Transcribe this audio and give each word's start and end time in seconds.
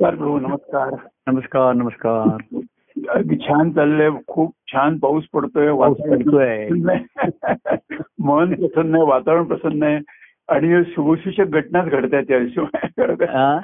नमस्कार 0.00 0.18
प्रभू 0.18 0.38
नमस्कार. 0.38 0.90
नमस्कार 1.26 1.72
नमस्कार. 1.72 2.58
अगदी 3.08 3.36
छान 3.36 3.70
चाललंय 3.70 4.10
खूप 4.26 4.54
छान 4.72 4.98
पाऊस 4.98 5.24
पडतोय 5.32 5.68
पडतोय. 5.92 6.68
मन 8.18 8.54
प्रसन्न 8.54 8.94
आहे 8.94 9.04
वातावरण 9.04 9.44
प्रसन्न 9.44 9.82
आहे. 9.82 10.00
आणि 10.48 10.82
शुभसूचक 10.84 11.44
घटनाच 11.44 11.86
घडत 11.86 12.14
आहेत 12.14 12.30
या 12.30 12.38
हा? 13.22 13.60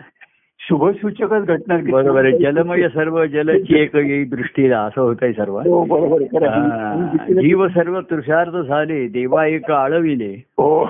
शुभसूचकच 0.68 1.46
घटना. 1.46 1.76
बरोबर 1.90 2.24
आहे. 2.24 2.38
जलमय 2.38 2.88
सर्व 2.88 3.26
जलची 3.26 3.78
एक 3.78 4.30
दृष्टीला 4.30 4.80
असं 4.80 5.00
होतंय 5.00 5.32
सर्व 5.32 5.58
हो 5.58 5.84
बरोबर 5.84 6.46
आहे. 6.46 6.56
हा. 6.56 7.16
जीव 7.28 7.68
सर्व 7.68 8.00
तुषार्थ 8.00 8.56
झाले 8.56 9.08
देवा 9.08 9.46
एक 9.46 9.70
आळविले. 9.70 10.44
हो. 10.46 10.84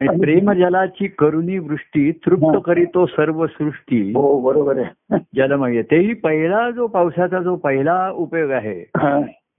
प्रेम 0.00 0.52
जलाची 0.52 1.06
करुणी 1.06 1.58
वृष्टी 1.58 2.12
तृप्त 2.12 2.58
करीतो 2.64 3.06
सर्व 3.06 3.46
सृष्टी. 3.46 4.12
हो 4.14 4.40
बरोबर 4.40 4.78
आहे. 4.78 5.16
जलमय. 5.36 5.82
तेही 5.82 6.14
पहिला 6.14 6.70
जो 6.70 6.86
पावसाचा 6.86 7.38
जो 7.38 7.56
पहिला 7.56 8.10
उपयोग 8.14 8.50
आहे. 8.50 8.84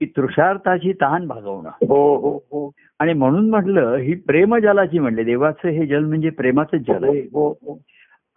की 0.00 0.06
तृषार्थाची 0.06 0.92
तहान 0.92 1.26
भागवणं. 1.26 1.86
हो 1.86 2.16
हो 2.16 2.36
हो. 2.36 2.70
आणि 3.00 3.12
म्हणून 3.12 3.50
म्हटलं 3.50 3.94
ही 3.94 4.14
प्रेमजलाची 4.14 4.98
म्हणले. 4.98 5.24
देवाचं 5.24 5.68
हे 5.68 5.86
जल 5.86 6.04
म्हणजे 6.04 6.30
प्रेमाचं 6.30 6.76
जल 6.76 7.04
आहे. 7.04 7.20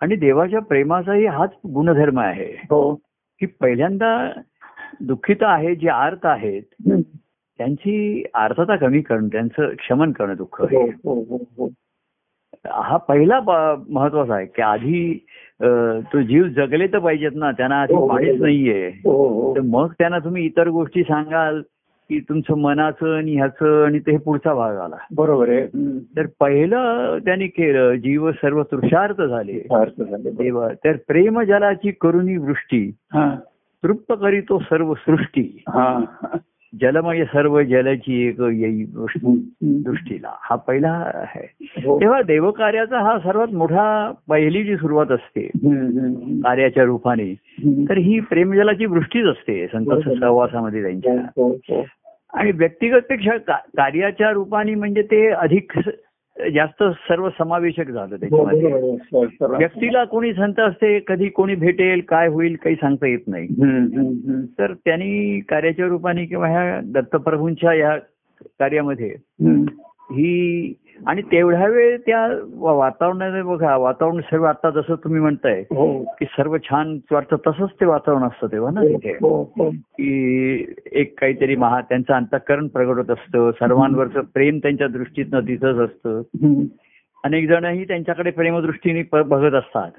आणि 0.02 0.16
देवाच्या 0.16 0.59
प्रेमाचाही 0.59 1.26
हाच 1.26 1.52
गुणधर्म 1.73 2.20
आहे 2.20 2.52
हो 2.70 2.94
की 3.40 3.45
पहिल्यांदा 3.45 4.31
दुःखित 5.02 5.44
आहे 5.44 5.76
जे 5.76 5.90
आर्त 5.90 6.26
आहेत. 6.26 6.62
त्यांची 7.59 8.23
आर्थता 8.34 8.76
कमी 8.76 9.02
करणं 9.02 9.27
त्यांचं 9.27 9.70
क्षमन 9.76 10.12
करणं 10.12 10.35
दुःख 10.38 10.62
हो 10.62 10.67
हे. 10.67 10.84
हो 11.04 11.40
हो 11.57 11.67
पहिला 13.07 13.40
महत्त्वाचा 13.90 14.35
आहे 14.35 14.45
की 14.45 14.62
आधी 14.62 15.26
तो 16.13 16.21
जीव 16.21 16.48
जगले 16.48 16.88
तर 16.88 16.99
पाहिजेत 16.99 17.31
ना 17.35 17.52
त्यांना 17.52 17.81
आधी 17.81 18.07
पाणीच. 18.07 18.41
नाहीये 18.41 18.90
तर 19.55 19.62
मग 19.63 19.91
त्यांना 19.99 20.20
तुम्ही 20.20 20.46
इतर 20.46 20.68
गोष्टी 20.70 21.04
सांगाल 21.04 21.62
की 22.10 22.20
तुमचं 22.20 22.57
मनाचं 22.57 23.18
आणि 23.18 23.35
ह्याचं 23.35 23.85
आणि 23.85 23.99
ते 23.99 24.18
पुढचा 24.18 24.54
भाग 24.54 24.77
आला 24.77 24.96
बरोबर 25.15 25.49
आहे. 25.49 25.68
तर 26.18 26.26
पहिलं 26.40 27.18
त्यांनी 27.26 27.48
केलं 27.48 27.96
जीव 27.96 28.32
सर्व 28.32 28.63
तृषार्थ 28.63 29.21
झाले. 29.21 29.68
देव 30.32 30.68
तर 30.68 30.96
प्रेम 31.07 31.41
जलाची 31.41 31.91
करुणी 31.91 32.37
वृष्टी 32.37 32.91
हा 33.13 33.35
तृप्त 33.84 34.13
करीतो 34.21 34.60
सर्व 34.60 34.93
सृष्टी 34.93 35.63
हा 35.68 35.99
जलमय 36.82 37.24
सर्व 37.24 37.62
जलची 37.62 38.27
एक 38.27 38.41
येई. 38.41 38.85
दृष्टीला 39.62 40.32
हा 40.41 40.55
पहिला 40.55 40.91
आहे 41.13 41.48
हो. 41.62 41.99
तेव्हा 41.99 42.21
देवकार्याचा 42.21 42.99
हा 42.99 43.20
सर्वात 43.20 43.48
मोठा 43.54 44.12
पहिली 44.30 44.63
जी 44.63 44.76
सुरुवात 44.76 45.12
असते 45.12 45.41
कार्याच्या 46.43 46.84
रूपाने. 46.84 47.34
तर 47.90 47.98
ही 47.98 48.20
प्रेमजलाची 48.20 48.85
वृष्टीच 48.85 49.26
असते 49.26 49.65
संत. 49.68 49.87
सहवासामध्ये 50.20 50.82
त्यांच्या 50.82 51.13
हो, 51.13 51.49
हो. 51.70 51.85
आणि 52.34 52.52
व्यक्तिगत 52.52 53.02
पेक्षा 53.10 53.38
कार्याच्या 53.54 54.32
रूपाने 54.32 54.76
म्हणजे 54.76 55.02
ते 55.02 55.27
अधिक 55.27 55.80
जास्त 56.54 56.84
सर्व 56.84 57.30
समावेशक 57.30 57.90
झालं 57.90 58.16
हो, 58.16 58.18
त्याच्यामध्ये 58.18 58.98
सर- 59.26 59.58
व्यक्तीला 59.58 60.04
कोणी 60.04 60.34
संत 60.34 60.60
असते 60.60 60.99
कधी 61.08 61.30
कोणी 61.30 61.55
भेटेल 61.55 62.02
काय 62.08 62.27
होईल 62.27 62.55
काही 62.55 62.76
सांगता 62.76 63.08
येत 63.08 63.27
नाही. 63.27 63.48
तर 64.59 64.74
त्यांनी 64.74 65.40
कार्याच्या 65.40 65.88
रूपाने 65.88 66.25
किंवा 66.25 66.47
ह्या 66.47 66.80
दत्तप्रभूंच्या 66.84 67.74
या 67.74 67.97
कार्यामध्ये. 68.59 69.16
ही 70.12 70.74
आणि 71.08 71.22
तेवढ्या 71.22 71.68
वेळ 71.68 71.97
त्या 71.97 72.28
वातावरणाने 72.53 73.42
बघा 73.42 73.78
वातावरण 73.78 74.22
सर्व 74.22 74.44
आता 74.44 74.69
जसं 74.69 74.96
तुम्ही 74.96 75.22
म्हणताय 75.22 75.59
हो. 75.62 76.03
की 76.03 76.25
सर्व 76.25 76.58
छान 76.58 77.00
वाटतं 77.12 77.36
तसंच 77.47 77.69
ते 77.69 77.86
वातावरण 77.86 78.24
असतं 78.24 78.47
तेव्हा 78.47 78.72
ना 78.72 78.81
तिथे 78.81 79.12
हो 79.12 79.53
हो. 79.58 79.70
की 79.70 80.74
एक 80.92 81.20
काहीतरी 81.20 81.56
महा 81.56 81.81
त्यांचं 81.81 82.14
अंतःकरण 82.14 82.68
प्रगट 82.68 82.97
होत 82.97 83.09
असतं 83.09 83.52
सर्वांवरचं 83.52 84.22
प्रेम 84.22 84.58
त्यांच्या 84.58 84.88
दृष्टीतनं 84.88 85.40
तिथंच 85.40 85.76
असतं. 85.76 86.22
अनेक 87.24 87.48
जणही 87.50 87.84
त्यांच्याकडे 87.84 88.32
प्रेमदृष्टीने 88.32 89.04
बघत 89.22 89.54
असतात. 89.54 89.92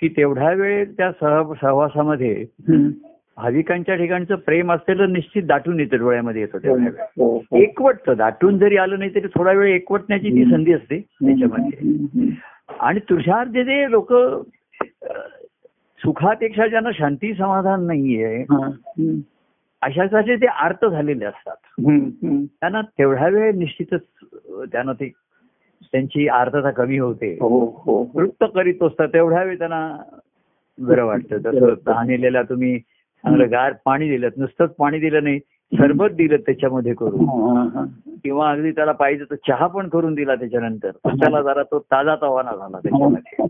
की 0.00 0.08
तेवढ्या 0.08 0.52
वेळ 0.52 0.84
त्या 0.84 1.12
सह 1.12 1.52
सहवासामध्ये. 1.60 2.44
भाविकांच्या 3.40 3.94
ठिकाणचं 3.96 4.36
प्रेम 4.46 4.72
असलेलं 4.72 5.12
निश्चित 5.12 5.42
दाटून 5.42 5.78
येतं 5.80 5.98
डोळ्यामध्ये 5.98 6.40
येतं 6.42 6.58
तेवढ्या 6.58 6.86
वेळ 6.86 7.00
हो, 7.18 7.36
हो. 7.36 7.56
एकवटतं 7.56 8.16
दाटून 8.16 8.58
जरी 8.58 8.76
आलं 8.76 8.98
नाही 8.98 9.14
तरी 9.14 9.28
थोडा 9.34 9.52
वेळ 9.52 9.74
एकवटण्याची 9.74 10.30
ती 10.30 10.44
संधी 10.50 10.72
असते 10.72 10.98
त्याच्यामध्ये. 11.00 12.28
आणि 12.80 13.00
तुषार 13.10 13.48
जे 13.48 13.64
जे 13.64 13.90
लोक 13.90 14.12
सुखापेक्षा 16.00 16.66
ज्यांना 16.66 16.90
शांती 16.94 17.32
समाधान 17.34 17.86
नाहीये 17.86 18.42
हा. 18.42 18.68
अशासाठी 19.82 20.36
ते 20.36 20.46
आर्त 20.46 20.84
झालेले 20.84 21.24
असतात. 21.24 21.56
त्यांना 21.80 22.80
तेवढ्या 22.82 23.28
वेळ 23.28 23.54
निश्चितच 23.54 24.02
त्यांना 24.72 24.92
ते 24.92 25.08
त्यांची 25.92 26.26
आर्तता 26.28 26.70
कमी 26.70 26.98
होते 26.98 27.36
हो 27.40 27.64
हो 27.78 28.02
तृप्त 28.14 28.44
करीत 28.54 28.82
असतात 28.82 29.08
तेवढ्या 29.08 29.42
वेळ 29.42 29.58
त्यांना 29.58 29.80
बरं 30.78 31.04
वाटतं 31.04 31.38
जसं 31.40 31.74
तहानेलेला 31.86 32.42
तुम्ही 32.42 32.78
चांगलं 33.24 33.50
गार 33.50 33.72
पाणी 33.84 34.08
दिलं 34.08 34.28
नुसतंच 34.36 34.70
पाणी 34.70 34.98
दिलं 34.98 35.24
नाही 35.24 35.38
सरबत 35.72 36.10
दिलं 36.10 36.36
त्याच्यामध्ये 36.36 36.94
करून. 36.94 37.26
किंवा 38.24 38.50
अगदी 38.50 38.70
त्याला 38.70 38.92
पाहिजे 38.92 39.24
तर 39.24 39.34
चहा 39.48 39.66
पण 39.66 39.88
करून 39.88 40.14
दिला 40.14 40.34
त्याच्यानंतर. 40.34 40.90
तर 40.90 41.10
त्याला 41.10 41.42
जरा 41.42 41.62
तो 41.62 41.78
ताजा 41.78 42.14
तवाना 42.22 42.56
झाला 42.56 42.78
त्याच्यामध्ये. 42.78 43.44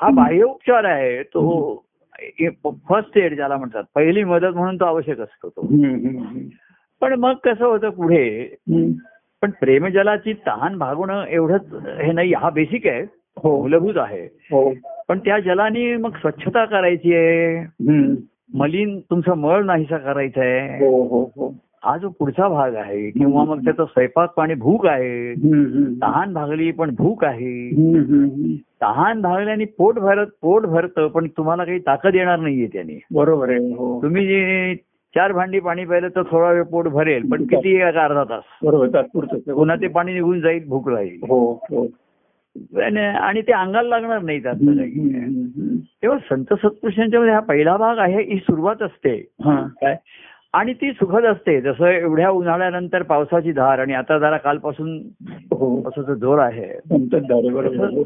हा 0.00 0.10
बाह्य 0.10 0.42
उपचार 0.42 0.84
आहे 0.84 1.22
तो 1.22 1.84
फर्स्ट 2.88 3.18
एड 3.18 3.34
ज्याला 3.34 3.56
म्हणतात 3.56 3.84
पहिली 3.94 4.24
मदत 4.24 4.54
म्हणून 4.54 4.76
तो 4.76 4.84
आवश्यक 4.84 5.20
असतो 5.20 5.48
तो. 5.48 5.66
पण 7.00 7.12
मग 7.12 7.34
कसं 7.44 7.64
होतं 7.64 7.90
पुढे. 7.90 8.54
पण 9.42 9.50
प्रेमजलाची 9.50 10.32
तहान 10.32 10.78
भागवणं 10.78 11.24
एवढंच 11.24 11.74
हे 12.00 12.12
नाही 12.12 12.32
हा 12.32 12.50
बेसिक 12.50 12.86
आहे 12.86 13.02
हो. 13.42 13.60
मूलभूत 13.62 13.94
आहे. 13.96 14.24
हो. 14.24 14.74
पण 15.08 15.18
त्या 15.18 15.38
जलाने 15.38 15.96
मग 15.96 16.10
स्वच्छता 16.10 16.64
करायची 16.64 17.14
आहे. 17.14 17.64
मलिन 18.54 19.00
तुमचा 19.00 19.34
मळ 19.34 19.64
नाहीसा 19.64 19.96
करायचा 19.96 20.40
आहे 20.40 20.86
हो 20.86 21.02
हो 21.02 21.32
हो. 21.36 21.54
हा 21.84 21.96
जो 21.96 22.08
पुढचा 22.08 22.48
भाग 22.48 22.74
आहे 22.74 23.10
किंवा 23.10 23.44
मग 23.44 23.64
त्याचा 23.64 23.84
स्वयंपाक 23.84 24.34
पाणी 24.36 24.54
भूक 24.54 24.86
आहे. 24.86 25.34
तहान 26.02 26.32
भागली 26.32 26.70
पण 26.70 26.90
भूक 26.98 27.24
आहे. 27.24 27.70
तहान 28.82 29.20
भागल्याने 29.20 29.64
पोट 29.64 29.98
भरत 29.98 30.26
पोट 30.42 30.66
भरतं 30.66 31.08
पण 31.08 31.26
तुम्हाला 31.26 31.64
काही 31.64 31.78
ताकद 31.78 32.14
येणार 32.14 32.38
नाहीये 32.38 32.66
त्याने. 32.66 33.00
बरोबर 33.14 33.48
आहे 33.48 33.58
हो. 33.58 34.02
तुम्ही 34.02 34.26
जे 34.26 34.74
चार 35.14 35.32
भांडी 35.32 35.60
पाणी 35.60 35.84
प्यायलं 35.84 36.08
तर 36.08 36.22
थोडा 36.22 36.52
वेळ 36.52 36.62
पोट 36.62 36.88
भरेल 36.88 37.30
पण 37.30 37.44
किती 37.44 37.76
एक 37.76 37.82
अर्धा 37.82 38.24
तास. 38.24 38.42
बरोबर 38.62 39.02
पुन्हा 39.52 39.76
ते 39.76 39.88
पाणी 39.88 40.12
निघून 40.12 40.40
जाईल 40.40 40.64
भूक 40.68 40.88
राहील. 40.88 41.20
आणि 42.82 43.42
ते 43.42 43.52
अंगाला 43.52 43.88
लागणार 43.88 44.18
नाही 44.18 44.38
हम्म. 44.38 45.76
तेव्हा 46.02 46.18
संत 46.18 46.44
सत्पुरुषांच्या 46.44 47.20
मध्ये 47.20 47.34
हा 47.34 47.40
पहिला 47.40 47.76
भाग 47.76 47.98
आहे 47.98 48.22
ही 48.22 48.36
सुरुवात 48.36 48.82
असते. 48.82 49.32
हा. 49.44 49.66
काय? 49.80 49.96
आणि 50.52 50.72
ती 50.72 50.92
सुखद 50.92 51.24
असते. 51.24 51.60
जसं 51.60 51.86
एवढ्या 51.86 52.30
उन्हाळ्यानंतर 52.30 53.02
पावसाची 53.02 53.52
धार 53.52 53.78
आणि 53.78 53.92
आता 53.94 54.18
जरा 54.18 54.36
कालपासून 54.36 55.00
हो. 55.30 55.80
पावसाचा 55.80 56.14
जोर 56.14 56.38
आहे. 56.38 56.66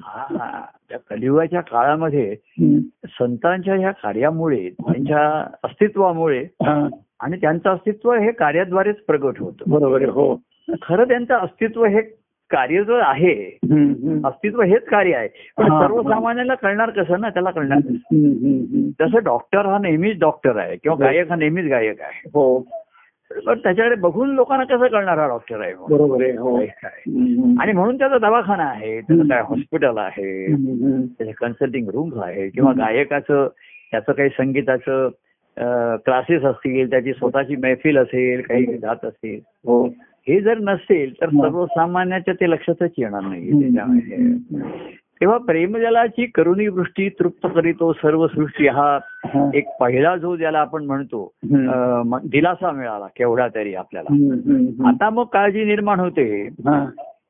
हा, 0.03 0.63
त्या 0.89 0.99
कलियुगाच्या 1.11 1.61
काळामध्ये. 1.61 2.37
संतांच्या 3.05 3.75
ह्या 3.75 3.91
कार्यामुळे 3.91 4.69
त्यांच्या 4.71 5.47
अस्तित्वामुळे 5.65 6.45
आणि 7.21 7.37
त्यांचं 7.37 7.71
अस्तित्व 7.71 8.13
हे 8.13 8.33
कार्याद्वारेच 8.33 8.97
प्रगट 8.97 9.39
होतं. 9.39 9.71
बरोबर 9.71 10.03
हो. 10.03 10.37
खरं 10.83 11.05
त्यांचं 11.05 11.35
अस्तित्व 11.35 11.85
हे 11.85 12.01
कार्य 12.53 12.83
जो 12.85 12.95
आहे. 12.95 13.35
अस्तित्व 14.25 14.63
हेच 14.63 14.85
कार्य 14.85 15.15
आहे 15.15 15.29
पण 15.57 15.71
हा, 15.71 15.77
हा. 15.77 15.87
सर्वसामान्याला 15.87 16.55
कळणार 16.55 16.91
कसं 16.91 17.21
ना 17.21 17.29
त्याला 17.31 17.51
कळणार. 17.51 17.79
जसं 19.01 19.23
डॉक्टर 19.25 19.67
हा 19.67 19.79
नेहमीच 19.79 20.19
डॉक्टर 20.21 20.57
आहे 20.57 20.77
किंवा 20.77 20.97
हो. 20.97 21.03
गायक 21.03 21.31
हा 21.31 21.37
नेहमीच 21.37 21.67
गायक 21.67 22.01
आहे 22.01 22.29
हो 22.35 22.59
पण 23.47 23.59
त्याच्याकडे 23.59 23.95
बघून 23.95 24.35
लोकांना 24.35 24.65
कसं 24.65 24.87
कळणार 24.87 25.19
हा 25.19 25.27
डॉक्टर 25.29 25.61
आहे? 25.61 25.75
बरोबर 25.91 26.23
आहे 26.23 26.33
हो 26.33 26.57
आणि 27.61 27.73
म्हणून 27.73 27.99
त्याचा 27.99 28.19
दवाखाना 28.19 28.65
आहे 28.65 29.01
त्याचं. 29.01 29.29
काय 29.29 29.43
हॉस्पिटल 29.49 29.99
आहे. 29.99 30.47
त्याचे 31.05 31.33
कन्सल्टिंग 31.33 31.89
रूम्स 31.89 32.17
आहे 32.23 32.49
किंवा. 32.49 32.73
गायकाचं 32.73 33.49
त्याचं 33.91 34.13
काही 34.13 34.29
संगीताचं 34.29 35.09
क्लासेस 36.05 36.43
असतील 36.43 36.91
त्याची 36.91 37.13
स्वतःची 37.13 37.57
मैफिल 37.57 37.99
असेल 37.99 38.41
काही 38.43 38.65
गात 38.65 39.05
असेल 39.05 39.41
हो 40.29 40.41
जर 40.41 40.59
नसेल 40.59 41.21
तर. 41.21 41.27
सर्वसामान्याच्या 41.27 42.35
ते 42.35 42.51
लक्षातच 42.51 42.91
येणार 42.99 43.21
नाही. 43.21 43.51
तेव्हा 45.21 45.39
प्रेमजलाची 45.39 46.27
करुणी 46.27 46.67
वृष्टी 46.67 47.09
तृप्त 47.09 47.47
करीतो 47.55 47.93
सर्व 47.93 48.27
सृष्टी 48.27 48.67
हा. 48.67 48.99
एक 49.55 49.65
पहिला 49.81 50.17
जो 50.17 50.37
ज्याला 50.37 50.59
आपण 50.59 50.85
म्हणतो 50.85 51.33
दिलासा 52.25 52.71
मिळाला 52.71 53.07
केवढा 53.07 53.49
तरी 53.55 53.75
आपल्याला. 53.75 54.15
आता 54.89 55.11
मग 55.11 55.25
काळजी 55.25 55.65
निर्माण 55.65 56.01
होते. 56.01 56.49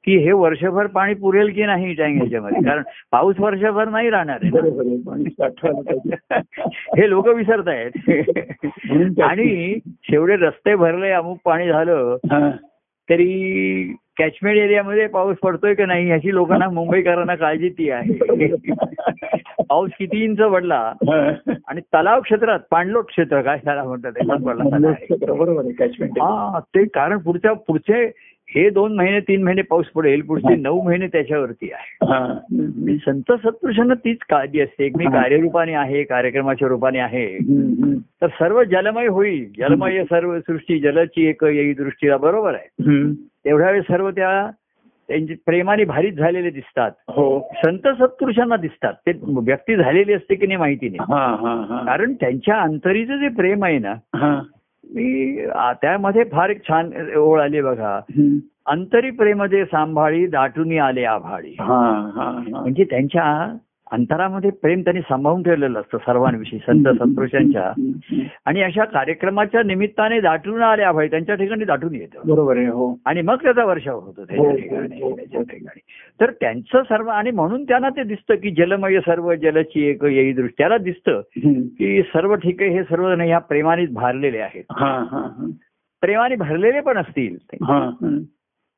की 0.04 0.16
हे 0.16 0.32
वर्षभर 0.32 0.86
पाणी 0.86 1.14
पुरेल 1.14 1.52
की 1.52 1.64
नाही 1.64 1.94
टँक 1.94 2.16
ह्याच्यामध्ये 2.16 2.68
कारण 2.68 2.82
पाऊस 3.10 3.34
वर्षभर 3.38 3.88
नाही 3.88 4.10
राहणार 4.10 4.38
आहे 4.42 4.50
हे 6.98 7.10
लोक 7.10 7.28
विसरत 7.28 7.68
आहेत 7.68 7.90
म्हणून 8.86 9.12
त्या- 9.12 9.28
आणि 9.28 9.78
शेवटे 10.02 10.36
रस्ते 10.36 10.74
भरले 10.74 11.10
अमुक 11.10 11.38
पाणी 11.44 11.68
झालं. 11.68 12.16
तरी 13.12 13.94
कॅचमेंट 14.18 14.58
एरियामध्ये 14.58 15.06
पाऊस 15.06 15.36
पडतोय 15.36 15.74
की 15.74 15.84
नाही 15.84 16.06
ह्याची 16.06 16.34
लोकांना 16.34 16.68
मुंबईकरांना 16.68 17.34
काळजी 17.34 17.68
ती 17.68 17.90
आहे. 17.90 18.12
पाऊस 19.68 19.90
किती 19.98 20.24
इंच 20.24 20.38
पडला. 20.38 20.92
आणि 21.68 21.80
तलाव 21.80 22.20
क्षेत्रात 22.20 22.58
पाणलोट 22.70 23.06
क्षेत्र 23.06 23.42
काय 23.42 23.58
त्याला 23.64 23.84
म्हणतात? 23.84 24.12
पडला. 24.42 24.64
बरोबर 25.34 25.64
हा 26.00 26.60
ते 26.60 26.84
कारण 26.84 27.18
पुढच्या 27.18 27.52
पुढचे 27.52 28.10
हे 28.54 28.70
दोन 28.70 28.94
महिने 28.94 29.20
तीन 29.20 29.42
महिने 29.42 29.62
पाऊस 29.62 29.86
पडेल 29.86 30.20
पुढचे 30.20 30.56
नऊ 30.56 30.82
महिने 30.82 31.06
त्याच्यावरती 31.06 31.72
आहे. 31.72 32.12
हा. 32.12 32.38
मी 32.76 32.96
संत 32.96 33.32
सत्पुरुषांना 33.32 33.94
तीच 33.94 34.18
काळजी 34.30 34.60
असते. 34.60 34.84
एक 34.84 34.96
मी 34.96 35.04
कार्यरूपाने 35.04 35.72
आहे 35.72 36.02
कार्यक्रमाच्या 36.02 36.68
रूपाने 36.68 36.98
आहे. 36.98 37.38
तर 38.22 38.26
सर्व 38.26 38.64
जलमय 38.64 39.06
होईल. 39.06 39.50
जलमय 39.58 40.04
सर्व 40.04 40.40
सृष्टी 40.40 40.78
जलची 40.78 41.26
एक 41.26 41.44
येई 41.44 41.72
दृष्टीला 41.72 42.16
बरोबर 42.16 42.54
आहे. 42.54 42.68
तेवढ्या 43.44 43.70
वेळेस 43.70 43.84
सर्व 43.84 44.10
त्या 44.10 44.50
त्यांची 45.08 45.34
प्रेमाने 45.46 45.84
भारीत 45.84 46.12
झालेले 46.12 46.50
दिसतात. 46.50 46.90
हो. 47.08 47.52
संत 47.64 47.88
सत्पुरुषांना 47.88 48.56
दिसतात. 48.56 48.92
ते 48.92 49.12
व्यक्ती 49.26 49.76
झालेली 49.76 50.12
असते 50.12 50.34
की 50.34 50.46
नाही 50.46 50.56
माहिती 50.56 50.88
नाही. 50.88 51.16
कारण 51.86 52.12
त्यांच्या 52.12 52.56
अंतरीचं 52.60 53.16
जे 53.16 53.28
प्रेम 53.28 53.64
आहे 53.64 53.78
ना 53.78 53.94
मी 54.90 55.36
त्यामध्ये 55.82 56.24
फार 56.24 56.50
एक 56.50 56.68
छान 56.68 56.90
ओळ 57.16 57.40
आली 57.40 57.60
बघा. 57.60 58.00
अंतरी 58.66 59.10
प्रेम 59.10 59.44
जे 59.44 59.64
सांभाळी 59.64 60.26
दाटून 60.26 60.78
आले 60.78 61.04
आभाळी. 61.04 61.56
हा 61.60 62.10
हा 62.14 62.24
हा. 62.24 62.60
म्हणजे 62.60 62.84
त्यांच्या 62.84 63.56
अंतरामध्ये 63.92 64.50
प्रेम 64.50 64.80
त्यांनी 64.80 65.00
सांभाळून 65.00 65.42
ठेवलेलं 65.42 65.80
असतं 65.80 65.98
सर्वांविषयी 65.98 66.58
संत 66.58 66.88
सत्पुरुषांच्या 66.88 67.62
हम्म. 67.62 68.20
आणि 68.46 68.62
अशा 68.62 68.84
कार्यक्रमाच्या 68.84 69.62
निमित्ताने 69.62 70.20
दाटून 70.20 70.62
आले 70.62 70.82
आभाळी 70.82 71.08
त्यांच्या 71.08 71.34
ठिकाणी 71.34 71.64
दाटून 71.64 71.94
येतं 71.94 72.20
बरोबर 72.24 72.56
आहे 72.56 72.66
हो 72.66 72.98
आणि 73.06 73.22
मग 73.22 73.36
त्याचा 73.42 73.64
वर्षाव 73.64 74.00
होतो 74.00 74.24
त्याच्या 74.24 74.50
हो, 74.50 74.56
ठिकाणी 74.56 75.00
हो, 75.02 75.08
हो. 75.08 75.16
त्याच्या 75.16 75.42
ठिकाणी 75.42 75.80
तर 76.20 76.30
त्यांचं 76.30 76.82
सर्व 76.82 77.08
आणि 77.08 77.30
म्हणून 77.30 77.64
त्यांना 77.64 77.88
ते 77.88 78.02
दिसतं 78.02 78.34
की 78.34 78.50
जलमय 78.50 79.00
सर्व 79.00 79.34
जलची 79.34 79.86
एक 79.86 80.04
येई 80.04 80.32
दृष्टी 80.32 80.54
त्याला 80.58 80.78
दिसतं. 80.78 81.20
की 81.78 82.02
सर्व 82.02 82.34
ठिके 82.34 82.68
हे 82.68 82.82
सर्व 82.82 83.08
ह्या 83.08 83.38
प्रेमानेच 83.38 83.92
भारलेले 83.92 84.38
आहेत. 84.38 84.64
प्रेमाने 86.00 86.36
भरलेले 86.36 86.80
पण 86.80 86.98
असतील. 86.98 87.36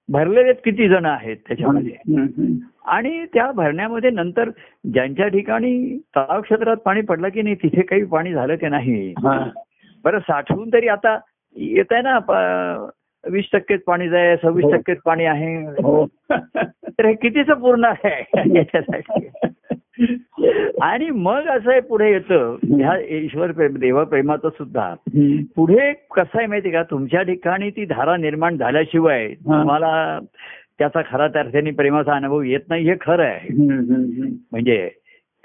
भरलेले 0.08 0.52
किती 0.52 0.88
जण 0.88 1.04
आहेत 1.04 1.36
त्याच्यामध्ये. 1.48 2.56
आणि 2.84 3.24
त्या 3.34 3.50
भरण्यामध्ये 3.52 4.10
नंतर 4.10 4.50
ज्यांच्या 4.84 5.28
ठिकाणी 5.28 5.98
तलाव 6.16 6.40
क्षेत्रात 6.40 6.76
पाणी 6.76 7.00
पडलं 7.00 7.28
की 7.28 7.42
नाही 7.42 7.54
तिथे 7.54 7.82
काही 7.82 8.04
पाणी 8.04 8.32
झालं 8.32 8.56
की 8.56 8.68
नाही. 8.68 9.14
बरं 10.04 10.18
साठवून 10.18 10.72
तरी 10.72 10.88
आता 10.88 11.18
येत 11.56 11.92
आहे 11.92 12.02
ना 12.02 12.18
वीस 13.24 13.44
टक्केच 13.52 13.82
पाणी 13.82 14.08
जाय 14.08 14.36
सव्वीस 14.36 14.64
हो. 14.64 14.70
टक्केच 14.72 14.98
पाणी 15.04 15.24
आहे 15.24 15.54
हो 15.82 16.06
तर 16.30 17.06
हे 17.06 17.12
कितीच 17.14 17.46
पूर्ण 17.50 17.84
आहे 17.84 18.20
याच्यासाठी 18.56 19.28
आणि 20.82 21.11
मग 21.11 21.46
असं 21.46 21.70
आहे 21.70 21.81
पुढे 21.81 22.11
येतं. 22.11 22.56
ह्या 22.62 23.17
ईश्वर 23.17 23.52
प्रेम 23.52 23.76
देवप्रेमाचं 23.76 24.49
सुद्धा. 24.49 24.94
पुढे 25.56 25.93
कसं 25.93 26.38
आहे 26.38 26.46
माहिती 26.46 26.70
का? 26.70 26.82
तुमच्या 26.82 27.23
ठिकाणी 27.23 27.70
ती 27.70 27.85
धारा 27.85 28.17
निर्माण 28.17 28.56
झाल्याशिवाय 28.56 29.29
तुम्हाला 29.29 30.19
त्याचा 30.79 31.00
खरा 31.12 31.25
अर्थाने 31.25 31.70
प्रेमाचा 31.70 32.12
अनुभव 32.12 32.43
येत 32.43 32.61
नाही 32.69 32.88
हे 32.88 32.94
खरं 33.00 33.23
आहे. 33.23 33.49
म्हणजे 34.52 34.91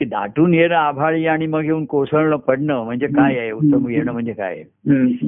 दाटून 0.05 0.53
येणं 0.53 0.75
आभाळी 0.75 1.25
आणि 1.25 1.47
मग 1.47 1.63
येऊन 1.65 1.85
कोसळणं 1.85 2.35
पडणं 2.35 2.83
म्हणजे 2.83 3.07
काय 3.07 3.37
आहे? 3.37 3.51
उत्तम 3.51 3.89
येणं 3.89 4.11
म्हणजे 4.11 4.31
काय 4.31 4.55
आहे? 4.55 4.63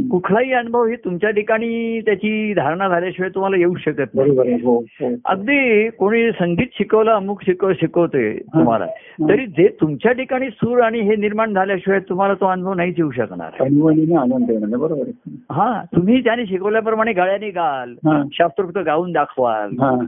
कुठलाही 0.08 0.54
अनुभव 0.54 0.86
हे 0.86 0.96
तुमच्या 0.96 1.30
ठिकाणी 1.30 2.02
त्याची 2.02 2.54
धारणा 2.54 2.90
झाल्याशिवाय 2.90 3.30
तुम्हाला 3.30 3.58
येऊ 3.58 3.76
शकत 3.76 4.16
नाही. 4.16 4.32
बरोबर 4.32 4.48
आहे. 4.48 4.56
हो 4.56 4.80
हो 4.80 5.10
अगदी 5.26 5.90
कोणी 5.90 6.32
संगीत 6.32 6.68
शिकवलं 6.74 7.12
अमुक 7.12 7.42
शिकव 7.44 7.74
शिकवते 7.74 8.38
तुम्हाला. 8.40 8.86
तरी 9.30 9.46
जे 9.46 9.68
तुमच्या 9.82 10.12
ठिकाणी 10.12 10.50
सूर 10.50 10.82
आणि 10.82 11.00
हे 11.00 11.16
निर्माण 11.16 11.54
झाल्याशिवाय 11.54 12.00
तुम्हाला 12.00 12.34
तो 12.34 12.46
अनुभव 12.46 12.74
नाहीच 12.74 12.96
येऊ 12.98 13.12
शकणार. 13.12 13.64
बरोबर 13.70 15.04
हा 15.52 15.84
तुम्ही 15.96 16.24
त्याने 16.24 16.46
शिकवल्याप्रमाणे 16.46 17.14
गाळ्याने 17.14 17.50
गाल 17.50 17.92
हा. 17.92 18.24
शास्त्रोक्त 18.34 18.78
गाऊन 18.78 19.12
दाखवाल. 19.12 19.70
हा. 19.72 20.06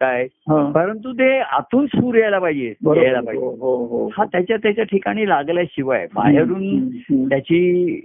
काय 0.00 0.26
परंतु 0.48 1.12
ते 1.12 1.38
आतून 1.38 1.86
सूर 1.86 2.14
यायला 2.14 2.38
पाहिजे 2.38 2.74
यायला 2.96 3.20
पाहिजे 3.20 3.44
हो 3.44 3.50
हो 3.50 3.76
हो 3.86 4.10
हा 4.16 4.24
त्याच्या 4.24 4.56
त्याच्या 4.56 4.84
ठिकाणी 4.84 5.28
लागल्याशिवाय 5.28 6.06
बाहेरून. 6.14 6.88
त्याची 7.28 8.00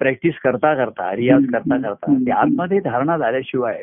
प्रॅक्टिस 0.00 0.34
करता 0.44 0.74
करता 0.74 1.16
रियाज. 1.16 1.44
करता 1.52 1.76
करता. 1.76 2.14
ते 2.14 2.30
आतमध्ये 2.30 2.80
धारणा 2.80 3.16
झाल्याशिवाय. 3.18 3.80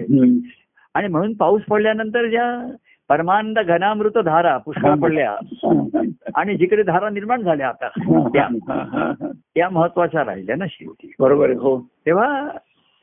आणि 0.94 1.08
म्हणून 1.08 1.34
पाऊस 1.34 1.62
पडल्यानंतर 1.62 2.28
ज्या 2.28 2.76
परमानंद 3.10 3.60
घनामृत 3.60 4.18
धारा 4.18 4.58
पुष्कळ 4.58 4.94
पडल्या 4.96 5.36
आणि 6.36 6.56
जिकडे 6.58 6.84
धारा 6.84 7.10
निर्माण 7.10 7.42
झाल्या 7.42 7.68
आता 7.68 7.88
त्या. 8.28 8.48
त्या 9.56 9.70
महत्त्वाच्या 9.70 10.24
राहिल्या 10.26 10.56
ना 10.56 10.66
शेवटी 10.70 11.12
बरोबर 11.20 11.52
हो 11.52 11.80
तेव्हा 12.06 12.48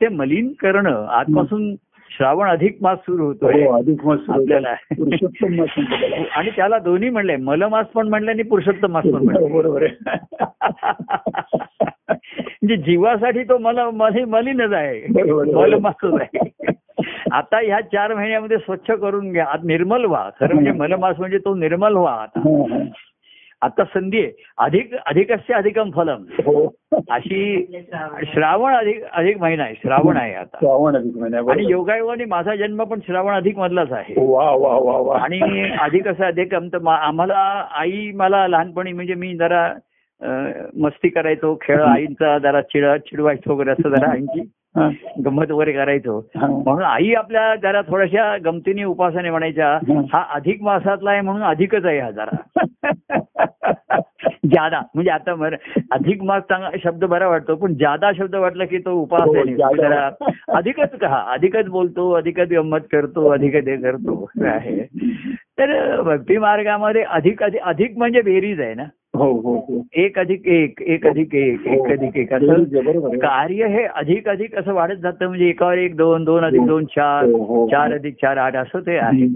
ते 0.01 0.07
मलिन 0.07 0.51
करणं 0.59 1.05
आजपासून 1.05 1.75
श्रावण 2.17 2.47
अधिक 2.49 2.77
मास 2.81 2.97
सुरू 2.97 3.25
होतोय 3.25 3.63
हो, 3.63 3.77
अधिक 3.77 4.05
मस्त 4.05 4.29
आपल्याला. 4.29 4.73
पुरुषोत्तम 4.73 5.53
मास. 5.53 5.69
आणि 6.35 6.49
त्याला 6.49 6.79
दोन्ही 6.79 7.09
म्हणले. 7.09 7.35
मलमास 7.35 7.85
पण 7.85 8.07
म्हणले 8.07 8.31
आणि 8.31 8.43
पुरुषोत्तम 8.43 8.91
मास 8.91 9.03
पण 9.03 9.23
म्हणले. 9.23 9.53
बरोबर 9.53 9.83
आहे. 9.83 9.95
म्हणजे 12.37 12.77
जीवासाठी 12.77 13.43
तो 13.43 13.57
मला 13.57 13.89
मली 13.89 14.23
मलिनच 14.23 14.73
आहे. 14.73 15.01
बरोबर, 15.11 15.45
बरोबर. 15.45 15.67
मलमासच 15.67 16.21
आहे. 16.21 16.39
आता 17.31 17.59
ह्या 17.59 17.81
चार 17.81 18.13
महिन्यामध्ये 18.13 18.57
स्वच्छ 18.57 18.91
करून 18.91 19.31
घ्या. 19.31 19.45
आता 19.45 19.61
निर्मल 19.65 20.05
व्हा. 20.05 20.29
खरं 20.39 20.53
म्हणजे 20.53 20.71
मलमास 20.71 21.19
म्हणजे 21.19 21.37
तो 21.37 21.55
निर्मल 21.55 21.93
व्हा 21.93 22.13
आता. 22.13 22.39
हा, 22.39 22.75
हा. 22.75 22.83
आता 23.63 23.83
संधी 23.83 24.17
आहे. 24.17 24.31
अधिक 24.57 24.95
अधिकस्य 25.05 25.53
अधिकम 25.53 25.89
फलम. 25.91 26.23
हो. 26.29 26.75
अशी 27.09 27.65
श्रावण 28.23 28.73
अधिक 28.73 29.03
अधिक 29.13 29.37
महिना 29.41 29.63
आहे. 29.63 29.73
श्रावण 29.73 30.17
आहे 30.17 30.33
आता. 30.33 30.57
श्रावण 30.61 30.95
अधिक 30.95 31.17
महिना 31.17 31.37
आणि. 31.37 31.65
योगायोगाने 31.69 32.25
माझा 32.25 32.55
जन्म 32.55 32.83
पण 32.83 32.99
श्रावण 32.99 33.33
अधिक 33.33 33.57
मधलाच 33.57 33.91
आहे. 33.91 34.13
वा 34.17 34.51
वा 34.51 34.77
वा 34.77 34.97
वा. 34.97 35.19
आणि 35.19 35.69
अधिक 35.79 36.07
असं 36.07 36.23
अधिक 36.23 36.55
तर 36.55 36.87
आम्हाला 36.87 37.65
आई 37.77 38.11
मला 38.11 38.47
लहानपणी 38.47 38.93
म्हणजे 38.93 39.13
मी 39.13 39.35
जरा 39.35 39.73
मस्ती 40.79 41.09
करायचो 41.09 41.57
खेळ 41.61 41.81
आईंचा 41.81 42.37
जरा 42.37 42.61
चिड 42.61 42.85
चिडवायचो 42.85 43.53
वगैरे 43.53 43.69
असं 43.69 43.89
जरा 43.89 44.11
आईंची. 44.11 44.49
गंमत 45.25 45.51
वगैरे 45.51 45.71
करायचो. 45.71 46.29
म्हणून 46.35 46.83
आई 46.83 47.13
आपल्या 47.13 47.55
जरा 47.55 47.81
थोड्याशा 47.81 48.37
गमतीने 48.37 48.83
उपासाने 48.83 49.29
म्हणायच्या 49.29 49.79
हा 50.13 50.25
अधिक 50.33 50.61
मासातला 50.61 51.11
आहे 51.11 51.21
म्हणून 51.21 51.43
अधिकच 51.43 51.85
आहे 51.85 51.99
हा 51.99 52.11
जरा. 52.11 52.37
जादा 54.45 54.81
म्हणजे 54.95 55.11
आता 55.11 55.35
बरं 55.35 55.55
अधिक 55.91 56.23
मास 56.23 56.43
चांगला 56.43 56.69
शब्द 56.83 57.03
बरा 57.03 57.27
वाटतो 57.27 57.55
पण 57.55 57.73
जादा 57.73 58.11
शब्द 58.17 58.35
वाटला 58.35 58.65
की 58.65 58.77
तो 58.77 58.93
उपास 58.93 59.21
हो, 59.21 59.33
अधिकच 60.55 60.89
का 60.89 61.31
अधिकच 61.33 61.65
बोलतो 61.65 62.11
अधिकच 62.11 62.47
गंमत 62.47 62.79
करतो 62.91 63.27
अधिकच 63.27 63.67
हे 63.67 63.77
करतो. 63.77 64.29
आहे. 64.41 64.83
तर 65.59 66.01
भक्ती 66.01 66.37
मार्गामध्ये 66.37 67.01
अधिक 67.01 67.43
अधिक 67.43 67.61
अधिक 67.61 67.97
म्हणजे 67.97 68.21
बेरीज 68.21 68.61
आहे 68.61 68.73
ना? 68.73 68.83
हो 69.17 69.31
हो 69.31 69.55
हो. 69.55 69.85
एक 69.93 70.19
अधिक 70.19 70.47
एक 70.47 70.81
एक 70.81 71.07
अधिक 71.07 71.35
एक 71.35 71.67
एक 71.67 71.91
अधिक 71.91 72.17
एक. 72.17 72.33
असं. 72.33 72.63
कार्य 73.17 73.67
हे 73.67 73.83
अधिक 73.83 74.29
अधिक 74.29 74.55
असं 74.55 74.73
वाढत 74.73 74.95
जातं. 74.95 75.27
म्हणजे 75.27 75.47
एकावर 75.47 75.77
एक 75.77 75.95
दोन 75.95 76.23
दोन 76.23 76.43
अधिक 76.43 76.61
दोन 76.61 76.85
चार 76.85 77.25
हो, 77.25 77.43
हो. 77.43 77.67
चार 77.67 77.93
अधिक 77.93 78.13
चार 78.13 78.37
आठ 78.37 78.55
असं 78.55 78.79
ते 78.79 78.97
आहे 78.97 79.27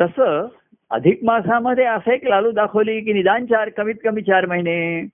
तसं 0.00 0.46
अधिक 0.94 1.20
मासामध्ये 1.24 1.84
असं 1.84 2.10
एक 2.10 2.26
लालू 2.28 2.50
दाखवली 2.50 3.00
की 3.00 3.12
निदान 3.12 3.46
चार 3.46 3.68
कमीत 3.68 3.94
कमी 4.04 4.22
चार 4.22 4.46
महिने. 4.46 5.06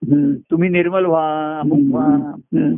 तुम्ही 0.51 0.69
निर्मल 0.69 1.05
व्हा 1.05 1.59
अमुक 1.59 1.95
व्हा. 1.95 2.75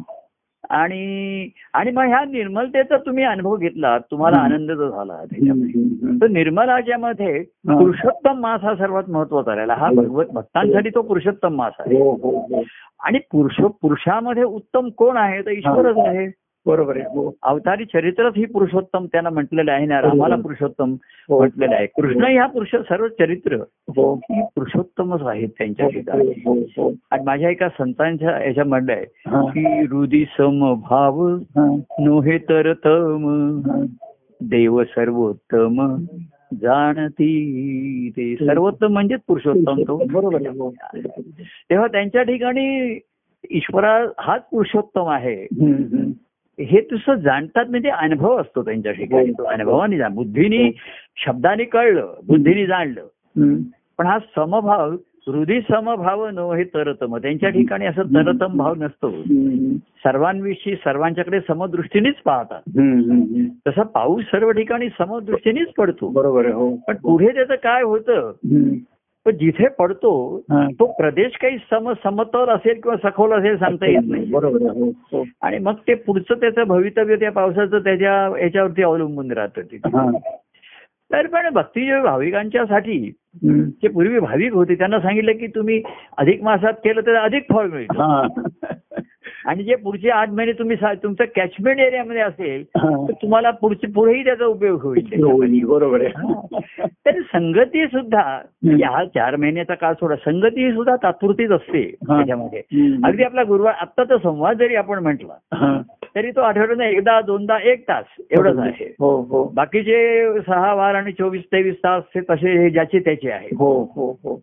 आणि 0.71 1.49
आणि 1.75 1.91
मग 1.91 2.03
ह्या 2.03 2.25
निर्मलतेचा 2.25 2.97
तुम्ही 2.97 3.25
अनुभव 3.25 3.57
घेतला 3.57 3.99
तुम्हाला. 4.11 4.37
आनंद 4.37 4.71
जो 4.73 4.89
झाला 4.91 5.17
त्याच्यामध्ये. 5.31 6.21
तर 6.21 6.29
निर्मलाच्यामध्ये. 6.29 7.43
पुरुषोत्तम 7.69 8.39
मास 8.41 8.61
हा 8.63 8.75
सर्वात 8.75 9.11
महत्त्वाचा 9.11 9.57
राहिला 9.57 9.75
हा 9.75 9.89
हो. 9.89 9.95
भगवत 9.95 10.27
भक्तांसाठी 10.33 10.91
तो 10.91 11.03
पुरुषोत्तम 11.03 11.55
मास 11.55 11.73
आहे 11.79 11.99
हो 11.99 12.11
हो 12.23 12.63
आणि 13.05 13.19
पुरुष 13.33 13.61
पुरुषामध्ये 13.83 14.43
उत्तम 14.43 14.89
कोण 14.89 15.17
आहे 15.17 15.41
तर 15.43 15.51
ईश्वरच 15.51 15.99
आहे 15.99 16.27
बरोबर 16.67 16.97
आहे. 16.97 17.05
हो. 17.15 17.31
अवतारी 17.43 17.85
चरित्रच 17.85 18.33
ही 18.37 18.45
पुरुषोत्तम 18.45 19.07
त्यांना 19.07 19.31
म्हटलेलं 19.31 19.73
आहे 19.73 19.87
ना 19.87 20.01
रामाला 20.01 20.37
पुरुषोत्तम 20.37 20.95
हो. 21.29 21.39
म्हटलेलं 21.39 21.75
आहे. 21.75 21.87
कृष्ण 21.87 22.25
ह्या 22.25 22.47
पुरुष 22.47 22.75
सर्व 22.89 23.07
चरित्र 23.09 23.57
हो. 23.97 24.15
ही 24.15 24.41
पुरुषोत्तमच 24.57 25.23
आहेत 25.23 25.49
त्यांच्या 25.59 25.89
ठिकाणी 25.89 26.43
हो 26.47 26.55
हो 26.55 26.93
आणि 27.11 27.23
माझ्या 27.25 27.51
एका 27.51 27.69
संतांच्या 27.69 28.39
याच्या 28.45 28.65
म्हणलं 28.65 28.93
आहे 28.93 29.05
हा. 29.27 29.43
की 29.43 29.65
हृदी 29.85 30.25
समभाव 30.39 31.27
हा. 31.37 31.77
नोहे 32.01 32.39
तर 32.39 32.73
तम. 32.73 33.27
हा. 33.67 33.85
देव 34.41 34.83
सर्वोत्तम 34.85 35.97
जाणती 36.55 38.11
ते. 38.17 38.35
सर्वोत्तम 38.37 38.93
म्हणजेच 38.93 39.21
पुरुषोत्तम 39.29 39.83
तो. 39.83 39.97
बरोबर 40.13 40.47
हो. 40.47 40.75
तेव्हा 41.71 41.87
त्यांच्या 41.87 42.23
ठिकाणी 42.23 42.99
ईश्वरा 43.51 44.07
हाच 44.19 44.43
पुरुषोत्तम 44.51 45.09
आहे. 45.09 45.47
हे 46.63 46.81
तसं 46.93 47.15
जाणतात 47.15 47.67
म्हणजे 47.71 47.89
अनुभव 47.89 48.37
असतो 48.37 48.63
त्यांच्या 48.63 48.93
ठिकाणी 48.93 49.33
तो 49.33 49.45
अनुभवाने 49.45 49.97
जाण 49.97 50.15
बुद्धीने 50.15 50.73
शब्दाने 51.27 51.65
कळलं 51.65 52.15
बुद्धीने 52.27 52.67
जाणलं. 52.67 53.07
पण 53.99 54.07
हा 54.07 54.19
समभाव 54.19 54.91
हृदय 55.27 55.61
समभाव 55.61 56.29
न 56.29 56.39
हे 56.39 56.65
तरतम. 56.65 57.17
त्यांच्या 57.17 57.49
ठिकाणी 57.49 57.87
असं 57.87 58.03
तरतम 58.03 58.57
भाव 58.57 58.75
नसतो. 58.75 59.11
सर्वांविषयी 60.05 60.75
सर्वांच्याकडे 60.75 61.41
समदृष्टीनेच 61.49 62.15
पाहतात. 62.25 62.61
तसा 63.69 63.83
पाऊस 63.83 64.25
सर्व 64.25 64.51
ठिकाणी 64.51 64.89
समदृष्टीनेच 64.89 65.69
पडतो. 65.79 66.09
बरोबर 66.09 66.47
हो. 66.47 66.77
पण 66.77 66.95
पुढे 66.97 67.29
त्याचं 67.29 67.55
काय 67.55 67.83
होतं. 67.83 68.33
पण 69.27 69.37
जिथे 69.37 69.69
पडतो. 69.69 70.39
तो 70.53 70.87
प्रदेश 70.93 71.37
काही 71.37 71.57
सम 71.71 71.93
समतल 71.93 72.49
असेल 72.49 72.81
किंवा 72.81 73.11
सखोल 73.11 73.33
असेल 73.33 73.57
सांगता 73.57 73.87
येत 73.87 74.09
नाही 74.09 74.25
बरोबर 74.25 74.63
हो, 74.63 74.91
हो. 75.13 75.25
आणि 75.43 75.59
मग 75.59 75.75
ते 75.89 75.95
पुढचं 75.95 76.35
त्याचं 76.35 76.65
भवितव्य 76.65 77.17
त्या 77.17 77.31
पावसाचं 77.33 77.79
त्याच्या 77.79 78.39
याच्यावरती 78.41 78.83
अवलंबून 78.83 79.33
राहतं 79.33 79.63
तिथे. 79.63 79.97
तर 81.13 81.27
पण 81.27 81.49
भक्ती 81.51 82.01
भाविकांच्यासाठी. 82.01 83.13
जे 83.83 83.89
पूर्वी 83.89 84.19
भाविक 84.19 84.53
होते 84.53 84.75
त्यांना 84.75 85.01
सांगितलं 85.01 85.33
की 85.33 85.47
तुम्ही 85.47 85.83
अधिक 86.19 86.43
मासात 86.43 86.73
केलं 86.73 87.01
तर 87.01 87.15
अधिक 87.15 87.53
फळ 87.53 87.67
मिळतं 87.67 88.03
हा. 88.03 88.27
आणि 89.47 89.65
जे 89.65 89.75
पुढचे 89.75 90.09
आठ 90.11 90.29
महिने 90.29 90.53
तुम्ही 90.53 90.77
तुमचं 91.03 91.25
कॅचमेंट 91.37 91.81
एरियामध्ये 91.81 92.23
असेल 92.23 92.63
हा. 92.77 92.91
तर 93.09 93.13
तुम्हाला 93.13 93.51
पुढचे 93.51 93.87
पुढेही 93.87 94.25
त्याचा 94.25 94.45
उपयोग 94.45 94.83
होईल. 94.83 95.65
बरोबर 95.67 96.05
आहे 96.05 96.87
तर 97.07 97.21
संगती 97.23 97.87
सुद्धा 97.87 98.23
या 98.79 99.05
चार 99.05 99.37
महिन्याचा 99.37 99.75
काळ 99.75 99.93
सोडा 99.93 100.17
संगती 100.17 100.71
सुद्धा 100.73 100.97
तात्पुरतीच 100.97 101.51
असते 101.51 101.83
हा. 102.09 102.17
त्याच्यामध्ये. 102.17 102.61
अगदी 103.05 103.23
आपला 103.23 103.43
गुरुवार 103.43 103.75
आत्ताचा 103.81 104.17
संवाद 104.19 104.59
जरी 104.59 104.75
आपण 104.75 104.99
म्हटला 104.99 105.57
हा. 105.57 105.77
तरी 106.15 106.31
तो 106.31 106.41
आठवड्यानं 106.41 106.85
एकदा 106.85 107.21
दोनदा 107.21 107.59
एक 107.63 107.89
तास 107.89 108.05
एवढंच 108.31 108.59
आहे 108.59 108.87
हो 109.01 109.11
हो 109.23 109.43
बाकीचे 109.55 110.41
सहा 110.41 110.73
वार 110.75 110.95
आणि 110.95 111.13
चोवीस 111.13 111.43
तेवीस 111.53 111.75
तास 111.75 112.03
हे 112.15 112.21
तसे 112.21 112.59
हे 112.59 112.71
ज्याचे 112.71 112.99
त्याचे 112.99 113.31
आहे 113.31 113.49
हो 113.59 113.73
हो 113.97 114.11
हो 114.25 114.35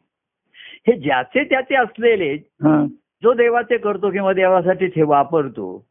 हे 0.88 0.94
ज्याचे 0.94 1.44
त्याचे 1.44 1.76
असलेले 1.76 2.32
हा. 2.64 2.86
जो 3.24 3.34
देवाचे 3.34 3.78
करतो 3.78 4.12
किंवा 4.12 4.34
देवासाठी 4.34 5.02
वापरतो. 5.02 5.86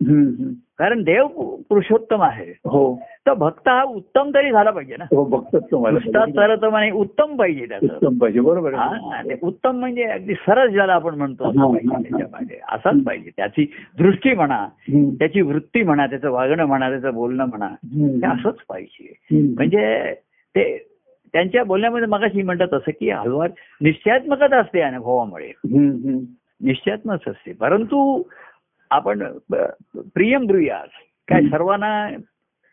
कारण 0.78 1.02
देव 1.02 1.26
पुरुषोत्तम 1.68 2.22
आहे. 2.22 2.44
हो. 2.44 3.00
तर 3.26 3.34
भक्त 3.34 3.68
हा 3.68 3.82
उत्तम 3.82 4.30
तरी 4.34 4.52
झाला 4.52 4.70
पाहिजे 4.70 4.96
ना. 4.98 5.04
हो 5.04 5.24
तरतम 6.36 6.76
आणि 6.76 6.90
उत्तम 6.90 7.36
पाहिजे 7.36 7.66
त्याचं. 7.66 7.86
उत्तम 7.86 8.18
पाहिजे 8.18 8.40
बरोबर 8.40 8.74
उत्तम 9.42 9.76
म्हणजे 9.76 10.02
अगदी 10.02 10.34
सरस 10.34 10.70
ज्याला 10.70 10.92
आपण 10.92 11.14
म्हणतो 11.14 11.44
असाच 12.72 13.02
पाहिजे. 13.04 13.30
त्याची 13.36 13.72
दृष्टी 13.98 14.34
म्हणा. 14.34 14.68
त्याची 15.18 15.40
वृत्ती 15.40 15.82
म्हणा 15.82 16.06
त्याचं 16.06 16.30
वागणं 16.30 16.64
म्हणा 16.64 16.90
त्याचं 16.90 17.14
बोलणं 17.14 17.44
म्हणा. 17.44 17.68
ते 18.20 18.26
असंच 18.26 18.56
पाहिजे. 18.68 19.14
म्हणजे 19.56 20.14
ते 20.56 20.84
त्यांच्या 21.32 21.64
बोलण्यामध्ये 21.64 22.06
मगाशी 22.06 22.42
म्हणतात 22.42 22.74
असं 22.74 22.90
की 22.90 23.10
हळूवार 23.10 23.50
निश्चयात्मकता 23.80 24.58
असते 24.58 24.80
अनुभवामुळे. 24.80 25.52
निश्चयात्मक 26.60 27.28
असते. 27.28 27.52
परंतु 27.52 28.22
आपण 28.90 29.22
प्रियम 29.96 30.46
ब्रुयास 30.46 30.88
काय 31.28 31.42
सर्वांना 31.42 32.08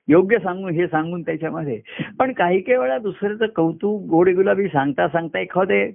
योग्य 0.07 0.37
सांगून 0.37 0.71
हे 0.71 0.87
सांगून 0.87 1.21
त्याच्यामध्ये. 1.21 1.81
पण 2.19 2.31
काही 2.31 2.61
काही 2.61 2.77
वेळा 2.77 2.97
दुसऱ्याचं 2.97 3.45
कौतुक 3.45 4.01
गोडी 4.09 4.33
गुलाबी 4.33 4.67
सांगता 4.67 5.07
सांगता 5.07 5.39
एखादे 5.39 5.91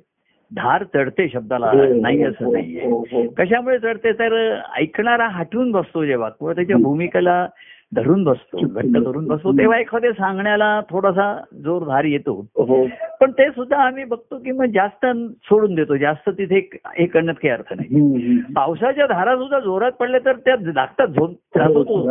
धार 0.56 0.85
चढते 0.85 1.28
शब्दाला. 1.28 1.73
नाही 2.00 2.23
असं 2.23 2.52
नाहीये. 2.52 2.85
हो, 2.85 2.99
हो. 3.00 3.28
कशामुळे 3.28 3.78
चढते? 3.78 4.12
तर 4.12 4.61
ऐकणारा 4.76 5.28
हटवून 5.28 5.70
बसतो 5.70 6.04
जेव्हा 6.04 6.28
किंवा 6.28 6.52
त्याच्या 6.52 6.76
भूमिकेला 6.76 7.47
धरून 7.94 8.25
बसतो 8.25 8.66
घट्ट 8.66 8.87
धरून 8.87 9.26
बसतो. 9.26 9.52
तेव्हा 9.52 9.78
एखाद्या 9.78 10.12
सांगण्याला 10.12 10.80
थोडासा 10.90 11.40
जोर 11.64 11.85
धार 11.85 12.04
येतो. 12.04 12.47
हो. 12.54 12.87
पण 13.20 13.30
ते 13.30 13.50
सुद्धा 13.50 13.76
आम्ही 13.76 14.04
बघतो 14.04 14.38
की 14.38 14.52
मग 14.52 14.64
जास्त 14.64 15.06
सोडून 15.44 15.75
देतो. 15.75 15.97
जास्त 15.97 16.30
तिथे 16.30 16.68
हे 16.87 17.06
करण्यात 17.06 17.35
काही 17.35 17.50
अर्थ 17.50 17.73
नाही. 17.73 18.38
पावसाच्या 18.56 19.06
धारा 19.06 19.37
सुद्धा 19.37 19.61
जोरात 19.61 19.92
पडल्या 19.92 20.20
तर 20.25 20.32
त्या 20.32 20.54
लागतात 20.61 21.06
झोन 21.09 21.32
जातो 21.32 21.85
तो 21.85 22.11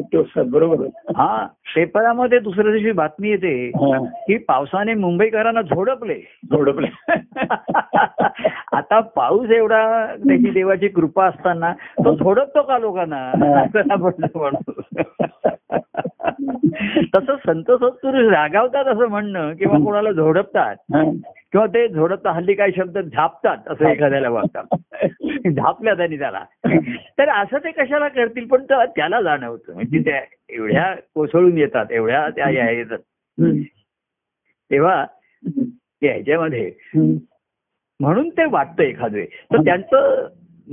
तो 0.00 0.22
स- 0.22 0.48
बरोबर. 0.50 0.86
हा 1.16 1.46
पेपरामध्ये 1.74 2.38
दुसऱ्या 2.38 2.72
दिवशी 2.72 2.92
बातमी 2.92 3.28
येते 3.28 3.68
हा. 3.68 4.04
की 4.04 4.36
पावसाने 4.36 4.94
मुंबईकरांना 4.94 5.62
झोडपले. 5.62 6.14
थोडं 6.52 6.72
आता 8.72 9.00
पाऊस 9.00 9.50
एवढा 9.50 10.06
त्याची 10.06 10.50
देवाची 10.50 10.88
कृपा 10.88 11.26
असताना 11.26 11.72
तो 11.72 12.14
झोडपतो 12.14 12.62
का 12.62 12.78
लोकांना? 12.78 13.32
तसं 17.14 17.36
संत 17.36 17.70
सत्पुरुष 17.70 18.32
रागावतात 18.32 18.84
असं 18.84 19.06
म्हणणं 19.06 19.52
किंवा 19.54 19.78
कोणाला 19.78 20.12
झोडपतात. 20.12 20.76
किंवा 21.52 21.66
ते 21.66 21.88
झोडपतात 21.88 22.34
हल्ली 22.34 22.54
काही 22.54 22.72
शब्द 22.76 22.98
झापतात 22.98 23.68
असं 23.68 23.88
एखाद्याला 23.88 24.28
वागतात 24.28 24.74
झापल्या 25.48 25.94
त्यांनी 25.94 26.18
त्याला. 26.18 26.44
तर 27.18 27.28
असं 27.28 27.58
ते 27.58 27.70
कशाला 27.70 28.08
करतील? 28.08 28.46
पण 28.46 28.64
त्याला 28.64 29.22
जाणवतं. 29.22 29.74
म्हणजे 29.74 29.98
त्या 29.98 30.20
एवढ्या 30.48 30.94
कोसळून 31.14 31.58
येतात 31.58 31.86
एवढ्या 31.90 32.28
त्या 32.28 32.50
या 32.50 32.70
येतात. 32.70 32.98
तेव्हा 34.70 35.04
ह्याच्यामध्ये. 36.02 36.72
म्हणून 38.00 38.28
ते 38.28 38.44
वाटतं 38.44 38.82
एखादे 38.82 39.24
तर 39.24 39.56
त्यांचं 39.56 40.26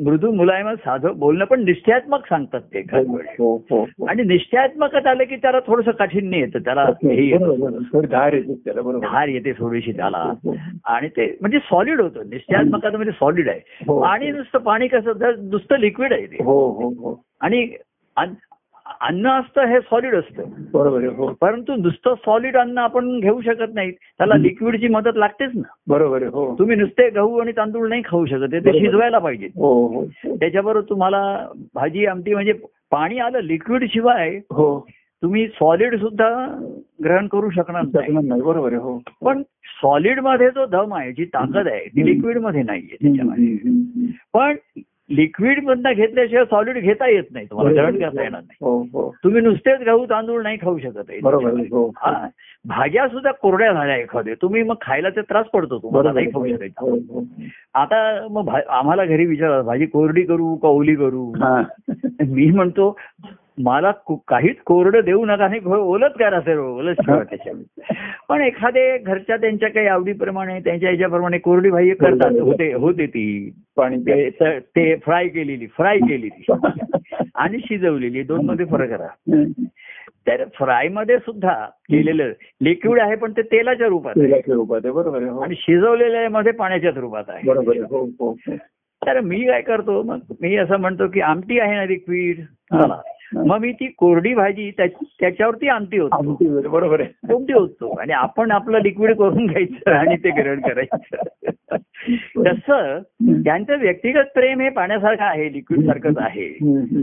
मृदू 0.03 0.31
मुलायम 0.31 0.73
साधं 0.73 1.19
बोलणं 1.19 1.45
पण 1.45 1.63
निश्चयात्मक 1.63 2.27
सांगतात 2.29 2.61
ते 2.61 2.79
हो 2.79 3.17
हो 3.39 3.55
हो. 3.71 4.05
आणि 4.05 4.23
निश्चयात्मकच 4.23 5.05
आलं 5.05 5.23
की 5.23 5.35
त्याला 5.35 5.59
थोडंसं 5.59 5.91
काठिण्य 5.91 6.37
येतं 6.37 6.59
त्याला 6.59 6.83
हे 6.83 7.37
धार 9.03 9.27
येते 9.27 9.51
थोडीशी 9.51 9.91
त्याला. 9.91 10.33
आणि 10.85 11.07
ते 11.07 11.37
म्हणजे 11.41 11.59
सॉलिड 11.59 12.01
होतं. 12.01 12.29
निश्चयात्मकता 12.29 12.89
म्हणजे 12.89 13.11
सॉलिड 13.11 13.49
आहे. 13.49 13.59
आणि 14.03 14.31
नुसतं 14.31 14.59
पाणी 14.59 14.87
कसं 14.87 15.11
नुसतं 15.49 15.79
लिक्विड 15.79 16.13
आहे 16.13 16.25
ते. 16.25 16.43
हो 16.43 16.69
हो 16.69 16.89
हो. 16.89 17.23
आणि 17.41 17.67
अन्न 19.01 19.27
असतं 19.27 19.65
हे 19.65 19.79
सॉलिड 19.79 20.15
असतं. 20.15 20.43
बरोबर 20.73 21.03
हो. 21.03 21.33
परंतु 21.41 21.75
नुसतं 21.75 22.13
सॉलिड 22.15 22.57
अन्न 22.57 22.77
आपण 22.77 23.19
घेऊ 23.19 23.41
शकत 23.41 23.73
नाही 23.73 23.91
त्याला 23.91 24.35
लिक्विडची 24.35 24.87
मदत 24.87 25.11
लागतेच 25.15 25.49
ना. 25.55 25.73
बरोबर 25.87 26.23
हो. 26.23 26.55
तुम्ही 26.59 26.75
नुसते 26.75 27.09
गहू 27.09 27.37
आणि 27.37 27.51
तांदूळ 27.51 27.89
नाही 27.89 28.01
खाऊ 28.05 28.25
शकत 28.25 28.53
ते. 28.53 28.79
शिजवायला 28.79 29.19
पाहिजे. 29.19 29.45
हो 29.45 29.87
हो. 29.87 30.05
त्याच्याबरोबर 30.35 30.89
तुम्हाला 30.89 31.47
भाजी 31.75 32.05
आमटी 32.05 32.33
म्हणजे 32.33 32.53
पाणी 32.91 33.19
आलं 33.19 33.39
लिक्विड 33.39 33.89
शिवाय 33.89 34.29
हो. 34.37 34.87
तुम्ही 35.21 35.47
सॉलिड 35.47 35.99
सुद्धा 35.99 36.59
ग्रहण 37.03 37.27
करू 37.27 37.49
शकणार 37.49 37.83
नाही. 37.93 38.41
बरोबर 38.41 38.67
आहे 38.67 38.81
हो. 38.81 39.01
पण 39.25 39.41
सॉलिडमध्ये 39.81 40.49
जो 40.49 40.65
दम 40.65 40.93
आहे 40.93 41.11
जी 41.11 41.25
ताकद 41.25 41.67
आहे 41.67 41.85
ती 41.85 42.05
लिक्विडमध्ये 42.05 42.63
नाहीये 42.63 42.95
त्याच्यामध्ये. 43.01 43.57
पण 44.33 44.55
लिक्विड 45.09 45.63
मधनं 45.63 45.93
घेतल्याशिवाय 45.93 46.45
सॉलिड 46.45 46.77
घेता 46.77 47.07
येत 47.07 47.23
नाही. 47.31 47.45
तुम्हाला 47.45 47.71
ग्रहण 47.73 47.99
करता 47.99 48.23
येणार 48.23 48.41
नाही. 48.41 48.57
हो 48.61 48.81
हो. 48.81 49.15
तुम्ही 49.23 49.41
नुसतेच 49.41 49.79
गहू 49.79 50.05
तांदूळ 50.05 50.43
नाही 50.43 50.57
खाऊ 50.57 50.77
शकत 50.77 51.03
आहे. 51.09 51.19
हो. 51.71 51.91
भाज्या 52.65 53.07
सुद्धा 53.07 53.31
कोरड्या 53.31 53.73
झाल्या 53.73 53.95
एखाद्या 53.95 54.33
तुम्ही 54.41 54.63
मग 54.63 54.75
खायला 54.81 55.09
ते 55.09 55.21
त्रास 55.21 55.45
पडतो 55.45 55.77
तुम्हाला. 55.77 56.11
नाही 56.11 56.25
खाऊ. 56.25 56.47
शकत. 56.47 56.81
आता 57.73 58.27
मग 58.31 58.49
आम्हाला 58.69 59.05
घरी 59.05 59.25
विचारतात 59.25 59.63
भाजी 59.63 59.85
कोरडी 59.85 60.21
करू 60.21 60.55
का 60.55 60.67
ओली 60.67 60.95
करू. 60.95 61.33
मी 62.27 62.51
म्हणतो 62.51 62.97
मला 63.59 63.91
काहीच 64.09 64.55
कोरडं 64.65 64.99
देऊ 65.05 65.25
नका 65.25 65.43
आणि 65.45 65.59
ओलच 65.65 66.13
करा 66.13 66.41
सर 66.41 66.57
ओलच 66.57 66.97
ठेवा 66.97 67.23
त्याच्यामध्ये. 67.23 67.95
पण 68.29 68.41
एखादे 68.41 68.97
घरच्या 68.97 69.37
त्यांच्या 69.37 69.69
काही 69.69 69.87
आवडीप्रमाणे 69.87 70.59
त्यांच्या 70.59 70.89
ह्याच्याप्रमाणे 70.89 71.37
कोरडी 71.37 71.69
भाजी 71.69 71.89
करतात. 71.89 72.31
होते 72.41 72.73
होते 72.73 73.05
ती. 73.05 73.51
पाणी 73.75 73.97
ते 73.97 74.29
त- 74.29 74.59
ते 74.59 74.95
फ्राय 74.95 75.27
केलेली 75.27 75.67
फ्राय 75.67 75.97
केलेली 75.97 76.45
आणि 77.35 77.57
शिजवलेली 77.57 78.23
दोन 78.23 78.45
मध्ये 78.45 78.65
फरक 78.65 78.89
करा. 78.89 79.07
तर 80.27 80.43
फ्रायमध्ये 80.45 81.17
सुद्धा 81.17 81.53
केलेलं 81.65 82.31
लिक्विड 82.61 82.99
आहे 82.99 83.15
पण 83.15 83.31
ते 83.31 83.41
तेलाच्या 83.41 83.87
रूपात 83.87 84.13
आहे. 84.17 84.27
तेलाच्या 84.27 84.55
रूपात 84.55 84.81
आहे 84.83 84.93
बरोबर 84.93 85.23
हो. 85.23 85.39
आणि 85.39 85.55
शिजवलेल्या 85.57 86.29
मध्ये 86.29 86.51
पाण्याच्या 86.51 86.91
रूपात 86.95 87.23
आहे. 87.27 87.49
हो 87.49 88.05
हो. 88.05 88.35
तर 89.07 89.19
मी 89.19 89.47
काय 89.47 89.61
करतो 89.61 90.03
मग 90.03 90.19
मी 90.41 90.55
असं 90.55 90.77
म्हणतो 90.77 91.07
की 91.07 91.21
आमटी 91.21 91.59
आहे 91.59 91.75
ना 91.75 91.85
लिक्विड 91.85 92.39
चला. 92.41 93.01
मग 93.33 93.57
मी 93.59 93.71
ती 93.71 93.87
कोरडी 93.87 94.33
भाजी 94.33 94.71
त्या- 94.71 95.03
त्याच्यावरती 95.19 95.67
आमटी 95.67 95.97
होतो 95.97 96.15
बरोबर 96.69 97.01
आहे. 97.01 97.09
कोणती 97.33 97.53
होतो 97.53 97.89
आणि 97.99 98.13
आपण 98.13 98.51
आपलं 98.51 98.79
लिक्विड 98.81 99.17
करून 99.17 99.45
घ्यायचं 99.45 99.91
आणि 99.91 100.17
ते 100.17 100.29
ग्रहण 100.29 100.59
करायचं. 100.59 101.15
तसं 102.45 102.99
त्यांचं 103.43 103.79
व्यक्तिगत 103.79 104.23
प्रेम 104.35 104.59
हे 104.59 104.69
पाण्यासारखं 104.69 105.23
आहे 105.23 105.53
लिक्विड 105.53 105.85
सारखंच 105.85 106.17
आहे. 106.17 106.47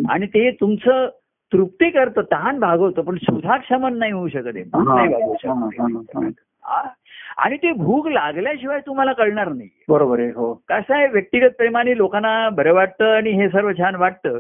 आणि 0.09 0.27
ते 0.27 0.51
तुमचं 0.51 1.09
तृप्ती 1.53 1.91
करतं 1.91 2.21
तहान 2.33 2.59
भागवतं 2.59 3.03
पण 3.03 3.17
सुधाक्षमन 3.17 3.99
नाही 3.99 4.13
होऊ 4.13 4.29
शकत 4.29 4.51
आहे 4.55 4.65
नाही 4.95 5.09
भागवू 5.09 5.35
शकत? 5.35 5.81
आणि 7.39 7.57
ते 7.57 7.73
भूक 7.73 8.09
लागल्याशिवाय 8.09 8.81
तुम्हाला 8.87 9.13
कळणार 9.13 9.49
नाही. 9.53 9.69
बरोबर 9.89 10.21
आहे 10.21 10.29
हो. 10.29 10.55
कसं 10.69 10.95
आहे 10.95 11.07
व्यक्तिगत 11.09 11.49
प्रेमाने 11.59 11.97
लोकांना 11.97 12.49
बरं 12.49 12.75
वाटतं 12.75 13.05
आणि 13.17 13.31
हे 13.31 13.49
सर्व 13.49 13.73
छान 13.73 13.95
वाटतं. 13.95 14.39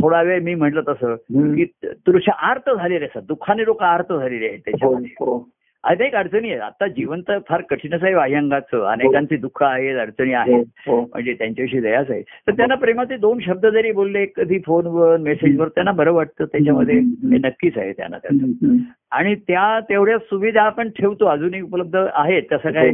थोडा 0.00 0.22
वेळ 0.22 0.42
मी 0.42 0.54
म्हटलं 0.54 0.80
तसं. 0.88 1.14
की 1.54 1.64
तुझ्या 1.84 2.34
आर्त 2.50 2.70
झालेले 2.70 3.04
असतात. 3.04 3.22
दुःखाने 3.22 3.64
लोक 3.64 3.82
आर्त 3.82 4.12
झालेले 4.12 4.46
आहेत 4.46 4.58
हो 4.58 4.70
त्याच्यामध्ये. 4.70 5.10
हो. 5.10 5.48
अनेक 5.84 6.14
अडचणी 6.14 6.50
आहेत. 6.50 6.60
आता 6.60 6.86
जीवन 6.86 7.20
तर 7.20 7.38
फार 7.48 7.60
कठीणच 7.60 8.04
आहे 8.04 8.14
बाह्यांगाचं 8.14 8.84
अनेकांचे 8.86 9.36
दुःख 9.36 9.62
आहेत 9.62 9.98
अडचणी 9.98 10.32
हो 10.32 10.38
आहेत. 10.38 10.64
हो 10.86 11.00
म्हणजे 11.00 11.32
त्यांच्याविषयी 11.32 11.80
दयाच 11.80 12.10
आहे. 12.10 12.22
तर 12.22 12.52
त्यांना 12.52 12.74
प्रेमाचे 12.74 13.16
दोन 13.16 13.38
शब्द 13.40 13.66
जरी 13.66 13.92
बोलले 13.92 14.26
कधी 14.26 14.58
फोनवर 14.66 15.16
मेसेजवर 15.16 15.68
त्यांना 15.68 15.92
बरं 15.92 16.12
वाटतं. 16.12 16.44
त्याच्यामध्ये 16.44 16.98
हे 16.98 17.38
नक्कीच 17.38 17.78
आहे 17.78 17.92
त्यांना 17.92 18.18
त्याचं. 18.18 18.76
आणि 19.12 19.34
त्या 19.34 19.80
तेवढ्या 19.80 20.18
सुविधा 20.18 20.62
आपण 20.62 20.88
ठेवतो. 20.88 21.26
अजूनही 21.26 21.60
उपलब्ध 21.60 21.96
आहेत. 22.12 22.42
तसं 22.52 22.70
काय 22.70 22.90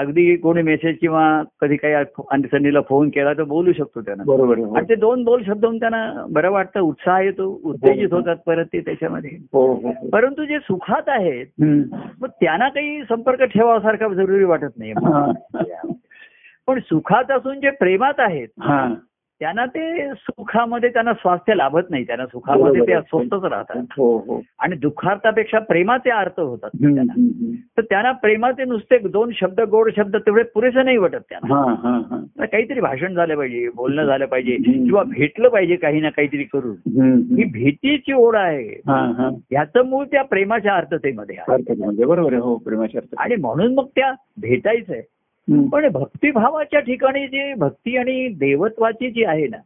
अगदी 0.00 0.36
कोणी 0.36 0.62
मेसेज 0.62 0.96
किंवा 1.00 1.42
कधी 1.60 1.76
काही 1.76 1.94
अडचणीला 1.94 2.80
फोन 2.80 3.08
केला 3.08 3.32
तर 3.32 3.42
बोलू 3.42 3.72
शकतो 3.72 4.00
त्यांना. 4.00 4.24
बरोबर 4.26 4.58
हो. 4.58 4.74
आणि 4.74 4.88
ते 4.88 4.94
दोन 4.94 5.24
बोल 5.24 5.42
शब्द 5.46 5.64
होऊन 5.64 5.80
त्यांना 5.80 6.26
बरं 6.30 6.50
वाटतं 6.50 6.80
उत्साह 6.80 7.20
येतो 7.20 7.60
उत्तेजित 7.64 8.12
होतात 8.12 8.36
परत 8.46 8.64
ते 8.72 8.80
त्याच्यामध्ये. 8.80 9.30
हो 9.52 9.66
हो 9.66 9.88
हो. 9.88 10.08
परंतु 10.08 10.44
जे 10.44 10.58
सुखात 10.58 11.08
आहेत. 11.08 11.46
मग 12.20 12.28
त्यांना 12.28 12.68
काही 12.68 13.02
संपर्क 13.02 13.42
ठेवासारखा 13.42 14.08
जरुरी 14.08 14.44
वाटत 14.44 14.78
नाही. 14.78 14.92
पण 16.66 16.78
सुखात 16.78 17.30
असून 17.30 17.60
जे 17.60 17.70
प्रेमात 17.70 18.14
आहेत 18.18 18.48
हा 18.60 18.94
त्यांना 19.44 19.66
ते 19.66 20.08
सुखामध्ये 20.14 20.88
त्यांना 20.88 21.12
स्वास्थ्य 21.12 21.54
लाभत 21.54 21.80
नाही. 21.90 22.04
त्यांना 22.06 22.26
सुखामध्ये 22.26 22.80
ते 22.86 22.92
अस्वस्थच 22.92 23.44
राहतात. 23.44 23.76
हो 23.76 24.18
हो. 24.18 24.40
आणि 24.58 24.76
दुःखार्थापेक्षा 24.76 25.58
प्रेमाचे 25.58 26.10
अर्थ 26.10 26.40
होतात 26.40 26.70
त्यांना. 26.82 27.12
तर 27.76 27.82
त्यांना 27.82 28.12
प्रेमाचे 28.12 28.64
नुसते 28.64 28.98
दोन 28.98 29.30
शब्द 29.32 29.60
गोड 29.60 29.90
शब्द 29.96 30.16
तेवढे 30.16 30.42
पुरेसे 30.42 30.82
नाही 30.82 30.96
वाटत 30.96 31.22
त्यांना. 31.28 31.54
तर 32.40 32.44
काहीतरी 32.44 32.80
भाषण 32.80 33.14
झालं 33.14 33.36
पाहिजे 33.36 33.68
बोलणं 33.76 34.04
झालं 34.04 34.26
पाहिजे. 34.26 34.56
किंवा 34.56 35.02
भेटलं 35.02 35.48
पाहिजे 35.48 35.76
काही 35.76 36.00
ना 36.00 36.10
काहीतरी 36.10 36.44
करून. 36.44 36.76
ही 37.36 37.44
भीतीची 37.44 38.12
ओढ 38.12 38.36
आहे. 38.36 38.68
हा 38.86 39.12
हा. 39.18 39.28
ह्याचं 39.50 39.86
मूळ 39.86 40.04
त्या 40.04 40.22
प्रेमाच्या 40.22 40.74
अर्थतेमध्ये 40.74 41.36
आहे. 41.36 42.04
बरोबर 42.04 42.34
हो 42.34 42.62
आणि 43.18 43.36
म्हणून 43.36 43.74
मग 43.74 43.86
त्या 43.96 44.12
भेटायचंय. 44.40 45.02
पण 45.50 45.88
भक्तिभावाच्या 45.88 46.80
ठिकाणी 46.80 47.26
जी 47.26 47.54
भक्ती 47.54 47.96
आणि 47.96 48.28
देवत्वाची 48.28 49.10
जी 49.10 49.24
आहे 49.24 49.46
ना 49.46 49.56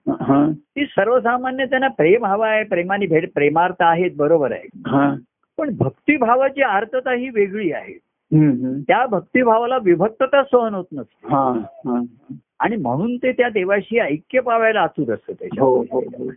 ती 0.53 0.85
सर्वसामान्य 0.85 1.65
त्यांना 1.67 1.89
प्रेम 1.89 2.25
हवा 2.25 2.49
आहे 2.49 2.65
प्रेमाने 2.65 3.07
भेट 3.07 3.33
प्रेमार्थ 3.35 3.77
आहेत 3.81 4.11
बरोबर 4.17 4.53
आहे. 4.53 4.69
पण 5.59 5.71
भक्तिभावाची 5.79 6.63
आर्थता 6.63 7.13
ही 7.13 7.29
वेगळी 7.29 7.73
आहे. 7.73 7.99
त्या 8.81 9.07
भक्तिभावाला 9.07 9.79
विभक्तता 9.83 10.43
सहन 10.43 10.75
होत 10.75 10.85
नसते. 10.93 11.29
आणि 12.61 12.77
म्हणून 12.77 13.17
ते 13.17 13.33
त्या 13.33 13.49
देवाशी 13.49 13.99
ऐक्य 13.99 14.41
पावायला 14.41 14.81
आतुर 14.81 15.15
असतं 15.15 15.33
हो 15.33 15.35
त्याच्या 15.41 15.65
हो 15.65 15.81
हो. 16.01 16.31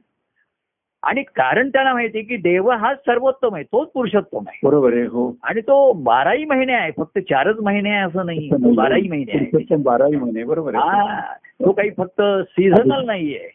आणि 1.04 1.24
कारण 1.24 1.70
त्यांना 1.70 1.94
माहिती 1.94 2.18
आहे 2.18 2.26
की 2.28 2.38
देव 2.38 2.70
हाच 2.70 2.98
सर्वोत्तम 2.98 3.56
आहे 3.56 3.64
तोच 3.64 3.88
पुरुषोत्तम 3.92 4.40
आहे. 4.48 4.60
बरोबर 4.64 4.94
आहे 4.94 5.04
हो. 5.04 5.36
आणि 5.44 5.62
तो 5.62 5.94
बाराही 5.94 6.46
महिने 6.46 6.74
आहे 6.74 6.92
फक्त 6.98 7.20
चारच 7.20 7.56
महिने 7.62 7.90
आहे 7.90 8.00
असं 8.00 8.26
नाही 8.26 8.50
बाराही 8.76 9.10
महिने 9.10 9.38
आहे. 9.38 9.76
बाराही 9.76 10.16
महिने 10.16 10.44
बरोबर 10.44 10.76
आहे. 10.76 10.84
हा 10.84 11.22
तो 11.66 11.72
काही 11.72 11.90
फक्त 11.98 12.22
सीझनल 12.50 13.06
नाहीये. 13.06 13.50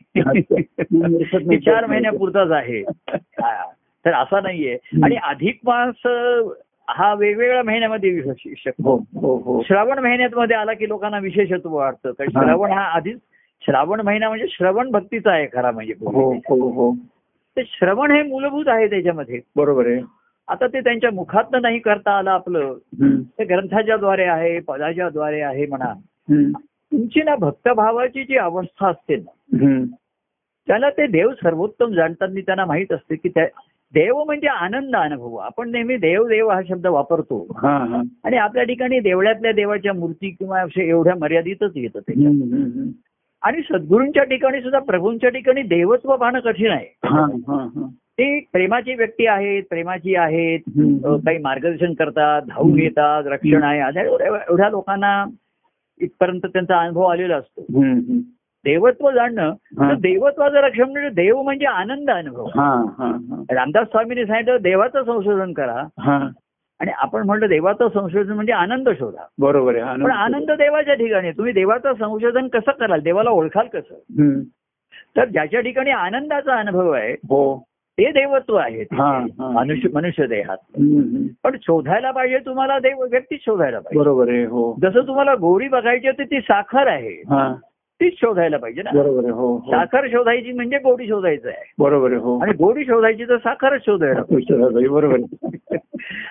चार 1.59 1.87
महिन्यापुरताच 1.87 2.51
आहे. 2.51 2.81
हा. 3.11 3.65
तर 4.05 4.13
असा 4.13 4.41
नाहीये. 4.41 4.79
आणि 5.03 5.17
अधिक 5.17 5.61
मास 5.65 6.07
हा 6.89 7.15
वेगवेगळ्या 7.15 7.63
महिन्यामध्ये 7.63 8.23
शकतो. 8.57 8.97
हो 8.97 9.21
हो 9.21 9.37
हो. 9.37 9.63
श्रावण 9.63 9.99
महिन्यात 9.99 10.31
मध्ये 10.35 10.57
आला 10.57 10.73
की 10.73 10.89
लोकांना 10.89 11.19
विशेषत्व 11.19 11.75
वाटतं. 11.75 12.11
कारण 12.11 12.37
हा. 12.37 12.45
श्रावण 12.45 12.71
हा 12.71 12.83
आधीच 12.83 13.19
श्रावण 13.67 14.01
महिना 14.01 14.29
म्हणजे 14.29 14.47
श्रवण 14.49 14.91
भक्तीचा 14.91 15.33
आहे 15.33 15.47
खरा 15.47 15.71
म्हणजे. 15.71 15.93
हो 16.01 16.35
हो 16.35 16.71
हो. 16.71 16.95
ते 17.57 17.63
श्रवण 17.65 18.11
हे 18.11 18.23
मूलभूत 18.23 18.65
आहे 18.69 18.87
त्याच्यामध्ये. 18.87 19.41
बरोबर 19.57 19.87
आहे. 19.87 20.01
आता 20.49 20.67
ते 20.67 20.81
त्यांच्या 20.81 21.11
मुखातनं 21.11 21.63
नाही 21.63 21.79
करता 21.79 22.11
आलं 22.11 22.31
आपलं. 22.31 22.75
ते 23.39 23.45
ग्रंथाच्या 23.45 23.97
द्वारे 23.97 24.25
आहे 24.25 24.61
पदाच्या 24.61 25.09
द्वारे 25.09 25.41
आहे 25.41 25.67
म्हणा. 25.67 25.93
तुमची 26.93 27.23
ना 27.23 27.37
भक्तभावाची 27.37 28.25
जी 28.25 28.37
अवस्था 28.37 28.89
असते 28.89 29.17
ना. 29.17 29.55
त्याला 30.67 30.91
ते 30.91 31.07
देव 31.07 31.31
सर्वोत्तम 31.33 31.93
जाणताना 31.93 32.41
त्यांना 32.41 32.65
माहीत 32.65 32.93
असते 32.93 33.17
की 33.17 33.29
त्या 33.29 33.47
देव 33.95 34.25
म्हणजे 34.25 34.47
आनंद 34.47 34.97
अनुभव. 34.97 35.37
आपण 35.37 35.71
नेहमी 35.71 35.97
देव 35.97 36.29
देव 36.29 36.51
हा 36.51 36.61
शब्द 36.69 36.87
वापरतो. 36.87 37.47
आणि 38.25 38.37
आपल्या 38.37 38.65
ठिकाणी 38.65 39.01
देवळ्यातल्या 39.01 39.53
देवाच्या 39.53 39.93
मूर्ती 39.93 40.31
किंवा 40.31 40.65
एवढ्या 40.77 41.15
मर्यादितच 41.21 41.73
येतं 41.77 42.01
ते. 42.01 42.13
आणि 43.47 43.63
सद्गुरूंच्या 43.63 44.25
ठिकाणी 44.25 44.61
सुद्धा 44.61 44.79
प्रभूंच्या 44.79 45.31
ठिकाणी 45.31 45.63
देवत्व 45.63 46.17
पाहणं 46.17 46.41
कठीण 46.41 46.71
आहे. 46.71 46.87
हा 47.05 47.21
हा 47.21 47.63
हा. 47.75 47.89
ते 47.97 48.41
प्रेमाची 48.53 48.95
व्यक्ती 48.95 49.27
आहेत 49.27 49.63
प्रेमाची 49.71 50.15
आहेत 50.15 50.59
काही 51.27 51.39
मार्गदर्शन 51.39 51.93
करतात 51.93 52.43
धावून 52.43 52.79
येतात 52.79 53.23
रक्षण 53.27 53.63
आहे. 53.63 53.81
अशा 53.81 54.03
एवढ्या 54.03 54.27
एवढ्या 54.27 54.71
लोकांना 54.71 55.25
इथपर्यंत 56.01 56.41
त्यांचा 56.47 56.81
अनुभव 56.81 57.03
आलेला 57.03 57.37
असतो. 57.37 57.63
देवत्व 58.65 59.11
जाणणं. 59.11 59.53
तर 59.53 59.95
देवत्वाचं 59.95 60.57
रक्षण 60.57 60.91
म्हणजे 60.91 61.09
देव 61.09 61.43
म्हणजे 61.43 61.67
आनंद 61.67 62.11
अनुभव. 62.11 62.47
रामदास 63.51 63.87
स्वामींनी 63.87 64.27
सांगितलं 64.27 64.57
देवाचं 64.61 65.05
संशोधन 65.05 65.53
करा. 65.53 65.83
हा. 65.99 66.29
आणि 66.81 66.91
आपण 66.97 67.23
म्हणलं 67.27 67.47
देवाचं 67.47 67.89
संशोधन 67.89 68.33
म्हणजे 68.33 68.53
आनंद 68.53 68.89
शोधा 68.99 69.25
बरोबर 69.39 69.77
आहे 69.77 70.03
पण 70.03 70.11
आनंद 70.11 70.51
देवाच्या 70.53 70.95
ठिकाणी. 70.95 71.31
तुम्ही 71.31 71.53
देवाचं 71.53 71.95
संशोधन 71.95 72.49
कसं 72.49 72.73
कराल 72.81 73.01
देवाला 73.01 73.31
ओळखाल 73.31 73.67
कसं. 73.73 74.41
तर 75.17 75.29
ज्याच्या 75.29 75.61
ठिकाणी 75.61 75.91
आनंदाचा 75.91 76.57
अनुभव 76.57 76.91
आहे 76.91 77.13
हो 77.31 77.41
ते 77.99 78.11
देवत्व 78.13 78.55
आहे. 78.57 78.85
मनुष्य 78.93 79.89
मनुष्य 79.93 80.27
देहात. 80.27 80.57
पण 81.45 81.57
शोधायला 81.63 82.11
पाहिजे 82.11 82.39
तुम्हाला 82.47 82.79
देव 82.79 83.03
व्यक्तीच 83.03 83.41
शोधायला 83.45 83.79
पाहिजे 83.79 83.99
बरोबर 84.01 84.29
आहे 84.29 84.45
हो 84.47 84.73
जसं 84.83 85.07
तुम्हाला 85.07 85.35
गोडी 85.41 85.69
बघायची 85.69 86.11
तर 86.11 86.25
ती 86.25 86.41
साखर 86.43 86.87
आहे 86.87 87.15
तीच 88.01 88.15
शोधायला 88.21 88.57
पाहिजे 88.57 88.83
ना 88.83 88.91
बरोबर 88.95 89.25
आहे 89.25 89.33
हो 89.33 89.47
हो. 89.49 89.71
साखर 89.71 90.07
शोधायची 90.09 90.53
म्हणजे 90.53 90.79
गोडी 90.79 91.07
शोधायचं 91.09 91.49
आहे 91.49 91.65
बरोबर 91.79 92.11
आहे 92.11 92.21
हो 92.21 92.39
आणि 92.39 92.53
गोडी 92.59 92.85
शोधायची 92.85 93.25
तर 93.25 93.37
साखरच 93.37 93.85
शोधायला 93.85 94.23
पाहिजे. 94.23 94.87
बरोबर. 94.89 95.56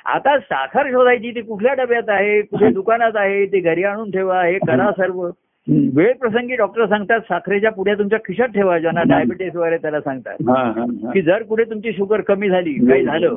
आता 0.05 0.39
साखर 0.39 0.87
शोधायची 0.91 1.31
ती 1.31 1.41
कुठल्या 1.41 1.73
डब्यात 1.73 2.09
आहे 2.09 2.41
कुठे 2.41 2.71
दुकानात 2.71 3.11
आहे 3.15 3.45
ती 3.45 3.59
घरी 3.59 3.83
आणून 3.83 4.11
ठेवा 4.11 4.43
हे 4.43 4.57
करा 4.57 4.91
सर्व. 4.91 5.29
वेळ 5.67 6.13
प्रसंगी 6.13 6.55
डॉक्टर 6.55 6.85
सांगतात 6.85 7.19
साखरेच्या 7.19 7.71
पुढ्या 7.71 7.95
तुमच्या 7.95 8.19
खिशात 8.19 8.47
ठेवा 8.47 8.79
ज्यांना 8.79 9.01
डायबिटीस 9.03 9.55
वगैरे 9.55 9.77
त्याला 9.77 10.01
सांगतात. 10.01 10.35
हा 10.49 10.63
हा 10.63 10.81
हा. 10.81 11.11
की 11.11 11.21
जर 11.21 11.43
कुठे 11.43 11.63
तुमची 11.63 11.91
शुगर 11.91 12.21
कमी 12.21 12.49
झाली 12.49 12.73
काही 12.73 13.05
झालं. 13.05 13.35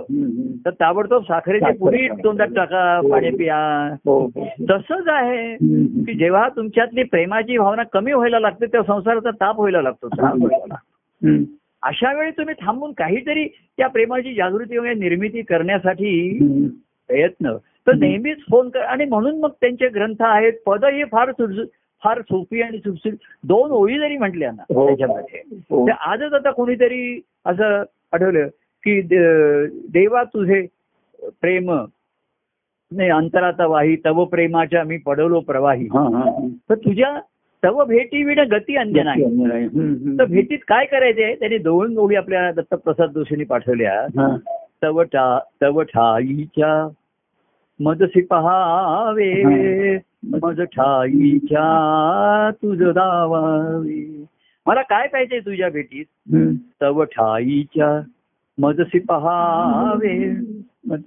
तर 0.65 0.71
ताबडतोब 0.71 1.23
साखरेची 1.23 1.65
टाका. 1.65 2.23
तोंडात 2.25 2.49
टाका 2.57 3.01
पाणी 3.11 3.31
पिया. 3.31 3.95
हो 4.07 4.27
हो. 4.27 4.49
तसंच 4.71 5.09
आहे. 5.09 5.55
की 6.05 6.15
जेव्हा 6.15 6.49
तुमच्यातली 6.49 7.03
प्रेमाची 7.03 7.59
भावना 7.59 7.83
कमी 7.83 8.13
व्हायला 8.13 8.41
लागते 8.41 8.67
तेव्हा 8.67 8.95
संसाराचा 8.95 9.31
ताप 9.31 9.61
व्हायला 9.61 9.83
लागतो 9.83 10.09
अशा 11.83 12.13
वेळी 12.13 12.31
तुम्ही 12.31 12.55
थांबून 12.61 12.93
काहीतरी 12.93 13.47
त्या 13.79 13.89
प्रेमाची 13.89 14.35
जागृती 14.35 14.77
वगैरे 14.77 14.95
निर्मिती 14.95 15.43
करण्यासाठी. 15.43 16.39
प्रयत्न 17.11 17.57
तर 17.87 17.95
नेहमीच 17.95 18.39
फोन 18.51 18.69
कर 18.69 18.81
आणि 18.81 19.05
म्हणून 19.05 19.39
मग 19.41 19.51
त्यांचे 19.61 19.89
ग्रंथ 19.89 20.23
आहेत 20.23 20.53
पद 20.67 20.85
हे 20.85 21.05
फार 21.05 21.31
फार 22.03 22.21
सोपी 22.21 22.61
आणि 22.63 22.79
सुटसुट 22.79 23.15
दोन 23.45 23.71
ओळी 23.71 23.99
जरी 23.99 24.17
म्हटल्या 24.17 24.51
ना 24.53 24.63
हो. 24.75 24.87
त्याच्यामध्ये 24.87 25.41
हो. 25.71 25.87
ते 25.87 25.93
आजच 26.01 26.33
आता 26.33 26.51
कोणीतरी 26.51 27.21
असं 27.45 27.83
आठवलं 28.13 28.49
की 28.85 29.01
देवा 29.89 30.23
तुझे 30.25 30.61
प्रेम 31.41 31.71
नाही 32.91 33.11
अंतराचा 33.11 33.67
वाही 33.67 33.97
तव 34.05 34.25
प्रेमाच्या 34.25 34.85
मी 34.85 34.97
पडवलो 34.97 35.41
प्रवाही. 35.41 35.89
तर 36.71 36.75
तुझ्या 36.75 37.19
तव 37.65 37.85
भेटी 37.85 38.23
विण 38.25 38.39
गती 38.51 38.77
अन्य 38.77 39.03
नाही. 39.03 39.23
तर 40.19 40.25
भेटीत 40.25 40.59
काय 40.69 40.85
करायचंय? 40.85 41.35
त्यांनी 41.35 41.59
दोन 41.59 41.99
ओळी 41.99 42.17
आपल्या 42.17 42.51
दत्तप्रसाद 42.53 43.11
जोशींनी 43.11 43.45
पाठवल्या. 43.45 44.01
हा. 44.19 44.37
तव 44.83 45.03
टा 45.03 45.39
तव 45.63 45.83
ठाईच्या 45.83 46.89
मजसी 47.81 48.21
पहावे 48.21 49.33
मज 50.43 50.61
ठाईच्या 50.61 51.65
तुझ 52.63 52.79
दावावे 52.79 54.25
मला 54.67 54.83
काय 54.83 55.07
पाहिजे 55.07 55.39
तुझ्या 55.41 55.69
भेटीत. 55.69 56.05
तव 56.83 57.03
ठाईच्या 57.05 58.01
मजसी 58.59 58.99
पहावे 58.99 60.17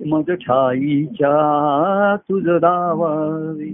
मज 0.08 0.32
ठाईच्या 0.32 2.16
तुझ 2.30 2.44
दावावे 2.62 3.70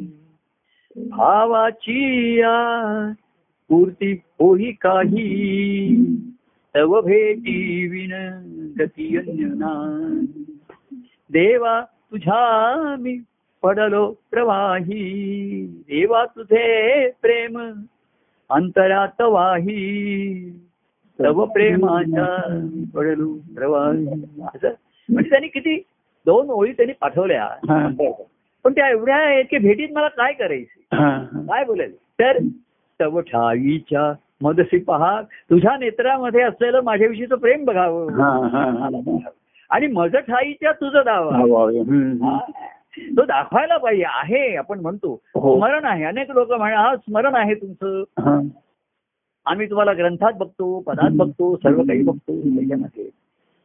भावाची 0.98 2.36
या 2.40 3.12
पूर्ती 3.70 4.12
होई 4.14 4.72
काही. 4.72 5.96
तव 6.76 7.02
भेटी 7.02 7.88
विन 7.88 8.14
गती 8.80 9.18
देवा 11.32 11.82
तुझ्या 11.82 12.96
मी 13.00 13.18
पडलो 13.64 14.14
प्रवाही. 14.32 15.66
देवा 15.88 16.26
तुझे 16.26 17.10
प्रेम 17.22 17.82
अंतरात 18.50 19.22
वाही. 19.22 20.52
तव 21.20 21.46
प्रेमाच्या 21.46 22.60
पडलो 22.96 23.34
प्रवाही. 23.56 24.08
असं? 24.56 24.70
म्हणजे 25.10 25.30
त्यांनी 25.30 25.48
किती 25.48 25.78
दोन 26.26 26.50
ओळी 26.50 26.72
त्यांनी 26.72 26.94
पाठवल्या. 26.94 27.50
पण 28.64 28.72
त्या 28.72 28.90
एवढ्या 28.90 29.16
आहेत 29.16 29.46
की 29.50 29.58
भेटीत 29.58 29.88
मला 29.92 30.08
काय 30.08 30.34
करायचे. 30.34 30.82
काय 31.48 31.66
बोलायचं? 31.66 31.96
तर 32.20 32.38
तव 33.02 33.20
ठाईच्या 33.20 34.14
मदसी 34.42 34.80
पहा 34.80 35.22
तुझ्या 35.22 35.78
नेत्रामध्ये 35.78 36.42
असलेलं 36.42 36.82
माझ्याविषयीचं 36.82 37.36
प्रेम 37.36 37.66
बघावं. 37.66 38.10
हा, 38.10 38.48
हा, 38.48 38.64
हा. 38.70 39.30
आणि 39.70 39.88
मज 39.88 40.16
ठाईच्या 40.16 40.72
तुझं 40.72 41.02
दावा. 41.06 41.30
तो 43.18 43.26
दाखवायला 43.26 43.78
पाहिजे. 43.78 44.04
आहे 44.06 44.56
आपण 44.56 44.80
म्हणतो. 44.80 45.22
हो. 45.36 45.58
स्मरण 45.58 45.86
आहे. 45.86 46.04
अनेक 46.04 46.32
लोक 46.32 46.52
म्हणा 46.52 46.80
हा 46.80 46.96
स्मरण 46.96 47.36
आहे 47.36 47.54
तुमचं. 47.54 48.04
आम्ही 49.46 49.70
तुम्हाला 49.70 49.94
ग्रंथात 49.94 50.34
बघतो 50.34 50.80
पदात 50.80 51.10
बघतो 51.14 51.56
सर्व 51.56 51.82
काही 51.82 52.04
बघतो. 52.04 52.42
त्याच्यामध्ये 52.42 53.10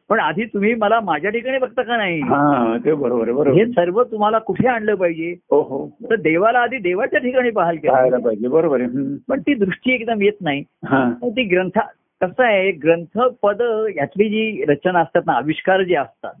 पण 0.09 0.19
आधी 0.19 0.45
तुम्ही 0.45 0.73
मला 0.75 0.99
माझ्या 0.99 1.31
ठिकाणी 1.31 1.57
बघता 1.57 1.81
का 1.81 1.97
नाही 1.97 2.19
हा 2.21 2.77
ते 2.85 2.93
बरोबर 2.93 3.21
आहे 3.21 3.31
हे 3.31 3.33
बरोबर 3.33 3.71
सर्व 3.73 4.01
तुम्हाला 4.03 4.39
कुठे 4.39 4.67
आणलं 4.67 4.95
पाहिजे 4.95 5.31
हो 5.51 5.61
हो 5.61 5.85
तर 6.09 6.15
देवाला 6.15 6.59
आधी 6.59 6.77
देवाच्या 6.77 7.19
ठिकाणी 7.19 7.49
पाहाल 7.49 7.77
पाहायला 7.77 8.09
केलं 8.09 8.23
पाहिजे 8.25 8.47
बरोबर 8.47 8.81
आहे. 8.81 9.15
पण 9.29 9.39
ती 9.39 9.53
दृष्टी 9.53 9.93
एकदम 9.93 10.21
येत 10.21 10.41
नाही 10.41 10.63
हा 10.85 11.09
ती 11.23 11.43
ग्रंथ 11.43 11.79
कसं 12.21 12.43
आहे 12.43 12.71
ग्रंथ 12.71 13.19
पद 13.43 13.61
यातली 13.97 14.29
जी 14.29 14.63
रचना 14.69 14.99
असतात 14.99 15.21
ना 15.25 15.33
आविष्कार 15.33 15.83
जे 15.83 15.95
असतात. 15.95 16.33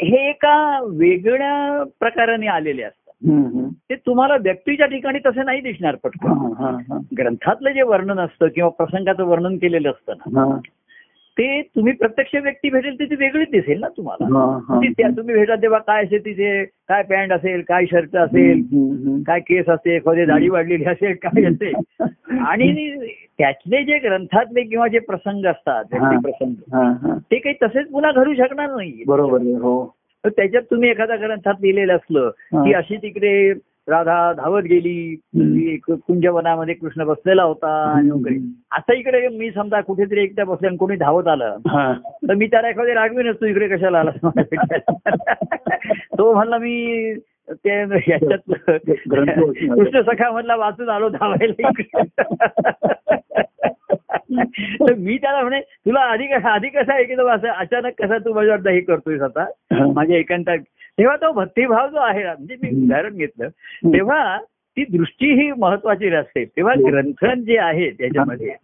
हे 0.00 0.28
एका 0.28 0.80
वेगळ्या 0.82 1.82
प्रकाराने 2.00 2.46
आलेले 2.46 2.82
असतात. 2.82 3.00
ते 3.90 3.94
तुम्हाला 3.96 4.36
व्यक्तीच्या 4.36 4.86
ठिकाणी 4.86 5.18
तसे 5.26 5.42
नाही 5.42 5.60
दिसणार 5.60 5.94
पटकन. 5.94 7.00
ग्रंथातलं 7.18 7.72
जे 7.72 7.82
वर्णन 7.82 8.18
असतं 8.20 8.48
किंवा 8.48 8.70
प्रसंगाचं 8.70 9.24
वर्णन 9.24 9.56
केलेलं 9.56 9.90
असतं 9.90 10.12
ना. 10.16 10.44
ते 11.38 11.62
तुम्ही 11.62 11.92
प्रत्यक्ष 11.92 12.34
व्यक्ती 12.34 12.70
भेटेल 12.70 12.98
तर 12.98 13.04
ती 13.04 13.14
वेगळीच 13.14 13.48
दिसेल 13.50 13.80
ना 13.80 13.88
तुम्हाला. 13.88 14.58
ती 14.82 14.88
त्या 14.88 15.08
तुम्ही 15.08 15.34
भेटा 15.34 15.54
तेव्हा 15.54 15.78
काय 15.78 16.04
असेल 16.04 16.24
तिथे? 16.24 16.64
काय 16.64 17.02
पॅन्ट 17.02 17.32
असेल? 17.32 17.62
काय 17.68 17.86
शर्ट 17.86 18.16
असेल. 18.16 18.62
काय 19.26 19.40
केस 19.40 19.68
असेल? 19.68 19.92
एखादी 19.92 20.24
दाढी 20.24 20.48
वाढलेली 20.48 20.84
असेल? 20.84 21.14
काय 21.22 21.44
असेल? 21.44 21.74
आणि 22.40 22.90
त्यातले 23.38 23.82
जे 23.84 23.98
ग्रंथातले 23.98 24.62
किंवा 24.62 24.88
जे 24.88 24.98
प्रसंग 24.98 25.46
असतात 25.46 25.84
व्यक्ती. 25.92 26.16
प्रसंग. 26.22 27.18
ते 27.30 27.38
काही 27.38 27.54
तसेच 27.62 27.90
पुन्हा 27.90 28.12
घडू 28.12 28.34
शकणार 28.34 28.74
नाही. 28.76 29.02
बरोबर 29.06 29.40
हो. 29.40 29.94
तर 30.24 30.28
त्याच्यात 30.28 30.62
तुम्ही 30.62 30.90
एखाद्या 30.90 31.16
ग्रंथात 31.16 31.54
लिहिलेलं 31.60 31.96
असलं. 31.96 32.30
की 32.54 32.72
अशी 32.72 32.96
तिकडे 32.96 33.52
राधा 33.88 34.32
धावत 34.32 34.62
गेली. 34.62 35.16
एक 35.74 35.90
कुंजवनामध्ये 35.90 36.74
कृष्ण 36.74 37.04
बसलेला 37.04 37.42
होता 37.42 37.92
आणि 37.96 38.10
वगैरे. 38.10 38.36
असं 38.72 38.92
इकडे 38.92 39.28
मी 39.28 39.50
समजा 39.50 39.80
कुठेतरी 39.80 40.22
एकट्या 40.22 40.44
बसल्या 40.44 40.68
आणि 40.68 40.76
कोणी 40.76 40.96
धावत 40.96 41.28
आलं 41.28 41.56
हा. 41.66 41.92
तर 42.28 42.34
मी 42.34 42.46
त्याला 42.46 42.68
एखादी 42.68 42.92
रागवीनच 42.94 43.36
तू 43.36 43.46
इकडे 43.46 43.68
कशाला 43.68 44.02
भेटायला? 44.02 44.92
तो 46.18 46.34
म्हणला 46.34 46.58
मी 46.58 47.14
ते 47.50 47.80
याच्यात 47.80 48.38
कृष्ण 48.48 50.02
सखा 50.02 50.30
म्हणला 50.30 50.56
वाचून 50.56 50.88
आलो 50.88 51.08
धावायला. 51.08 51.70
तर 54.80 54.94
मी 54.94 55.16
त्याला 55.16 55.40
म्हणे 55.40 55.60
तुला 55.60 56.00
आधी 56.00 56.26
कसा 56.26 56.48
आधी 56.48 56.68
कसं 56.68 56.92
आहे 56.92 57.04
की 57.04 57.14
तो 57.14 57.26
असं 57.26 57.48
अचानक 57.48 58.02
कसा 58.02 58.18
तू 58.18 58.32
माझ्या 58.32 58.54
वाटतं 58.54 58.70
हे 58.70 58.80
करतोयस 58.80 59.20
आता. 59.20 59.44
माझ्या 59.94 60.16
एकांतात 60.16 60.58
तेव्हा 60.98 61.16
तो 61.16 61.32
भक्तिभाव 61.32 61.88
जो 61.88 61.96
आहे 61.96 62.24
म्हणजे 62.24 62.56
मी 62.62 62.84
उदाहरण 62.84 63.16
घेतलं 63.16 63.48
तेव्हा 63.94 64.38
ती 64.76 64.84
दृष्टी 64.84 65.42
ही 65.42 65.52
महत्वाची 65.52 66.08
असते. 66.08 66.44
तेव्हा 66.44 66.74
ग्रंथन 66.90 67.42
जे 67.42 67.58
आहे 67.58 67.90
त्याच्यामध्ये. 67.90 68.54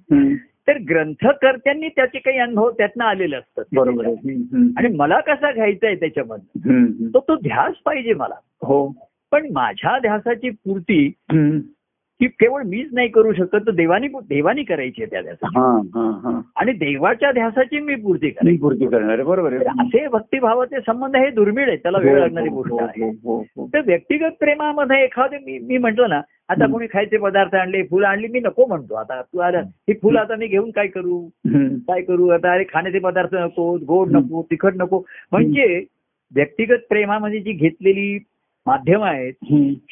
तर 0.68 0.78
ग्रंथकर्त्यांनी 0.88 1.88
त्याचे 1.88 2.18
काही 2.18 2.38
अनुभव 2.38 2.70
त्यातनं 2.70 3.04
आलेले 3.04 3.36
असतात. 3.36 3.64
बरोबर. 3.72 4.06
आणि 4.76 4.96
मला 4.96 5.20
कसा 5.20 5.52
घ्यायचा 5.52 5.86
आहे 5.86 5.96
त्याच्यामधनं? 5.96 6.70
हम्म. 6.70 7.06
तो 7.08 7.20
तो 7.20 7.36
ध्यास 7.36 7.74
पाहिजे 7.84 8.14
मला. 8.14 8.34
हो. 8.62 9.08
पण 9.30 9.46
माझ्या 9.52 9.98
ध्यासाची 9.98 10.50
पूर्ती 10.50 11.12
ही 12.22 12.26
केवळ 12.28 12.62
मीच 12.62 12.88
नाही 12.92 13.08
करू 13.08 13.32
शकत 13.32 13.66
तर 13.66 13.70
देवानी 13.70 14.08
देवानी 14.28 14.62
करायची 14.62 15.02
आहे 15.02 15.10
त्या 15.10 15.20
ध्यासाची. 15.22 15.58
हा 15.58 15.66
हा 15.94 16.10
हा. 16.24 16.40
आणि 16.56 16.72
देवाच्या 16.72 17.32
ध्यासाची 17.32 17.78
मी 17.80 17.94
पूर्ती 17.94 18.30
मी 18.44 18.56
पूर्ती 18.56 18.86
करणार 18.86 19.14
आहे 19.14 19.22
बरोबर 19.22 19.52
आहे. 19.52 19.64
असे 19.80 20.06
भक्तिभावाचे 20.08 20.80
संबंध 20.80 21.16
हे 21.16 21.30
दुर्मिळ 21.30 21.68
आहेत 21.68 21.78
त्याला 21.78 21.98
वेळ 21.98 22.18
लागणारी 22.18 22.48
हो, 22.48 22.54
गोष्ट 22.54 22.72
हो, 22.72 22.78
आहे. 22.78 23.02
हो, 23.04 23.10
हो, 23.24 23.44
हो. 23.56 23.66
तर 23.66 23.80
व्यक्तिगत 23.86 24.36
प्रेमामध्ये 24.40 25.02
एखादे 25.04 25.38
मी 25.46 25.58
मी 25.58 25.78
म्हंटल 25.78 26.08
ना 26.08 26.20
आता 26.48 26.64
हं. 26.64 26.72
कोणी 26.72 26.86
खायचे 26.92 27.16
पदार्थ 27.16 27.54
आणले 27.54 27.82
फुलं 27.82 28.06
आणली 28.06 28.28
मी 28.28 28.40
नको 28.40 28.66
म्हणतो. 28.66 28.94
आता 28.94 29.22
तू 29.22 29.38
आला 29.38 29.60
ही 29.60 29.94
फुलं 30.02 30.20
आता 30.20 30.36
मी 30.36 30.46
घेऊन 30.46 30.70
काय 30.70 30.86
करू. 30.86 31.20
काय 31.88 32.02
करू? 32.02 32.28
आता 32.28 32.52
अरे 32.52 32.64
खाण्याचे 32.64 32.98
पदार्थ 32.98 33.34
नको 33.34 33.76
गोड 33.88 34.10
नको 34.10 34.42
तिखट 34.42 34.74
नको. 34.76 35.02
म्हणजे 35.32 35.84
व्यक्तिगत 36.34 36.86
प्रेमामध्ये 36.88 37.40
जी 37.40 37.52
घेतलेली 37.52 38.18
माध्यमं 38.66 39.06
आहेत. 39.06 39.32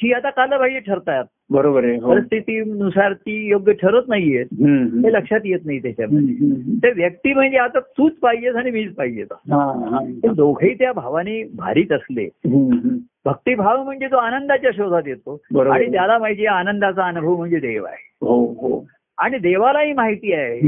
ही 0.03 0.13
आता 0.13 0.31
कालबाह्य 0.31 0.79
ठरतात. 0.81 1.25
बरोबर 1.51 1.85
आहे 1.85 1.97
हो. 1.97 2.11
परिस्थितीनुसार 2.11 3.13
ती 3.13 3.49
योग्य 3.49 3.73
ठरत 3.73 4.03
नाहीये. 4.09 4.43
हे 4.43 5.13
लक्षात 5.13 5.41
येत 5.45 5.59
नाही 5.65 5.79
त्याच्यामध्ये. 5.79 6.35
तर 6.77 6.93
व्यक्ती 6.97 7.35
म्हणजे 7.35 7.57
आता 7.57 7.81
तूच 7.81 8.13
पाहिजेस 8.13 8.55
आणि 8.55 8.71
मीच 8.71 8.95
पाहिजे. 8.95 9.25
ते 10.23 10.29
दोघेही 10.29 10.75
त्या 10.75 10.93
भावाने 10.93 11.45
भारीत 11.57 11.93
असले. 11.93 12.29
भक्तिभाव 13.25 13.85
म्हणजे 13.85 14.07
तो 14.07 14.17
आनंदाच्या 14.17 14.71
शोधात 14.75 15.03
येतो. 15.07 15.41
आणि 15.61 15.93
त्याला 15.93 16.19
माहिती 16.19 16.47
आनंदाचा 16.47 17.03
अनुभव 17.05 17.37
म्हणजे 17.37 17.57
देव 17.57 17.85
आहे. 17.85 18.17
हो 18.21 18.45
हो. 18.45 18.87
आणि 19.19 19.39
देवालाही 19.39 19.93
माहिती 19.93 20.33
आहे. 20.33 20.59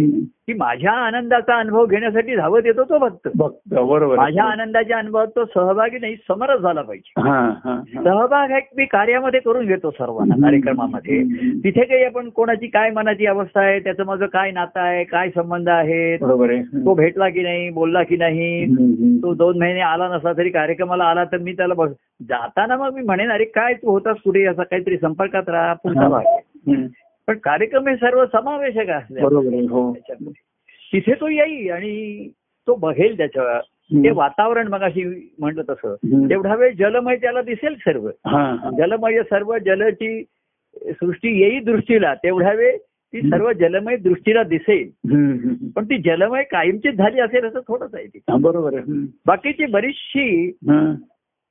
की 0.47 0.53
माझ्या 0.53 0.93
आनंदाचा 0.93 1.59
अनुभव 1.59 1.87
घेण्यासाठी 1.87 2.37
धावत 2.37 2.63
येतो 2.65 2.85
तो 2.85 2.99
भक्त 2.99 3.29
बरोबर. 3.69 4.17
माझ्या 4.17 4.45
आनंदाच्या 4.45 4.99
अनुभवात 4.99 5.27
तो 5.27 5.45
सहभागी 5.45 5.99
नाही 6.01 6.17
समरस 6.29 6.61
झाला 6.61 6.83
पाहिजे. 6.83 7.13
सहभाग 8.05 8.51
आहे 8.51 8.61
मी 8.77 8.85
कार्यामध्ये 8.85 9.41
करून 9.41 9.67
घेतो 9.67 9.91
सर्वांना 9.91 10.35
कार्यक्रमामध्ये 10.43 11.23
तिथे 11.65 11.85
काही 11.85 12.05
आपण 12.05 12.29
कोणाची 12.29 12.67
काय 12.67 12.91
मनाची 12.91 13.27
अवस्था 13.27 13.61
आहे 13.61 13.79
त्याचं 13.81 14.05
माझं 14.05 14.27
काय 14.27 14.51
नातं 14.51 14.81
आहे 14.81 15.05
काय 15.05 15.31
संबंध 15.31 15.69
आहे 15.69 16.17
तो 16.85 16.95
भेटला 16.95 17.29
की 17.29 17.43
नाही 17.43 17.71
बोलला 17.71 18.03
की 18.03 18.17
नाही. 18.17 18.67
तो 19.23 19.35
दोन 19.35 19.59
महिने 19.59 19.81
आला 19.81 20.09
नसला 20.17 20.33
तरी 20.33 20.51
कार्यक्रमाला 20.51 21.05
आला 21.05 21.25
तर 21.25 21.39
मी 21.39 21.53
त्याला 21.53 21.75
जाताना 22.29 22.77
मग 22.77 22.95
मी 22.95 23.03
म्हणेन 23.03 23.31
अरे 23.33 23.45
काय 23.45 23.75
तू 23.75 23.91
होतास 23.91 24.17
कुठे 24.25 24.45
असा 24.45 24.63
काहीतरी 24.63 24.97
संपर्कात 24.97 25.49
राहा 25.49 25.73
पुढचा 25.73 26.09
भाग 26.09 26.23
आहे. 26.27 26.73
हम्म. 26.73 26.87
पण 27.31 27.39
कार्यक्रम 27.39 27.89
हे 27.89 27.97
सर्व 27.97 28.25
समावेशक 28.25 28.89
असले 28.91 29.21
हो 29.69 29.93
तिथे 30.93 31.15
तो 31.15 31.29
येईल 31.29 31.71
आणि 31.71 32.29
तो 32.67 32.75
बघेल 32.75 33.17
त्याच्या. 33.17 33.61
ते 34.05 34.11
वातावरण 34.11 34.69
मग 34.69 34.81
अशी 34.83 35.33
म्हणलं 35.39 35.63
तसं. 35.63 35.95
तेवढा 36.31 36.55
वेळ 36.55 36.75
जलमय 36.75 37.17
त्याला 37.17 37.43
दिसेल 37.43 37.75
सर्व. 37.75 38.09
जलमय 38.79 39.23
सर्व 39.23 39.59
जलची 39.59 40.25
सृष्टी 40.87 41.41
येई 41.43 41.61
दृष्टीला 41.61 42.15
तेवढ्या 42.15 42.53
वेळ 42.53 42.77
ती 42.87 43.21
सर्व 43.21 43.53
जलमय 43.53 43.97
दृष्टीला 43.97 44.43
दिसेल. 44.43 44.91
पण 45.77 45.85
ती 45.85 45.99
जलमय 45.99 46.43
कायमचीच 46.43 46.95
झाली 46.95 47.21
असेल 47.21 47.45
असं 47.45 47.61
थोडंच 47.61 47.95
आहे 47.95 48.07
ती 48.07 48.19
बरोबर. 48.41 48.81
बाकीची 49.27 49.67
बरीचशी 49.67 50.49
हा. 50.49 50.95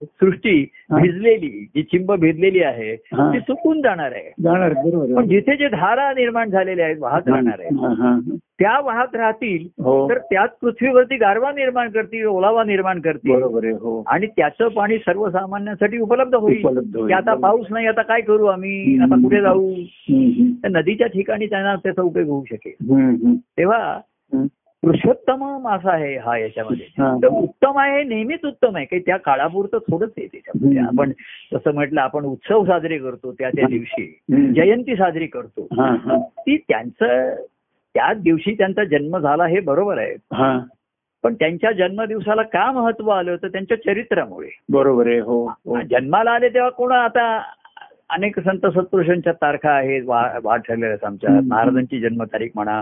सृष्टी. 0.04 0.54
भिजलेली 0.92 1.50
जी 1.76 1.82
चिंब 1.84 2.12
भिजलेली 2.20 2.62
आहे. 2.64 2.96
ती 2.96 3.40
सुकून 3.40 3.82
जाणार 3.82 4.12
आहे 4.12 4.32
जाणार 4.44 4.74
बरोबर 4.74 5.16
पण. 5.16 5.28
जिथे 5.28 5.56
जे 5.58 5.68
धारा 5.68 6.12
निर्माण 6.14 6.50
झालेल्या 6.50 6.86
आहेत 6.86 6.98
वाहत 7.00 7.28
राहणार 7.28 7.60
आहे. 7.60 8.38
त्या 8.60 8.80
वाहत 8.80 9.16
राहतील 9.16 9.68
हो 9.84 10.10
तर 10.10 10.18
त्याच 10.18 10.50
पृथ्वीवरती 10.62 11.16
गारवा 11.16 11.52
निर्माण 11.52 11.90
करतील 11.90 12.26
ओलावा 12.26 12.64
निर्माण 12.64 13.00
करतील 13.02 13.32
बरोबर 13.32 13.64
आहे 13.64 13.74
हो 13.74 14.02
आणि 14.08 14.28
त्याचं 14.28 14.68
पाणी 14.68 14.98
सर्वसामान्यांसाठी 14.98 15.98
उपलब्ध 15.98 16.36
होईल. 16.36 16.66
की 17.08 17.14
आता 17.14 17.34
पाऊस 17.34 17.66
नाही 17.70 17.88
आता 17.88 18.02
काय 18.02 18.22
करू 18.22 18.46
आम्ही. 18.46 18.98
आता 19.00 19.16
कुठे 19.16 19.42
जाऊ. 19.42 19.74
तर 20.64 20.68
नदीच्या 20.72 21.08
ठिकाणी 21.08 21.46
त्यांना 21.46 21.76
त्याचा 21.76 22.02
उपयोग 22.02 22.28
होऊ 22.28 22.44
शकेल. 22.52 23.36
तेव्हा. 23.38 24.00
पुरुषोत्तम 24.84 25.60
मासा 25.62 25.92
आहे 25.92 26.18
हा 26.18 26.38
याच्यामध्ये. 26.38 26.86
तर 27.22 27.28
उत्तम 27.28 27.78
आहे 27.78 27.98
हे 27.98 28.04
नेहमीच 28.04 28.46
उत्तम 28.46 28.76
आहे. 28.76 28.86
काही 28.86 29.02
त्या 29.06 29.18
काळापुरतं 29.18 29.78
थोडंच 29.78 30.12
आहे 30.18 30.28
त्याच्यामध्ये. 30.28 30.82
आपण 30.82 31.12
जसं 31.54 31.74
म्हटलं 31.74 32.02
आपण 32.02 32.26
उत्सव 32.26 32.66
साजरे 32.66 32.98
करतो 32.98 33.32
त्या 33.32 33.50
त्या 33.50 33.68
दिवशी. 33.68 34.20
जयंती 34.56 34.96
साजरी 34.96 35.28
करतो. 35.28 35.68
ती 36.18 36.58
त्यांचं 36.58 37.36
त्याच 37.94 38.22
दिवशी 38.22 38.54
त्यांचा 38.54 38.84
जन्म 38.84 39.18
झाला 39.18 39.46
हे 39.46 39.60
बरोबर 39.60 39.98
आहे. 39.98 40.14
हा. 40.14 40.60
पण 41.24 41.34
त्यांच्या 41.34 41.72
जन्मदिवसाला 41.72 42.42
का 42.42 42.72
महत्त्व 42.72 43.10
आलं 43.10 43.36
तर 43.36 43.48
त्यांच्या 43.48 43.78
चरित्रामुळे. 43.78 44.50
बरोबर 44.70 45.08
आहे. 45.08 45.20
हो. 45.20 45.46
हो 45.48 45.82
जन्माला 45.82 46.32
आले 46.32 46.50
तेव्हा 46.50 46.70
कोण 46.70 46.92
आता 46.92 47.42
अनेक 48.10 48.40
संत 48.40 48.66
सत्पुरुषांच्या 48.66 49.34
तारखा 49.34 49.70
आहेत 49.70 50.04
वाढ 50.44 50.62
ठरलेल्या 50.62 50.90
आहेत 50.90 51.04
आमच्या. 51.04 51.30
महाराजांची 51.48 52.00
जन्मतारीख 52.00 52.50
म्हणा. 52.56 52.78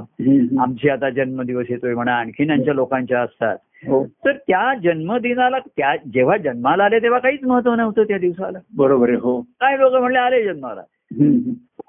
आमची 0.62 0.90
आता 0.90 1.10
जन्मदिवस 1.10 1.66
येतोय 1.70 1.94
म्हणा 1.94 2.14
आणखीनांच्या 2.14 2.74
लोकांच्या 2.74 3.22
असतात. 3.22 3.58
हो. 3.88 4.06
तर 4.06 4.32
त्या 4.32 4.74
जन्मदिनाला 4.84 5.60
त्या 5.60 5.96
जेव्हा 6.14 6.38
जन्माला 6.38 6.84
आले 6.84 7.00
तेव्हा 7.00 7.20
काहीच 7.20 7.44
महत्त्व 7.44 7.76
नव्हतं 7.76 8.04
त्या 8.04 8.18
दिवसाला. 8.18 8.60
बरोबर 8.78 9.10
आहे 9.10 9.18
हो. 9.18 9.42
काय 9.42 9.78
लोक 9.78 9.94
म्हणले 9.94 10.18
आले 10.18 10.44
जन्माला. 10.44 10.82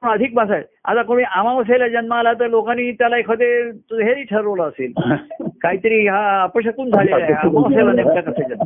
अधिक 0.03 0.35
बसाय 0.35 0.63
आता 0.85 1.03
कोणी 1.03 1.23
अमावस्येला 1.37 1.89
जन्माला 1.89 2.33
तर 2.33 2.49
लोकांनी 2.49 2.93
त्याला 2.93 3.17
एखादे 3.19 3.63
हेही 3.93 4.23
ठरवलं 4.23 4.63
असेल. 4.63 4.93
काहीतरी 5.63 6.07
हा 6.07 6.43
अपशकून 6.43 6.91
झालेला 6.91 7.17
आहे. 7.17 7.33
अमावस्येला 7.33 7.93
नेमका 7.93 8.21
कसं 8.21 8.49
जन्म? 8.49 8.65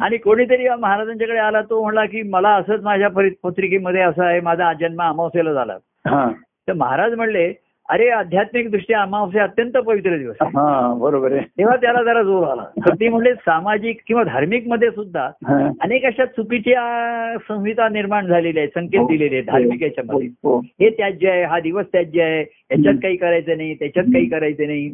आणि 0.00 0.16
कोणीतरी 0.16 0.68
महाराजांच्याकडे 0.68 1.38
आला 1.38 1.62
तो 1.62 1.82
म्हणला 1.82 2.04
की 2.04 2.22
मला 2.22 2.48
असंच 2.48 2.82
माझ्या 2.82 3.08
पत्रिकेमध्ये 3.42 4.00
असं 4.00 4.24
आहे 4.24 4.40
माझा 4.40 4.72
जन्म 4.72 5.02
अमावस्येला 5.02 5.52
झाला. 5.52 5.72
हा. 6.06 6.30
तर 6.68 6.72
महाराज 6.72 7.14
म्हणले 7.14 7.52
अरे 7.90 8.10
आध्यात्मिक 8.10 8.70
दृष्ट्या 8.70 9.02
अमावस्या 9.02 9.42
अत्यंत 9.42 9.72
पवित्र 9.72 10.18
दिवस 10.18 10.36
आहे. 10.40 10.50
हा 10.50 10.94
बरोबर 10.94 11.32
आहे. 11.32 11.40
तेव्हा 11.40 11.76
त्याला 11.76 12.02
जरा 12.02 12.22
जोर 12.22 12.48
आला. 12.48 12.64
तर 12.86 12.94
ती 12.94 13.08
म्हणले 13.08 13.34
सामाजिक 13.34 14.00
किंवा 14.06 14.24
धार्मिकमध्ये 14.24 14.90
सुद्धा 14.90 15.30
हा. 15.46 15.70
अनेक 15.80 16.04
अशा 16.04 16.24
चुकीच्या 16.24 17.38
संहिता 17.38 17.88
निर्माण 17.88 18.26
झालेल्या 18.26 18.62
आहेत 18.62 18.70
संकेत 18.74 19.00
दिलेले 19.08 19.34
आहेत 19.34 19.46
धार्मिक 19.46 19.82
याच्यामध्ये. 19.82 20.28
हो. 20.44 20.58
हे. 20.58 20.90
त्याज्य 20.90 21.30
आहे 21.30 21.44
हा 21.44 21.60
दिवस 21.60 21.86
त्याज्य 21.92 22.22
आहे 22.22 22.40
याच्यात 22.40 22.94
काही 22.94 23.16
करायचं 23.16 23.56
नाही 23.56 23.74
त्याच्यात 23.74 24.06
काही 24.06 24.26
करायचं 24.26 24.66
नाही. 24.66 24.88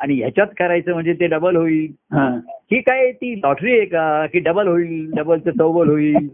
आणि 0.00 0.14
ह्याच्यात 0.14 0.46
करायचं 0.58 0.92
म्हणजे 0.92 1.12
ते 1.12 1.26
डबल 1.26 1.56
होईल. 1.56 1.92
हा. 2.12 2.38
ही 2.72 2.80
काय 2.80 3.12
ती 3.12 3.40
लॉटरी 3.44 3.72
आहे 3.72 3.84
का? 3.84 4.26
की 4.26 4.38
डबल 4.38 4.68
होईल 4.68 5.10
डबलचं 5.16 5.50
चौबल 5.50 5.88
होईल? 5.88 6.28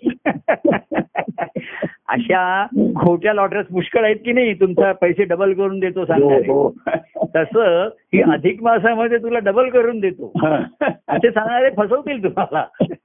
अशा 2.10 2.66
खोट्या 2.76 3.34
लॉटऱ्यात 3.34 3.64
पुष्कळ 3.64 4.04
आहेत 4.04 4.16
की 4.16 4.32
नाही? 4.32 4.54
तुमचा 4.54 4.92
पैसे 4.92 5.24
डबल 5.24 5.52
करून 5.52 5.78
देतो 5.78 6.00
हो, 6.00 6.06
सांगणारे. 6.06 6.52
हो. 6.52 6.74
तसं 7.36 7.86
ही 7.86 8.22
अधिक 8.22 8.62
मासामध्ये 8.62 9.18
तुला 9.18 9.38
डबल 9.38 9.68
करून 9.68 10.00
देतो. 10.00 10.32
असे 11.08 11.30
सांगणारे 11.30 11.70
फसवतील 11.76 12.24
तुम्हाला. 12.24 12.64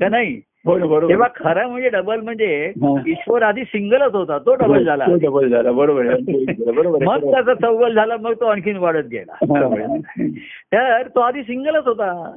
का 0.00 0.08
नाही? 0.08 0.40
हो 0.66 1.08
तेव्हा 1.08 1.28
खरं 1.36 1.66
म्हणजे 1.66 1.88
डबल 1.88 2.20
म्हणजे. 2.20 2.72
ईश्वर 3.06 3.42
आधी 3.42 3.64
सिंगलच 3.64 4.14
होता 4.14 4.38
तो 4.38 4.54
डबल 4.54 4.84
झाला. 4.84 5.04
डबल 5.22 5.48
झाला. 5.48 5.72
बरोबर 5.72 6.04
मग 7.04 7.30
त्याचा 7.30 7.54
चौगल 7.54 7.94
झाला 7.94 8.16
मग 8.16 8.32
तो 8.32 8.44
आणखीन 8.44 8.76
वाढत 8.76 9.06
गेला. 9.12 9.34
तर 10.72 11.08
तो 11.08 11.20
आधी 11.20 11.42
सिंगलच 11.42 11.86
होता. 11.86 12.32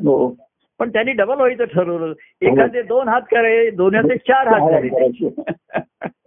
पण 0.81 0.89
त्यांनी 0.89 1.11
डबल 1.11 1.35
व्हायचं 1.35 1.63
ठरवलं. 1.63 2.13
एखादे 2.41 2.81
दोन 2.81 3.07
हात 3.07 3.21
करे 3.31 3.69
दोन्हाचे 3.69 4.15
चार 4.17 4.47
हात 4.47 4.69
झाले 4.71 5.29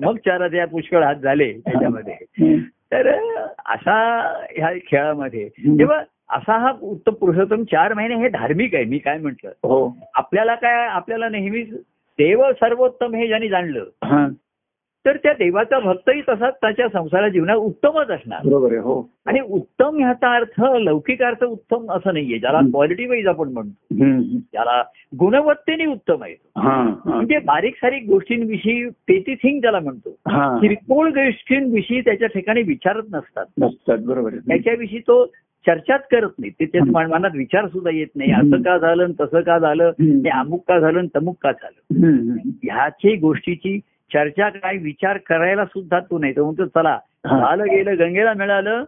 मग 0.04 0.16
चाराचे 0.16 0.56
या 0.56 0.66
पुष्कळ 0.66 1.02
हात 1.02 1.14
झाले 1.16 1.52
त्याच्यामध्ये. 1.52 2.14
तर 2.92 3.08
असा 3.66 3.96
ह्या 4.50 4.70
खेळामध्ये 4.86 5.48
तेव्हा 5.48 5.98
असा 6.30 6.58
हा 6.58 6.72
उत्तम 6.82 7.14
पुरुषोत्तम 7.14 7.64
चार 7.64 7.94
महिने 7.94 8.14
हे 8.14 8.28
धार्मिक 8.28 8.74
आहे 8.74 8.84
मी 8.84 8.98
काय 8.98 9.18
म्हंटल. 9.18 9.48
हो. 9.48 9.96
आपल्याला 10.14 10.54
काय 10.54 10.86
आपल्याला 10.86 11.28
नेहमीच 11.28 11.74
देव 12.18 12.42
सर्वोत्तम 12.52 13.14
हे 13.14 13.26
ज्यांनी 13.26 13.48
जाणलं 13.48 13.84
हा. 14.04 14.26
तर 15.06 15.16
त्या 15.16 15.32
देवाचा 15.32 15.78
भक्तही 15.78 16.20
तसाच 16.20 16.54
त्याच्या 16.54 16.88
संसार 16.92 17.28
जीवनात 17.28 17.56
उत्तमच 17.56 18.10
असणार. 18.10 18.38
बरोबर 18.44 18.72
हो. 18.72 19.10
आणि 19.26 19.40
उत्तम 19.40 19.98
ह्याचा 19.98 20.34
अर्थ 20.34 20.64
लौकिक 20.80 21.22
अर्थ 21.22 21.44
उत्तम 21.44 21.92
असं 21.92 22.12
नाहीये. 22.12 22.38
ज्याला. 22.38 22.60
क्वालिटी 22.60 23.06
वाईज 23.06 23.26
आपण 23.26 23.48
म्हणतो. 23.48 23.94
ज्याला 24.38 24.84
गुणवत्तेने 25.18 25.86
उत्तम 25.86 26.22
आहे. 26.22 26.34
म्हणजे 27.04 27.38
बारीक 27.38 27.76
सारीक 27.76 28.04
गोष्टींविषयी 28.08 28.88
पेटी 28.88 29.34
थिंग 29.34 29.60
त्याला 29.60 29.80
म्हणतो. 29.80 30.10
किरकोळ 30.58 31.08
गोष्टींविषयी 31.08 32.00
त्याच्या 32.00 32.28
ठिकाणी 32.28 32.62
विचारत 32.62 33.02
नसतात. 33.12 33.44
नसतात 33.60 33.98
बरोबर 34.06 34.30
त्याच्याविषयी 34.30 34.98
तो 34.98 35.26
चर्चाच 35.66 36.08
करत 36.08 36.30
नाही. 36.38 36.50
ते 36.50 36.64
त्याच्या 36.64 36.92
मन- 36.92 37.12
मनात 37.12 37.30
विचार 37.36 37.66
सुद्धा 37.66 37.90
येत 37.90 38.06
नाही. 38.16 38.32
असं 38.32 38.62
का 38.62 38.78
झालं 38.78 39.06
तसं 39.20 39.40
का 39.40 39.58
झालं? 39.58 39.84
हं. 39.84 40.04
हे 40.04 40.28
अमुक 40.28 40.64
का 40.68 40.78
झालं 40.78 41.06
तमुक 41.06 41.36
का 41.42 41.52
झालं. 41.52 41.96
ह्याची 42.62 43.16
गोष्टीची 43.16 43.80
चर्चा 44.10 44.48
काय 44.48 44.76
विचार 44.76 45.18
करायला 45.18 45.64
सुद्धा 45.64 45.98
तू 46.00 46.18
नाही. 46.18 46.32
तो 46.36 46.44
म्हणतो 46.44 46.64
चला. 46.66 46.98
झालं 47.26 47.64
गेलं 47.64 47.98
गंगेला 47.98 48.32
मिळालं 48.34 48.84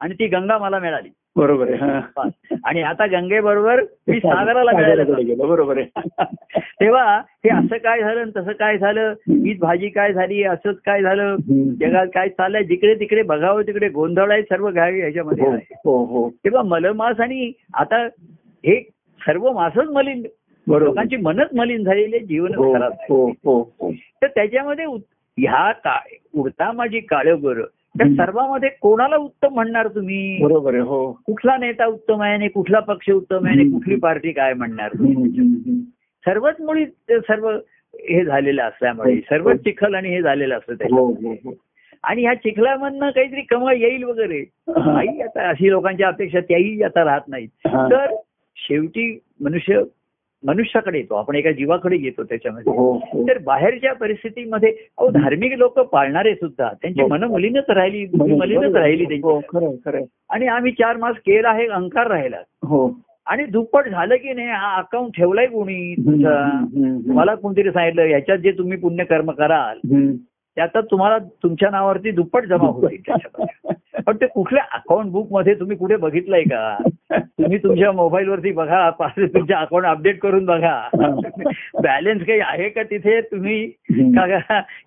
आणि 0.00 0.14
ती 0.14 0.26
गंगा 0.26 0.58
मला 0.58 0.78
मिळाली. 0.78 1.08
बरोबर 1.36 1.70
आहे. 1.72 2.58
आणि 2.64 2.82
आता 2.82 3.06
गंगेबरोबर 3.06 3.80
मी 4.08 4.18
सागराला 4.20 4.70
मिळायला 4.76 5.44
बरोबर 5.46 5.78
आहे. 5.78 6.00
तेव्हा 6.80 7.18
हे 7.44 7.50
असं 7.50 7.76
काय 7.76 8.00
झालं 8.00 8.30
तसं 8.36 8.52
काय 8.52 8.78
झालं? 8.78 9.12
हीच 9.28 9.58
भाजी 9.58 9.88
काय 9.88 10.12
झाली? 10.12 10.42
असंच 10.44 10.76
काय 10.86 11.02
झालं. 11.02 11.36
जगात 11.80 12.06
काय 12.14 12.28
चाललंय? 12.28 12.62
जिकडे 12.62 12.94
तिकडे 12.94 13.22
बघावं 13.22 13.62
तिकडे 13.62 13.88
गोंधळ 13.88 14.32
आहे 14.32 14.42
सर्व 14.42 14.70
घ्यावे 14.70 15.00
ह्याच्यामध्ये 15.00 15.44
हो 15.44 15.54
हो 15.84 16.04
हो. 16.04 16.28
तेव्हा 16.30 16.62
मलमास 16.62 17.20
आणि 17.20 17.52
आता 17.74 18.02
हे 18.64 18.80
सर्व 19.20 19.50
मासच 19.52 19.90
मलिन. 19.90 20.22
लोकांची 20.66 21.16
मनच 21.16 21.48
मलिन 21.56 21.84
झालेली 21.84 22.16
आहे, 22.16 22.24
जीवनच 22.26 22.56
हो. 22.56 23.26
हो 23.44 23.60
हो 23.80 23.90
तर 24.22 24.26
त्याच्यामध्ये 24.26 24.84
ह्या 25.38 25.70
काळ 25.84 26.14
उडता 26.40 26.70
माझी 26.72 27.00
काळ 27.00 27.34
बर 27.42 27.60
त्या. 27.98 28.06
सर्वांमध्ये 28.16 28.68
कोणाला 28.80 29.16
उत्तम 29.16 29.54
म्हणणार 29.54 29.88
तुम्ही 29.94 30.42
बरोबर 30.42 30.74
आहे 30.74 30.82
हो 30.82 31.10
कुठला 31.26 31.56
नेता 31.56 31.86
उत्तम 31.86 32.22
आहे 32.22 32.32
आणि 32.34 32.48
कुठला 32.48 32.80
पक्ष 32.80 33.10
उत्तम 33.10 33.46
आहे 33.46 33.54
आणि. 33.54 33.70
कुठली 33.70 33.96
पार्टी 33.96 34.32
काय 34.32 34.54
म्हणणार. 34.54 34.96
सर्वच 36.24 36.60
मुळी 36.60 36.84
सर्व 37.10 37.48
हे 37.94 38.24
झालेलं 38.24 38.62
असल्यामुळे. 38.62 39.16
सर्वच 39.20 39.58
चिखल 39.64 39.94
आणि 39.94 40.08
हे 40.08 40.20
झालेलं 40.22 40.56
असतं 40.56 40.94
हो 40.94 41.54
आणि 42.04 42.22
ह्या 42.22 42.34
चिखलामधनं 42.34 43.10
काहीतरी 43.10 43.40
कमाई 43.50 43.80
येईल 43.80 44.04
वगैरे. 44.04 44.42
काही 44.68 45.20
आता 45.22 45.48
अशी 45.48 45.70
लोकांची 45.70 46.02
अपेक्षा 46.02 46.40
त्याही 46.40 46.82
आता 46.82 47.04
राहत 47.04 47.28
नाहीत. 47.28 47.48
तर 47.66 48.14
शेवटी 48.56 49.18
मनुष्य 49.40 49.82
मनुष्याकडे 50.46 50.98
येतो. 50.98 51.14
आपण 51.14 51.34
एका 51.34 51.50
जीवाकडे 51.52 51.96
येतो 51.96 52.24
त्याच्यामध्ये. 52.24 52.72
हो 52.76 52.92
हो. 52.92 53.28
तर 53.28 53.38
बाहेरच्या 53.38 53.92
परिस्थितीमध्ये 53.94 54.68
अहो 54.98 55.10
धार्मिक 55.10 55.52
लोक 55.58 55.78
पाळणारे 55.80 56.34
सुद्धा 56.34 56.68
त्यांची 56.82 57.02
हो. 57.02 57.08
मन 57.08 57.24
मलिनच 57.24 57.70
राहिली 57.70 58.06
मलिनच 58.34 58.74
राहिली 58.74 59.04
त्यांची. 59.04 60.04
आणि 60.30 60.46
आम्ही 60.46 60.72
चार 60.72 60.96
मास 60.96 61.16
केला 61.16 61.52
हे 61.52 61.66
अंकार 61.66 62.06
राहिला. 62.06 62.36
हो. 62.62 63.00
आणि 63.26 63.44
दुप्पट 63.44 63.88
झालं 63.88 64.16
की 64.16 64.32
नाही 64.32 64.48
हा 64.48 64.76
अकाउंट 64.76 65.16
ठेवलाय 65.16 65.46
कोणी 65.46 65.94
तुमचा. 65.94 66.64
मला 67.14 67.34
कोणतरी 67.34 67.70
सांगितलं 67.70 68.02
ह्याच्यात 68.02 68.38
जे 68.38 68.52
तुम्ही 68.52 68.78
पुण्यकर्म 68.78 69.30
कराल 69.30 69.78
हम्म. 69.94 70.12
त्याचा 70.56 70.80
तुम्हाला 70.80 71.18
तुमच्या 71.18 71.70
नावावरती 71.70 72.10
दुप्पट 72.10 72.44
जमा 72.44 72.70
त्याच्यामध्ये. 72.80 74.02
पण 74.06 74.16
ते 74.16 74.26
कुठल्या 74.26 74.64
अकाउंट 74.72 75.10
बुकमध्ये 75.10 75.54
तुम्ही 75.54 75.76
कुठे 75.76 75.96
बघितलंय 75.96 76.42
का? 76.42 76.78
तुम्ही 77.18 77.58
तुमच्या 77.58 77.92
मोबाईल 77.92 78.28
वरती 78.28 78.52
बघा 78.52 78.90
तुमच्या 79.00 79.58
अकाउंट 79.58 79.86
अपडेट 79.86 80.20
करून 80.20 80.44
बघा. 80.44 80.88
बॅलन्स 81.74 82.26
काही 82.26 82.40
आहे 82.40 82.68
का 82.68 82.82
तिथे? 82.82 83.20
तुम्ही 83.20 83.66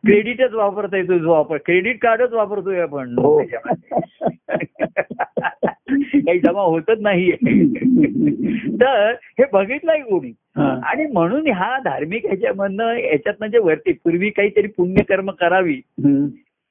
क्रेडिटच 0.06 0.54
वापरताय 0.54 1.04
तुझं 1.04 1.28
वापर 1.28 1.58
क्रेडिट 1.58 2.02
कार्डच 2.02 2.34
वापरतोय 2.34 2.80
आपण 2.80 3.16
हो. 3.20 3.42
काही 6.34 6.40
जमा 6.40 6.62
होतच 6.62 6.98
नाहीये. 7.00 7.36
तर 8.82 9.12
हे 9.12 9.44
बघितलंय 9.54 10.00
कोणी. 10.00 10.32
आणि 10.84 11.06
म्हणून 11.06 11.48
ह्या 11.48 11.80
धार्मिक 11.80 12.26
ह्याच्यामधनं 12.26 12.94
याच्यातनं 12.94 13.48
जे 13.48 13.58
वरती 13.58 13.92
पूर्वी 13.92 14.30
काहीतरी 14.30 14.68
पुण्यकर्म 14.68 15.32
करावी. 15.32 15.82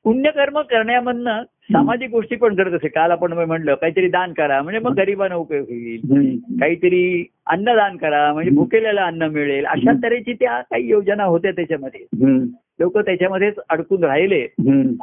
पुण्यकर्म 0.05 0.61
करण्यामधनं 0.61 1.43
सामाजिक 1.43 2.11
गोष्टी 2.11 2.37
पण 2.37 2.55
करत 2.55 2.73
असे 2.73 2.89
काल 2.89 3.11
आपण 3.11 3.33
म्हणलं 3.33 3.75
काहीतरी 3.75 4.09
दान 4.09 4.33
करा 4.33 4.63
म्हणजे 4.63 4.79
मग 4.79 4.95
गरिबांना 4.95 5.35
उपयोग 5.35 5.63
होईल. 5.63 6.01
काहीतरी 6.61 7.27
अन्नदान 7.47 7.97
करा 7.97 8.33
म्हणजे 8.33 8.51
भुकेलेला 8.51 9.05
अन्न 9.05 9.23
मिळेल. 9.23 9.65
अशा 9.67 9.93
तऱ्हेची 10.03 10.33
त्या 10.33 10.61
काही 10.61 10.89
योजना 10.89 11.25
होत्या 11.25 11.51
त्याच्यामध्ये. 11.51 12.01
लोक 12.81 12.99
त्याच्यामध्येच 12.99 13.55
अडकून 13.71 14.05
राहिले. 14.05 14.49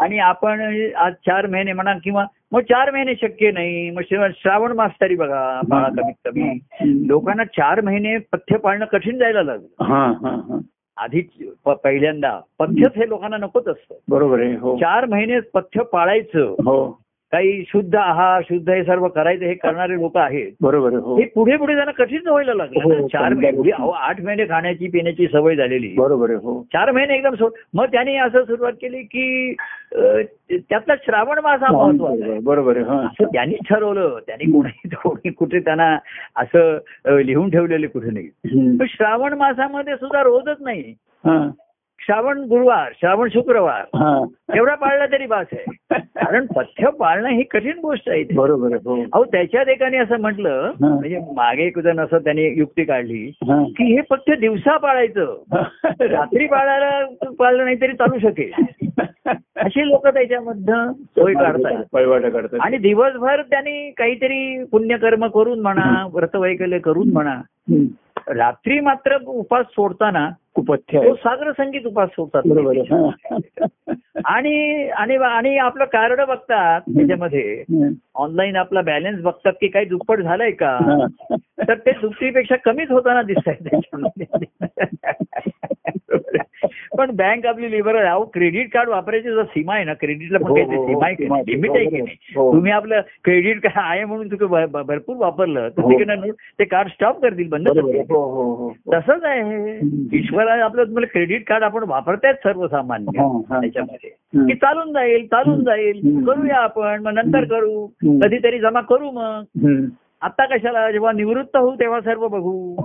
आणि 0.02 0.20
आपण 0.20 0.78
आज 0.96 1.14
चार 1.14 1.48
महिने 1.48 1.74
म्हणा 1.74 1.94
किंवा 2.04 2.26
मग 2.52 2.62
चार 2.62 2.92
महिने 2.92 3.14
शक्य 3.16 3.52
नाही. 3.52 3.90
मग 3.90 4.02
श्रावण- 4.02 4.74
मास 4.74 4.92
तरी 5.02 5.16
बघा 5.16 5.62
बाळा 5.68 5.90
कमीत 5.90 6.14
कमी. 6.26 6.60
लोकांना 7.08 7.44
चार 7.44 7.82
महिने 7.82 8.18
पथ्य 8.18 8.58
पाळणं 8.58 8.86
कठीण 8.86 9.18
जायला 9.18 9.44
लागलं. 9.44 9.84
हा 9.84 10.06
हा 10.06 10.30
हा. 10.30 10.60
आधी 10.98 11.22
प- 11.66 11.70
पहिल्यांदा 11.70 12.40
पथ्यच 12.60 12.92
हे 12.96 13.10
लोकांना 13.10 13.38
नकोच 13.38 13.68
असतं. 13.68 13.96
बरोबर 14.10 14.40
आहे 14.40 14.56
हो. 14.56 14.76
चार 14.76 15.06
महिने 15.06 15.40
पथ्य 15.40 15.84
पाळायचं 15.84 16.40
हो. 16.40 17.02
काही 17.32 17.64
शुद्ध 17.68 17.96
आहार 17.96 18.42
शुद्ध 18.44 18.70
हे 18.70 18.84
सर्व 18.84 19.08
करायचं 19.08 19.46
हे 19.46 19.54
करणारे 19.54 19.94
लोक 19.94 20.18
आहेत. 20.18 20.52
बरोबर 20.62 20.94
हो. 20.94 21.18
हे 21.18 21.26
पुढे 21.26 21.58
पुढे 21.58 21.76
त्यांना 21.76 21.92
कठीण 21.92 22.28
व्हायला 22.28 22.54
लागलं 22.54 22.84
हो. 22.84 23.08
चार 23.08 23.34
महिने 23.34 23.72
आठ 23.96 24.22
महिने 24.22 24.46
खाण्याची 24.46 24.88
पिण्याची 24.88 25.28
सवय 25.28 25.56
झालेली. 25.56 25.94
बरोबर 25.98 26.30
हो. 26.30 26.62
चार 26.74 26.92
महिने 26.92 27.16
एकदम 27.16 27.46
मग 27.74 27.86
त्यांनी 27.86 28.16
असं 28.16 28.44
सुरुवात 28.44 28.74
केली 28.74 29.02
की 29.04 29.56
त्यातला 30.52 30.96
श्रावण 31.06 31.40
मास 31.44 31.60
हा 31.62 31.72
महत्त्वाचा 31.72 32.32
आहे. 32.32 32.40
बरोबर 32.40 32.78
आहे 32.78 32.86
हा. 32.86 33.00
असं 33.00 33.24
त्यांनी 33.24 33.56
ठरवलं. 33.70 34.20
त्यांनी 34.28 34.52
कोणी 34.52 34.90
कोणी 35.04 35.30
कुठे 35.30 35.60
त्यांना 35.60 35.98
असं 36.36 36.78
लिहून 37.20 37.50
ठेवलेले 37.50 37.88
कुठे 37.88 38.12
नाही. 38.12 38.28
पण 38.78 38.86
श्रावण 38.90 39.34
मासामध्ये 39.34 39.96
सुद्धा 39.96 40.24
रोजच 40.24 40.58
नाही. 40.60 40.94
श्रावण 42.10 42.40
गुरुवार 42.40 42.92
श्रावण 43.02 43.30
शुक्रवार 43.34 43.82
एवढा 44.56 44.76
पाळला 44.76 45.06
तरी 45.06 45.26
बास 45.26 45.48
आहे. 45.52 45.98
कारण 46.00 46.46
पथ्य 46.46 46.90
पाळणं 47.00 47.30
ही 47.30 47.44
कठीण 47.44 47.80
गोष्ट 47.82 48.10
आहे 48.10 48.24
बरोबर 48.36 48.74
हो. 48.74 49.02
अहो 49.14 49.24
त्याच्यात 49.24 49.66
एकाने 49.68 49.98
असं 49.98 50.20
म्हटलं. 50.20 50.72
म्हणजे 50.82 51.20
मागे 51.36 51.64
एक 51.64 51.80
जण 51.80 52.00
असं 52.00 52.18
त्यांनी 52.18 52.54
युक्ती 52.58 52.84
काढली. 52.84 53.32
की 53.44 53.96
हे 53.96 54.02
फक्त 54.10 54.32
दिवसा 54.40 54.78
पाळायचं. 54.78 55.36
रात्री 56.02 56.48
पाळायला 56.48 57.06
पाळलं 57.40 57.64
नाही 57.64 57.82
तरी 57.82 57.94
चालू 57.94 58.20
शकेल. 58.20 58.52
अशी 59.56 59.88
लोक 59.88 60.08
त्याच्यामधनं 60.08 60.92
सोय 60.94 61.34
काढतात. 61.34 61.84
आणि 62.62 62.78
दिवसभर 62.78 63.42
त्यांनी 63.42 63.92
काहीतरी 63.92 64.64
पुण्यकर्म 64.64 65.28
करून 65.28 65.60
म्हणा 65.60 66.08
व्रतवैकल्य 66.14 66.80
करून 66.80 67.10
म्हणा. 67.14 67.36
रात्री 68.28 68.80
मात्र 68.80 69.18
उपास 69.26 69.66
सोडताना 69.66 70.30
कुपथ्य 70.56 71.00
तो 71.00 71.16
सागर 71.16 71.52
संगीत 71.52 71.86
उपास 71.86 72.10
सोडतात 72.10 72.42
हा. 72.92 73.10
आणि 74.26 74.90
आणि 74.90 75.58
आपलं 75.58 75.86
कार्ड 75.86 76.22
बघतात 76.22 76.82
त्याच्यामध्ये. 76.82 77.64
ऑनलाईन 78.16 78.56
आपला 78.56 78.82
बॅलन्स 78.82 79.22
बघतात 79.22 79.54
की 79.62 79.68
काही 79.68 79.86
दुप्पट 79.86 80.22
झालंय 80.22 80.52
का 80.52 80.78
हा. 80.82 81.06
तर 81.68 81.74
ते 81.74 81.92
दुपटीपेक्षा 81.92 82.56
कमीच 82.56 82.92
होताना 82.92 83.22
दिसत 83.22 83.94
पण 86.98 87.16
बँक 87.16 87.46
आपली 87.46 87.72
लिबरल 87.72 88.08
अहो 88.08 88.26
क्रेडिट 88.26 88.74
कार्ड 88.74 88.90
वापरायची 88.90 89.30
जर 89.30 89.44
सीमा 89.44 89.76
आहे 89.76 89.84
ना 89.84 89.94
क्रेडिटला 89.94 90.38
पण 90.38 90.48
हो, 90.48 90.56
काही 90.56 90.76
हो, 90.76 90.88
सीमा 90.88 91.06
आहे 91.06 91.16
की 91.16 91.28
नाही. 91.28 91.44
लिमिट 91.48 91.72
आहे 91.72 91.86
की 91.86 92.00
हो, 92.00 92.06
नाही 92.06 92.18
हो. 92.36 92.54
तुम्ही 92.54 92.72
आपलं 92.72 93.02
क्रेडिट 93.24 93.64
कार्ड 93.64 93.78
आहे 93.78 94.06
म्हणून 94.06 94.28
तुम्ही 94.28 94.84
भरपूर 94.84 95.16
वापरलं 95.16 95.70
तर 95.70 95.82
हो. 95.82 96.32
ते 96.60 96.64
कार्ड 96.64 96.90
स्टॉप 96.90 97.22
करतील 97.22 97.50
बंद 97.64 98.12
हो 98.12 98.24
हो 98.24 98.56
हो 98.56 98.70
तसंच 98.94 99.24
आहे. 99.24 99.78
ईश्वराने 100.14 100.62
आपलं 100.62 100.84
तुम्हाला 100.84 101.08
क्रेडिट 101.08 101.50
कार्ड 101.50 101.64
आपण 101.64 101.84
वापरतायत 101.88 102.36
सर्वसामान्य. 102.36 103.42
त्याच्यामध्ये. 103.62 104.10
की 104.48 104.54
चालून 104.54 104.94
जाईल 104.94 105.26
चालून 105.26 105.64
जाईल. 105.64 106.26
करूया 106.26 106.56
आपण 106.56 107.04
मग 107.04 107.14
नंतर 107.14 107.44
करू. 107.44 107.88
कधीतरी 108.06 108.60
जमा 108.60 108.82
करू 108.82 109.12
मग. 109.12 109.44
आता 110.22 110.58
कशाला 110.58 110.92
जेव्हा 110.92 111.12
निवृत्त 111.12 111.58
होऊ 111.58 111.76
तेव्हा 111.76 112.02
सर्व 112.02 112.28
बघू. 112.28 112.76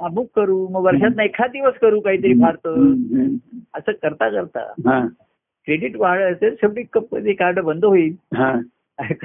अमुक 0.00 0.26
करू 0.36 0.68
मग 0.68 0.80
वर्षात 0.80 1.20
एखाद 1.20 1.50
दिवस 1.50 1.74
करू 1.74 2.00
काहीतरी 2.00 2.34
फार 2.34 2.54
तर 2.54 2.70
हम्म. 2.70 3.16
हम्म. 3.16 3.58
असं 3.74 3.92
करता 3.92 4.28
करता. 4.28 4.72
क्रेडिट 5.64 5.96
वाढायचं 5.96 6.48
शेवटी 6.50 7.32
कार्ड 7.32 7.60
बंद 7.60 7.84
होईल 7.84 8.14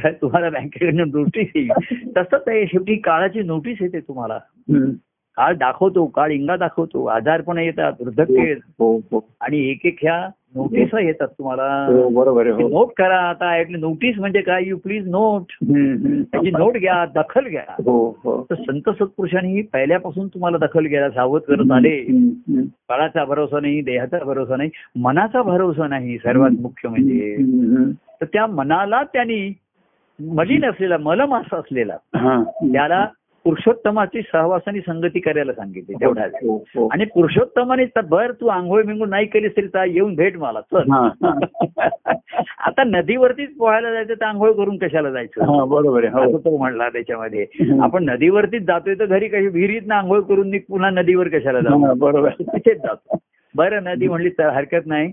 तुम्हाला 0.05 0.49
बँकेकडनं 0.49 1.03
नोटीस 1.07 1.47
येईल. 1.55 1.69
तसंच 2.17 2.43
आहे 2.47 2.65
शेवटी 2.65 2.95
काळाची 2.95 3.43
नोटीस 3.43 3.77
येते 3.81 3.99
तुम्हाला. 3.99 4.37
काळ 5.37 5.55
दाखवतो 5.55 6.05
काळ 6.05 6.31
इंगा 6.31 6.55
दाखवतो 6.55 7.05
आजारपण 7.05 7.57
येतात 7.57 7.93
वृद्धक्य 7.99 8.47
येत. 8.47 8.57
हो 8.79 8.97
हो. 8.97 9.29
आणि 9.41 9.69
एक 9.69 9.85
एक 9.85 9.97
ह्या 10.01 10.29
नोटीस 10.55 10.89
येतात 10.93 11.27
तुम्हाला. 11.27 11.85
हो 11.85 12.09
बरोबर 12.09 12.47
हो. 12.47 12.67
नोट 12.69 12.87
करा 12.97 13.17
आता 13.17 13.51
ऐकलं 13.51 13.79
नोटीस 13.79 14.19
म्हणजे 14.19 14.41
काय? 14.41 14.63
You 14.65 14.77
please 14.77 15.07
note. 15.07 15.43
त्याची 16.31 16.51
नोट 16.51 16.77
घ्या 16.77 17.05
दखल 17.05 17.47
घ्या. 17.47 17.63
हो 17.69 18.19
हो. 18.23 18.47
तर 18.49 18.55
संत 18.55 18.89
सत्पुरुषांनी 18.89 19.61
पहिल्यापासून 19.61 20.27
तुम्हाला 20.27 20.57
दखल 20.57 20.87
घ्यायला 20.87 21.09
सावध 21.09 21.41
करत 21.41 21.71
आले. 21.71 22.01
काळाचा 22.89 23.25
भरोसा 23.25 23.59
नाही 23.59 23.81
देहाचा 23.81 24.19
भरोसा 24.25 24.55
नाही 24.55 24.69
मनाचा 24.95 25.41
भरोसा 25.41 25.87
नाही 25.87 26.17
सर्वात 26.17 26.51
मुख्य 26.61 26.89
म्हणजे. 26.89 27.37
तर 28.21 28.25
त्या 28.25 28.47
मनाला 28.47 29.03
त्यांनी 29.03 29.53
मलिन 30.19 30.65
असलेला 30.65 30.97
मलमास 30.97 31.53
असलेला 31.53 31.97
हा. 32.15 32.41
त्याला 32.63 33.05
पुरुषोत्तमाची 33.45 34.21
सहवासाने 34.21 34.79
संगती 34.79 35.19
करायला 35.19 35.53
सांगितली 35.53 35.95
तेवढ्या 35.95 36.25
वेळ. 36.25 36.47
हो, 36.47 36.55
हो. 36.75 36.87
आणि 36.93 37.05
पुरुषोत्तमाने 37.05 37.85
तर 37.85 38.01
बर 38.01 38.31
तू 38.31 38.47
आंघोळ 38.47 38.83
बिंघोळ 38.83 39.07
नाही 39.09 39.25
केलीस 39.25 39.51
तरी 39.57 39.67
चा 39.67 39.83
येऊन 39.85 40.15
भेट 40.15 40.37
मला 40.37 40.61
चल 40.61 40.89
हा, 40.91 41.01
हा. 41.23 41.33
आता 42.59 42.83
नदीवरतीच 42.83 43.55
पोहायला 43.57 43.91
जायचं 43.91 44.13
तर 44.13 44.25
आंघोळ 44.25 44.51
करून 44.51 44.77
कशाला 44.77 45.11
जायचं 45.11 45.43
हा 45.43 45.63
बरोबर 45.65 46.05
हो 46.13 46.37
तो 46.37 46.57
म्हणला 46.57 46.89
त्याच्यामध्ये. 46.89 47.45
आपण 47.81 48.09
नदीवरतीच 48.09 48.63
जातोय 48.63 48.95
तर 48.95 49.05
घरी 49.05 49.27
कशी 49.27 49.47
विहिरीत 49.47 49.91
आंघोळ 49.91 50.21
करून 50.21 50.57
पुन्हा 50.69 50.89
नदीवर 50.89 51.27
कशाला 51.27 51.57
हा, 51.59 51.77
जाऊ 51.77 51.93
बरोबर. 51.95 52.29
तिथेच 52.41 52.77
जातो 52.77 53.17
बरं 53.55 53.83
नदी 53.83 54.07
म्हणली 54.07 54.29
तर 54.29 54.49
हरकत 54.49 54.85
नाही. 54.85 55.11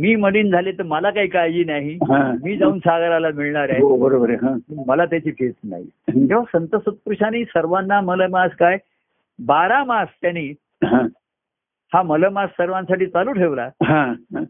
मी 0.00 0.14
मलिन 0.16 0.50
झाले 0.50 0.72
तर 0.72 0.82
मला 0.82 1.10
काही 1.10 1.28
काळजी 1.28 1.64
नाही. 1.64 1.96
मी 2.44 2.56
जाऊन 2.56 2.78
सागराला 2.78 3.28
मिळणार 3.34 3.68
आहे 3.70 3.80
हो 3.82 3.96
बरोबर 3.96 4.30
आहे. 4.30 4.84
मला 4.86 5.04
त्याची 5.04 5.30
फेस 5.30 5.54
नाही. 5.64 5.84
तेव्हा 6.08 6.58
संत 6.58 6.76
सत्पुरुषांनी 6.76 7.44
सर्वांना 7.44 8.00
मलमास 8.00 8.50
काय 8.50 8.76
बारा 9.38 9.84
मास 9.84 10.08
त्यांनी 10.22 10.52
हा. 10.84 12.02
मलमास 12.02 12.50
सर्वांसाठी 12.50 13.06
चालू 13.06 13.32
ठेवला 13.32 13.68
हा. 13.82 14.02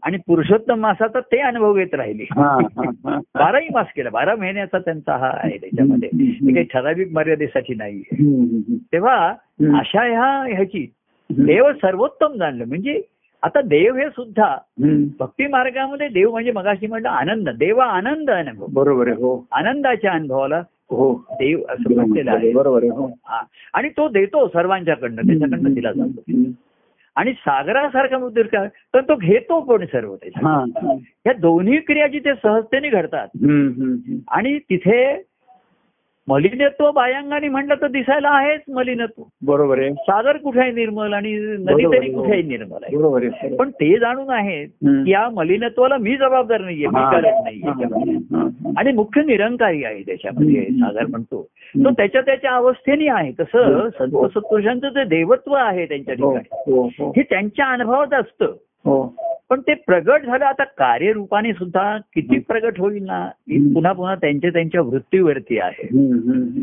आणि 0.03 0.17
पुरुषोत्तम 0.27 0.79
मासाचा 0.79 1.19
ते 1.19 1.39
अनुभव 1.39 1.73
घेत 1.73 1.93
राहिले. 1.93 2.25
बाराही 3.35 3.67
मास 3.73 3.85
केला 3.95 4.09
बारा 4.09 4.35
महिन्याचा 4.35 4.79
त्यांचा 4.79 5.15
हा 5.17 5.29
आहे 5.33 5.57
त्याच्यामध्ये 5.57 6.09
काही 6.53 6.63
ठराविक 6.63 7.11
मर्यादेसाठी 7.11 7.75
नाही 7.75 8.01
तेव्हा. 8.93 9.15
अशा 9.79 10.03
ह्या 10.03 10.55
ह्याची. 10.55 10.85
देव 11.29 11.71
सर्वोत्तम 11.71 12.33
जाणलं 12.33 12.65
म्हणजे 12.65 13.01
आता 13.43 13.61
देव 13.61 13.95
हे 13.95 14.09
सुद्धा. 14.09 14.55
भक्ती 15.19 15.47
मार्गामध्ये 15.47 16.07
देव 16.07 16.31
म्हणजे 16.31 16.51
मगाशी 16.51 16.87
म्हटलं 16.87 17.09
आनंद 17.09 17.49
देव 17.49 17.79
आनंद 17.79 18.29
अनुभव 18.31 18.65
बरोबर 18.69 19.07
आहे 19.07 19.21
हो 19.21 19.47
आनंदाच्या 19.51 20.11
अनुभवाला 20.11 20.61
हो 20.89 21.13
देव 21.31 21.59
असं 21.69 21.95
म्हटलेलं 21.95 22.31
आहे 22.31 22.51
बरोबर 22.51 22.83
आहे 22.83 22.89
हो. 22.91 23.09
आणि 23.73 23.89
तो 23.89 24.07
देतो 24.07 24.47
सर्वांच्याकडनं 24.47 25.27
त्याच्याकडनं 25.27 25.73
दिला 25.73 25.91
जातो. 25.91 26.21
आणि 27.15 27.31
सागरासारखा 27.33 28.17
मुद्दे 28.17 28.43
काय 28.43 28.67
तर 28.93 29.01
तो 29.01 29.15
घेतो 29.15 29.59
पण 29.59 29.85
सर्व 29.85 30.15
त्याच्या 30.15 30.47
हा. 30.47 30.59
हा. 30.83 30.93
या 31.25 31.33
दोन्ही 31.33 31.77
क्रिया 31.77 32.07
जिथे 32.07 32.33
सहजतेने 32.43 32.89
घडतात. 32.89 33.27
आणि 34.27 34.57
तिथे 34.59 35.21
मलिनत्व 36.29 36.91
बायांगाने 36.91 37.47
म्हटलं 37.49 37.75
तर 37.81 37.87
दिसायला 37.87 38.29
आहेच 38.29 38.61
मलिनत्व 38.73 39.23
बरोबर 39.41 39.79
आहे 39.79 39.93
सागर 39.93 40.37
कुठे 40.37 40.59
आहे 40.59 40.71
निर्मल 40.71 41.13
आणि 41.13 41.33
नदी 41.59 41.85
तरी 41.85 41.97
आहे. 41.97 42.11
कुठे 42.11 42.31
आहे 42.31 42.41
निर्मल 42.41 42.83
आहे 42.83 42.97
बरोबर 42.97 43.23
आहे 43.23 43.55
पण 43.55 43.69
ते 43.69 43.99
जाणून 43.99 44.29
हम्म. 44.29 45.03
की 45.03 45.11
या 45.11 45.29
मलिनत्वाला 45.29 45.97
मी 45.97 46.15
जबाबदार 46.15 46.61
नाहीये 46.61 46.87
मी. 46.87 47.11
करत 47.11 47.31
नाही 47.43 47.61
याच्यामध्ये. 47.65 48.13
हा. 48.13 48.73
आणि 48.77 48.91
मुख्य 48.91 49.21
निरंकारी 49.21 49.83
आहे 49.83 50.01
त्याच्यामध्ये. 50.01 50.65
सागर 50.65 51.05
म्हणतो. 51.05 51.47
तो 51.77 51.89
त्याच्या 51.89 52.21
त्याच्या 52.21 52.51
अवस्थेने 52.51 53.07
आहे 53.07 53.31
तसं. 53.31 53.89
संत 53.99 54.27
सत्पुरुषांचं 54.27 54.89
जे 54.89 55.03
देवत्व 55.03 55.53
आहे 55.53 55.85
त्यांच्या 55.85 56.15
हो, 56.19 56.37
ठिकाणी 56.37 56.71
हो, 56.71 56.89
हो. 56.99 57.09
हे 57.09 57.21
त्यांच्या 57.21 57.65
अनुभवात 57.65 58.13
असतं. 58.13 58.53
पण 59.49 59.61
ते 59.61 59.73
प्रगट 59.73 60.21
झालं 60.23 60.45
आता 60.45 60.63
कार्यरूपाने 60.63 61.53
सुद्धा 61.53 61.97
किती 61.97 62.39
प्रगट 62.39 62.79
होईल 62.79 63.03
ना? 63.03 63.25
ही. 63.25 63.73
पुन्हा 63.73 63.91
पुन्हा 63.91 64.15
त्यांच्या 64.15 64.49
त्यांच्या 64.49 64.81
वृत्तीवरती 64.81 65.59
आहे. 65.59 65.87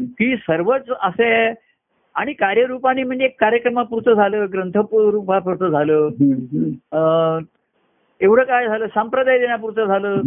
की 0.04 0.36
सर्वच 0.36 0.82
असे 1.02 1.54
आणि 2.14 2.32
कार्यरूपाने 2.32 3.02
म्हणजे 3.02 3.28
कार्यक्रमापुरतं 3.28 4.14
झालं 4.14 4.46
ग्रंथरूपापुरतं 4.52 5.68
झालं. 5.68 6.08
एवढं 8.20 8.42
काय 8.42 8.66
झालं? 8.66 8.86
संप्रदाय 8.86 9.38
देण्यापुरतं 9.38 9.84
झालं. 9.84 10.20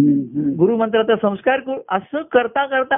गुरुमंत्राचा 0.58 1.16
संस्कार 1.16 1.60
करू 1.60 1.82
असं 1.90 2.22
करता 2.22 2.66
करता 2.66 2.98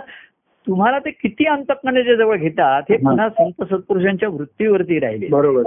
तुम्हाला 0.68 1.00
ते 1.00 1.10
किती 1.10 1.46
अंतकरणाच्या 1.46 2.16
जवळ 2.16 2.38
घेतात 2.38 2.84
हे 2.90 2.96
हा. 2.96 3.10
पुन्हा 3.10 3.30
संत 3.30 3.64
सत्पुरुषांच्या 3.64 4.30
वृत्तीवरती 4.30 5.00
राहिले. 5.00 5.28
बरोबर. 5.28 5.64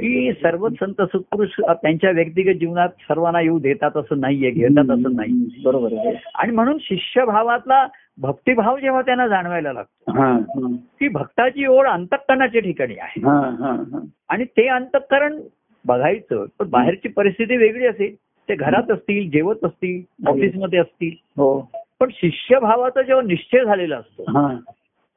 की 0.00 0.32
सर्वच 0.32 0.72
संत 0.72 1.02
सत्पुरुष 1.02 1.48
त्यांच्या 1.68 2.10
व्यक्तिगत 2.10 2.58
जीवनात 2.58 2.88
सर्वांना 2.88 3.40
येऊ 3.40 3.58
देतात 3.58 3.90
असं 3.96 4.20
नाहीये 4.20 4.50
घेतात 4.50 4.90
असं 4.90 5.16
नाही 5.16 5.60
बरोबर 5.64 6.14
आणि 6.34 6.52
म्हणून 6.52 6.76
शिष्यभावातला 6.80 7.86
भक्तिभाव 8.18 8.78
जेव्हा 8.78 9.02
त्यांना 9.02 9.26
जाणवायला 9.28 9.72
लागतो 9.72 10.12
हा, 10.12 10.32
हा. 10.32 10.76
की 11.00 11.08
भक्ताची 11.08 11.66
ओढ 11.66 11.86
अंतकरणाच्या 11.86 12.60
ठिकाणी 12.60 12.94
आहे. 12.94 13.20
हा, 13.20 13.56
हा, 13.58 13.72
हा. 13.92 14.00
आणि 14.28 14.44
ते 14.44 14.68
अंतकरण 14.68 15.40
बघायचं 15.86 16.44
पण 16.58 16.70
बाहेरची 16.70 17.08
परिस्थिती 17.08 17.56
वेगळी 17.56 17.86
असेल. 17.86 18.14
ते 18.48 18.54
घरात 18.54 18.90
असतील 18.90 19.30
जेवत 19.30 19.64
असतील 19.64 20.28
ऑफिसमध्ये 20.28 20.78
असतील. 20.78 21.10
हो. 21.36 21.70
पण 22.02 22.08
शिष्यभावाचा 22.12 23.02
जेव्हा 23.02 23.22
निश्चय 23.26 23.64
झालेला 23.64 23.96
असतो 23.96 24.22
हा. 24.22 24.56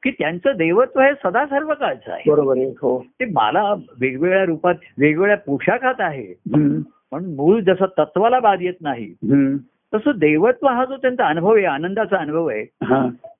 की 0.02 0.10
त्यांचं 0.10 0.52
देवत्व 0.56 1.00
हे 1.00 1.10
सदा 1.24 1.46
सर्व 1.46 1.74
काळचं 1.74 2.12
आहे. 2.12 2.30
बरोबर 2.30 2.56
हो. 2.58 3.04
ते 3.20 3.24
मला 3.24 3.72
वेगवेगळ्या 4.00 4.44
रूपात 4.44 4.74
वेगवेगळ्या 4.98 5.36
पोशाखात 5.36 5.94
आहे. 5.98 6.34
पण 7.10 7.24
मूळ 7.24 7.60
जसं 7.60 7.86
तत्वाला 7.98 8.40
बाद 8.40 8.62
येत 8.62 8.74
नाही. 8.80 9.12
तसं 9.94 10.10
देवत्व 10.16 10.66
हा 10.66 10.84
जो 10.84 10.96
त्यांचा 10.96 11.26
अनुभव 11.26 11.54
आहे 11.56 11.64
आनंदाचा 11.64 12.16
अनुभव 12.16 12.46
आहे 12.46 12.64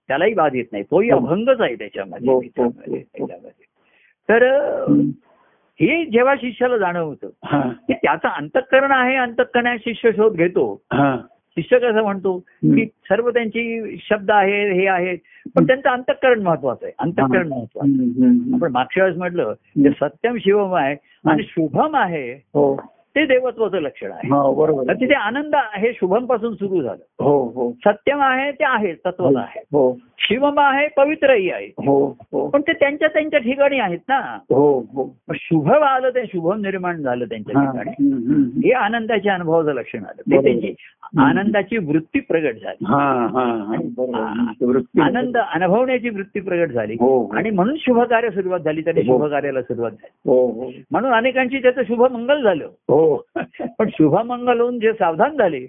त्यालाही 0.09 0.35
बाध 0.35 0.55
येत 0.55 0.64
नाही. 0.73 0.85
तोही 0.85 1.11
हो. 1.11 1.18
अभंगच 1.18 1.61
आहे 1.61 1.75
त्याच्यामध्ये 1.75 2.31
हो, 2.31 2.41
हो. 2.61 3.27
तर 4.29 4.43
हे 5.81 6.05
जेव्हा 6.05 6.35
शिष्याला 6.37 6.77
जाणवतं 6.77 7.29
की 7.68 7.93
त्याचं 7.93 8.29
अंतःकरण 8.29 8.91
आहे 8.91 9.16
अंतःकरणात 9.16 9.79
शिष्य 9.81 10.11
शोध 10.12 10.33
घेतो 10.33 10.83
हा 11.57 11.63
शिष्य 11.63 11.79
कसं 11.79 12.03
म्हणतो? 12.03 12.39
की 12.65 12.85
सर्व 12.87 13.31
त्यांची 13.31 13.97
शब्द 14.11 14.31
आहे 14.31 14.81
हे 14.81 14.87
आहेत. 14.87 15.19
पण 15.57 15.67
त्यांचं 15.67 15.89
अंतःकरण 15.89 16.43
महत्वाचं 16.43 16.87
आहे. 16.87 16.95
अंतःकरण 16.99 17.49
महत्वाचं. 17.49 18.55
आपण 18.55 18.73
मागच्या 18.73 19.05
वेळेस 19.05 19.19
म्हटलं 19.19 19.53
ते 19.53 19.91
सत्यम 19.91 20.37
शिवम 20.37 20.75
आहे 20.75 20.97
आणि 21.31 21.43
शुभम 21.43 21.97
आहे 21.97 22.33
हो. 22.33 22.77
ते 23.15 23.27
देवत्वाचं 23.27 23.77
लक्षण 23.77 24.13
आहे. 24.13 24.29
हा 24.29 24.53
बरोबर. 24.53 24.93
तिथे 24.93 25.15
आनंद 25.15 25.55
हे 25.55 25.93
शुभमपासून 25.93 26.55
सुरू 26.55 26.83
झालं. 26.83 27.25
हो 27.25 27.45
हो. 27.45 27.73
सत्यम 27.73 28.21
आहे 28.21 28.53
ते 28.53 28.65
आहे 28.65 28.93
तत्वच 28.93 29.37
आहे. 29.37 29.63
हो. 29.73 29.99
शिवम 30.19 30.59
आहे 30.59 30.89
पवित्रही 30.89 31.51
आहे. 31.51 31.67
हो 31.67 32.17
हो. 32.33 32.49
पण 32.49 32.61
ते 32.61 32.73
त्यांच्या 32.73 33.09
त्यांच्या 33.09 33.41
ठिकाणी 33.41 33.79
आहेत 33.79 33.99
ना. 34.09 34.39
हो 34.51 34.81
हो. 34.81 35.17
शुभम 35.35 35.83
आलं 35.83 36.11
ते 36.11 36.25
शुभम 36.27 36.61
निर्माण 36.61 36.97
झालं 36.97 37.25
त्यांच्या. 37.25 37.62
ठिकाणी. 37.62 38.05
हे 38.67 38.73
आनंदाच्या 38.73 39.35
अनुभवाचं 39.35 39.73
लक्षण 39.73 39.99
आलं. 39.99 40.21
ते. 40.21 40.43
त्यांची 40.43 40.75
आनंदाची 41.19 41.77
वृत्ती 41.79 42.21
प्रगट 42.21 42.55
झाली. 42.62 42.85
हा 42.87 43.29
हा 43.33 43.75
हा. 43.75 44.53
वृत्ती- 44.61 45.03
आनंद 45.03 45.37
अनुभवण्याची 45.37 46.09
वृत्ती 46.09 46.41
प्रगट 46.41 46.69
झाली. 46.69 46.97
आणि 47.33 47.51
म्हणून 47.51 47.77
शुभ 47.79 48.01
कार्य 48.01 48.31
सुरुवात 48.31 48.61
झाली 48.61 48.83
तरी 48.87 49.01
हो. 49.01 49.19
शुभ 49.19 49.31
कार्याला 49.31 49.62
सुरुवात 49.62 49.91
झाली. 49.91 50.83
म्हणून 50.91 51.12
अनेकांची 51.12 51.59
त्याचं 51.59 51.83
शुभमंगल 51.83 52.43
झालं. 52.43 52.64
हो. 52.64 53.17
पण 53.79 53.89
शुभमंगल 53.93 54.61
होऊन 54.61 54.81
जे 54.81 54.93
सावधान 54.93 55.37
झाले. 55.37 55.67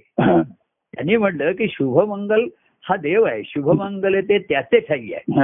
त्यांनी 0.96 1.18
म्हटलं 1.18 1.52
की 1.52 1.68
शुभमंगल 1.70 2.44
हा 2.90 2.96
देव 2.96 3.24
आहे. 3.24 3.42
शुभमंगल 3.46 4.20
ते 4.20 4.38
त्याचे 4.40 4.80
ठाई 4.80 5.12
आहे. 5.14 5.42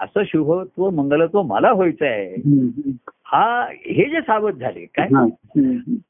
असं 0.00 0.22
शुभत्व 0.26 0.90
मंगलत्व 0.90 1.42
मला 1.42 1.72
व्हायचं 1.72 2.06
आहे. 2.06 2.34
हा 3.26 3.66
हे 3.86 4.10
जे 4.10 4.20
सावध 4.20 4.54
झाले 4.54 4.84
काय. 4.84 5.08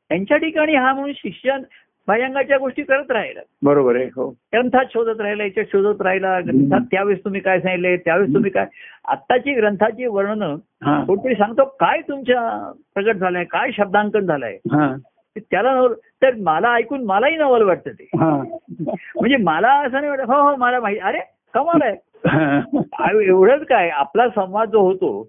त्यांच्या 0.08 0.36
ठिकाणी 0.36 0.74
हा 0.74 0.92
म्हणून 0.92 1.12
शिष्य 1.16 1.56
भयंगाच्या 2.08 2.58
गोष्टी 2.58 2.82
करत 2.82 3.10
राहिला. 3.10 3.40
बरोबर 3.62 3.96
आहे 3.96 4.04
हो. 4.04 4.28
ग्रंथात 4.30 4.84
शोधत 4.92 5.20
राहिला 5.20 5.44
याच्यात 5.44 5.66
शोधत 5.72 6.02
राहिला. 6.02 6.40
ग्रंथात 6.40 6.80
त्यावेळेस 6.80 7.24
तुम्ही 7.24 7.40
काय 7.40 7.60
सांगितले? 7.60 7.96
त्यावेळेस 7.96 8.34
तुम्ही 8.34 8.50
काय? 8.50 8.66
आत्ताची 9.08 9.54
ग्रंथाची 9.54 10.06
वर्णन 10.06 10.56
कोणतरी 11.06 11.34
सांगतो 11.34 11.64
काय 11.80 12.00
तुमच्या 12.00 12.72
प्रगट 12.94 13.16
झालंय? 13.16 13.44
काय 13.44 13.70
शब्दांकन 13.72 14.26
झालंय? 14.26 14.56
त्याला 15.40 15.74
नवल 15.74 15.92
तर 16.22 16.34
मला 16.34 16.72
ऐकून 16.74 17.04
मलाही 17.04 17.36
नवल 17.36 17.62
वाटतं 17.62 17.90
ते. 17.90 18.08
म्हणजे 18.14 19.36
मला 19.36 19.72
असं 19.72 19.92
नाही 19.92 20.08
वाटत 20.08 20.30
हो 20.30 20.40
हो 20.42 20.56
मला 20.56 20.80
माहिती 20.80 21.00
अरे 21.00 21.20
कमाल 21.54 21.82
आहे. 21.82 21.96
एवढंच 23.26 23.66
काय? 23.66 23.88
आपला 23.88 24.28
संवाद 24.28 24.70
जो 24.70 24.80
होतो. 24.80 25.28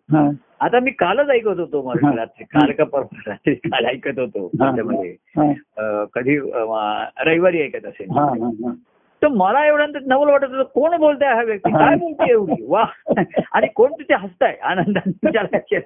आता 0.59 0.79
मी 0.79 0.91
कालच 0.91 1.29
ऐकत 1.29 1.59
होतो 1.59 1.81
मराठी 1.81 2.17
रात्री. 2.17 2.43
काल 2.43 2.71
का 2.71 2.83
परवा 2.83 3.19
रात्री 3.27 3.55
काल 3.55 3.85
ऐकत 3.85 4.19
होतो. 4.19 4.47
त्याच्यामध्ये. 4.47 5.15
कधी 6.13 6.37
रविवारी 7.25 7.61
ऐकत 7.61 7.85
असेल. 7.85 8.07
तर 9.25 9.29
मला 9.29 9.67
एवढं 9.67 9.85
नवल 10.05 10.29
वाटत 10.29 10.43
होतं 10.43 10.63
कोण 10.63 10.97
बोलताय 10.97 11.33
हा 11.33 11.43
व्यक्ती. 11.43 11.71
काय 11.71 11.95
बोलते 11.95 12.31
एवढी? 12.31 12.65
वा. 12.67 12.85
आणि 13.51 13.67
कोण 13.67 13.91
तिथे 13.91 14.13
हसताय 14.13 14.57
आनंदाने. 14.63 15.79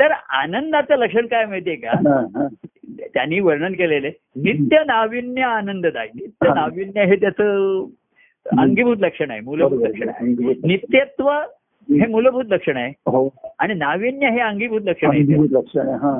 तर 0.00 0.10
आनंदाचं 0.28 0.96
लक्षण 0.96 1.26
काय 1.26 1.46
माहितीये 1.46 1.76
का. 1.76 2.18
त्यांनी 3.14 3.40
वर्णन 3.40 3.72
केलेले 3.72 4.08
नित्य 4.36 4.84
नाविन्य 4.86 5.42
आनंददायी. 5.42 6.08
नित्य. 6.14 6.48
नाविन्य 6.54 7.04
हे 7.04 7.16
त्याचं 7.16 7.84
अंगीभूत 8.58 8.96
लक्षण 9.00 9.30
आहे 9.30 9.40
मूलभूत 9.40 9.88
लक्षण 9.88 10.08
आहे. 10.08 10.26
नित्यत्व 10.64 11.32
हे 11.88 12.06
मूलभूत 12.06 12.44
लक्षण 12.48 12.76
आहे. 12.76 12.88
हो. 12.88 13.28
आणि 13.58 13.74
नाविन्य 13.74 14.30
हे 14.30 14.40
अंगीभूत 14.40 14.80
लक्षण 14.84 15.06
आहे. 15.06 15.18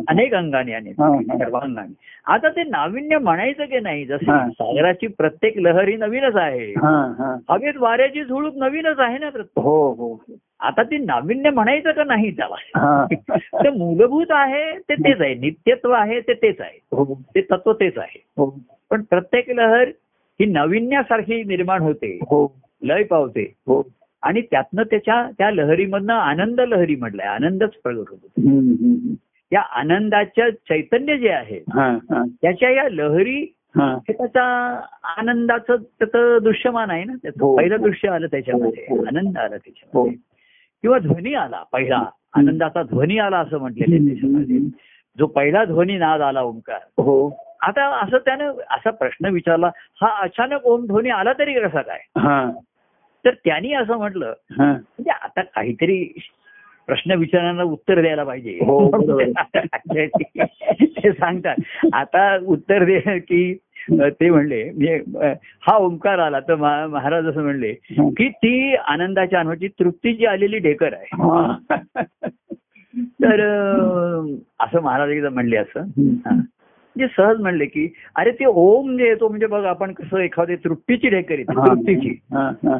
अनेक 0.08 0.34
अंगाने 0.34 0.72
आणि. 0.72 0.92
सर्वांगाने. 0.92 1.94
आता 2.26 2.48
ते 2.48 2.62
नाविन्य 2.62 3.18
म्हणायचं 3.18 3.64
की 3.64 3.80
नाही 3.80 4.04
जसं. 4.04 4.48
सागराची 4.50 5.06
प्रत्येक 5.06 5.58
लहर 5.58 5.88
ही 5.88 5.96
नवीनच 5.96 6.36
आहे. 6.36 6.72
हवेत 7.48 7.76
वाऱ्याची 7.76 8.24
झुळूक 8.24 8.54
नवीनच 8.56 8.98
आहे 8.98 9.18
ना 9.18 9.28
प्रत्येक. 9.30 9.64
हो 9.64 9.92
हो. 9.92 10.24
आता 10.60 10.82
ती 10.82 10.98
नाविन्य 10.98 11.50
म्हणायचं 11.50 11.92
का 11.92 12.04
नाही 12.04 12.30
त्याला? 12.30 13.06
ते 13.64 13.70
मूलभूत 13.70 14.26
आहे 14.30 14.78
ते 14.78 14.94
तेच 14.94 15.20
आहे. 15.20 15.34
नित्यत्व 15.34 15.90
आहे 15.90 16.20
ते 16.20 16.32
तेच 16.32 16.60
आहे. 16.60 16.78
हो. 16.92 17.22
ते 17.34 17.40
तत्व 17.40 17.72
तेच 17.72 17.98
आहे. 17.98 18.24
हो. 18.36 18.58
पण 18.90 19.02
प्रत्येक 19.02 19.50
लहर 19.50 19.88
ही 20.40 20.46
नविन्यासारखी 20.46 21.44
निर्माण 21.44 21.80
होते. 21.80 22.18
लय 22.82 23.02
पावते. 23.02 23.54
हो. 23.66 23.82
आणि 24.22 24.40
त्यातनं 24.40 24.82
त्याच्या 24.82 25.30
त्या 25.38 25.50
लहरीमधनं 25.50 26.12
आनंद 26.14 26.60
लहरी 26.60 26.96
म्हटलंय 26.96 27.26
आनंदच 27.26 27.70
प्रगट 27.84 28.04
होतो. 28.10 28.28
या 29.52 29.60
आनंदाच्या 29.60 30.50
चैतन्य 30.50 31.16
जे 31.18 31.28
आहे 31.28 31.56
हा 31.56 31.90
हा. 31.90 32.24
त्याच्या 32.42 32.70
या 32.70 32.88
लहरी 32.88 33.54
हा. 33.76 33.94
हे 33.94 34.12
त्याचा 34.12 34.42
आनंदाचं 35.16 35.76
त्याचं 35.76 36.38
दृश्यमान 36.42 36.90
आहे 36.90 37.04
ना 37.04 37.12
त्याचं 37.22 37.44
हो. 37.44 37.56
पहिलं 37.56 37.76
दृश्य 37.80 38.08
आलं 38.08 38.26
त्याच्यामध्ये 38.26 38.86
हो, 38.90 38.96
हो. 38.96 39.04
आनंद 39.04 39.38
आला 39.38 39.48
हो. 39.48 39.58
त्याच्यामध्ये 39.58 40.12
किंवा 40.82 40.98
ध्वनी 40.98 41.34
आला 41.34 41.62
पहिला 41.72 42.04
आनंदाचा 42.34 42.82
ध्वनी 42.82 43.18
आला 43.18 43.38
असं 43.38 43.58
म्हटलेलं 43.58 43.94
आहे 43.94 44.06
त्याच्यामध्ये. 44.06 44.58
जो 45.18 45.26
पहिला 45.26 45.64
ध्वनी 45.64 45.96
नाद 45.98 46.20
आला 46.20 46.42
ओंकार. 46.42 46.80
हो. 46.98 47.46
आता 47.62 47.86
असं 48.00 48.18
त्यानं 48.18 48.52
असा 48.70 48.90
प्रश्न 48.90 49.26
विचारला 49.26 49.70
हा 50.02 50.22
अचानक 50.22 50.64
ओम 50.64 50.86
ध्वनी 50.86 51.10
आला 51.10 51.32
तरी 51.32 51.54
कसा 51.54 51.82
काय? 51.82 51.98
हा. 52.18 52.50
तर 53.24 53.34
त्यांनी 53.44 53.72
असं 53.72 53.96
म्हटलं 53.96 54.32
हा. 54.50 54.72
म्हणजे 54.72 55.10
आता 55.10 55.42
काहीतरी 55.42 56.12
प्रश्न 56.86 57.12
विचारणारा 57.12 57.62
उत्तर 57.62 58.00
द्यायला 58.00 58.24
पाहिजे. 58.24 58.50
हो. 58.50 58.90
ते 61.04 61.12
सांगतात. 61.12 61.56
आता 61.92 62.38
उत्तर 62.46 62.84
दे 62.84 63.18
की 63.18 63.58
ते 63.92 64.30
म्हणले 64.30 64.64
म्हणजे 64.64 65.02
हा 65.62 65.76
ओंकार 65.76 66.18
आला 66.18 66.40
तर 66.40 66.54
महा- 66.54 66.88
महाराज 66.88 67.26
असं 67.26 67.42
म्हणले 67.42 67.74
की 67.98 68.28
ती 68.28 68.74
आनंदाच्या 68.74 69.38
अनुभवाची 69.38 69.68
तृप्ती 69.68 70.14
जी 70.14 70.26
आलेली 70.26 70.58
ढेकर 70.58 70.92
आहे. 70.92 71.16
तर 73.04 73.40
असं 74.60 74.80
महाराज 74.80 75.10
एकदा 75.10 75.30
म्हणले 75.30 75.56
असं. 75.56 75.80
म्हणजे 76.96 77.14
सहज 77.16 77.40
म्हणले 77.40 77.66
की 77.66 77.88
अरे 78.16 78.30
ते 78.30 78.44
ओम 78.48 78.96
जे 78.96 79.04
येतो 79.04 79.28
म्हणजे 79.28 79.46
बघ 79.46 79.64
आपण 79.64 79.92
कसं 79.92 80.18
एखादी 80.18 80.56
तृप्तीची 80.56 81.08
ढेकर 81.08 81.38
येते. 81.38 81.52
तृप्तीची. 81.52 82.18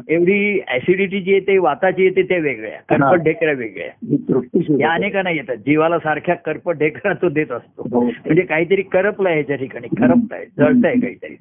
एवढी 0.09 0.61
ऍसिडिटी 0.69 1.21
जी 1.21 1.31
येते 1.31 1.57
वाताची 1.57 2.03
येते 2.03 2.21
त्या 2.21 2.37
वेगळ्या. 2.37 2.79
करपट 2.89 3.23
ढेकऱ्या 3.23 3.53
वेगळ्या. 3.53 4.09
या. 4.79 4.91
अनेकांना 4.91 5.29
येतात. 5.29 5.55
जीवाला 5.55 5.99
सारख्या 5.99 6.35
करपट 6.35 6.77
ढेकरा 6.77 7.13
तो 7.13 7.29
देत 7.29 7.51
असतो. 7.51 7.87
हो. 7.91 8.01
म्हणजे 8.01 8.41
काहीतरी 8.41 8.81
करपलंय 8.81 9.33
ह्याच्या 9.33 9.55
ठिकाणी. 9.55 9.87
करपताय 9.87 10.45
जळताय 10.57 10.95
काहीतरी. 10.95 11.35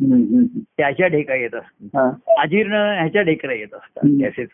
त्याच्या 0.78 1.06
ढेका 1.06 1.34
येत 1.34 1.54
असतात. 1.54 1.96
हा, 1.96 2.42
अजीर्ण 2.42 2.72
ह्याच्या 2.72 3.22
ढेकऱ्या 3.22 3.56
येत 3.56 3.74
असतात. 3.74 4.04
हम्म. 4.04 4.22
गॅसेस 4.22 4.48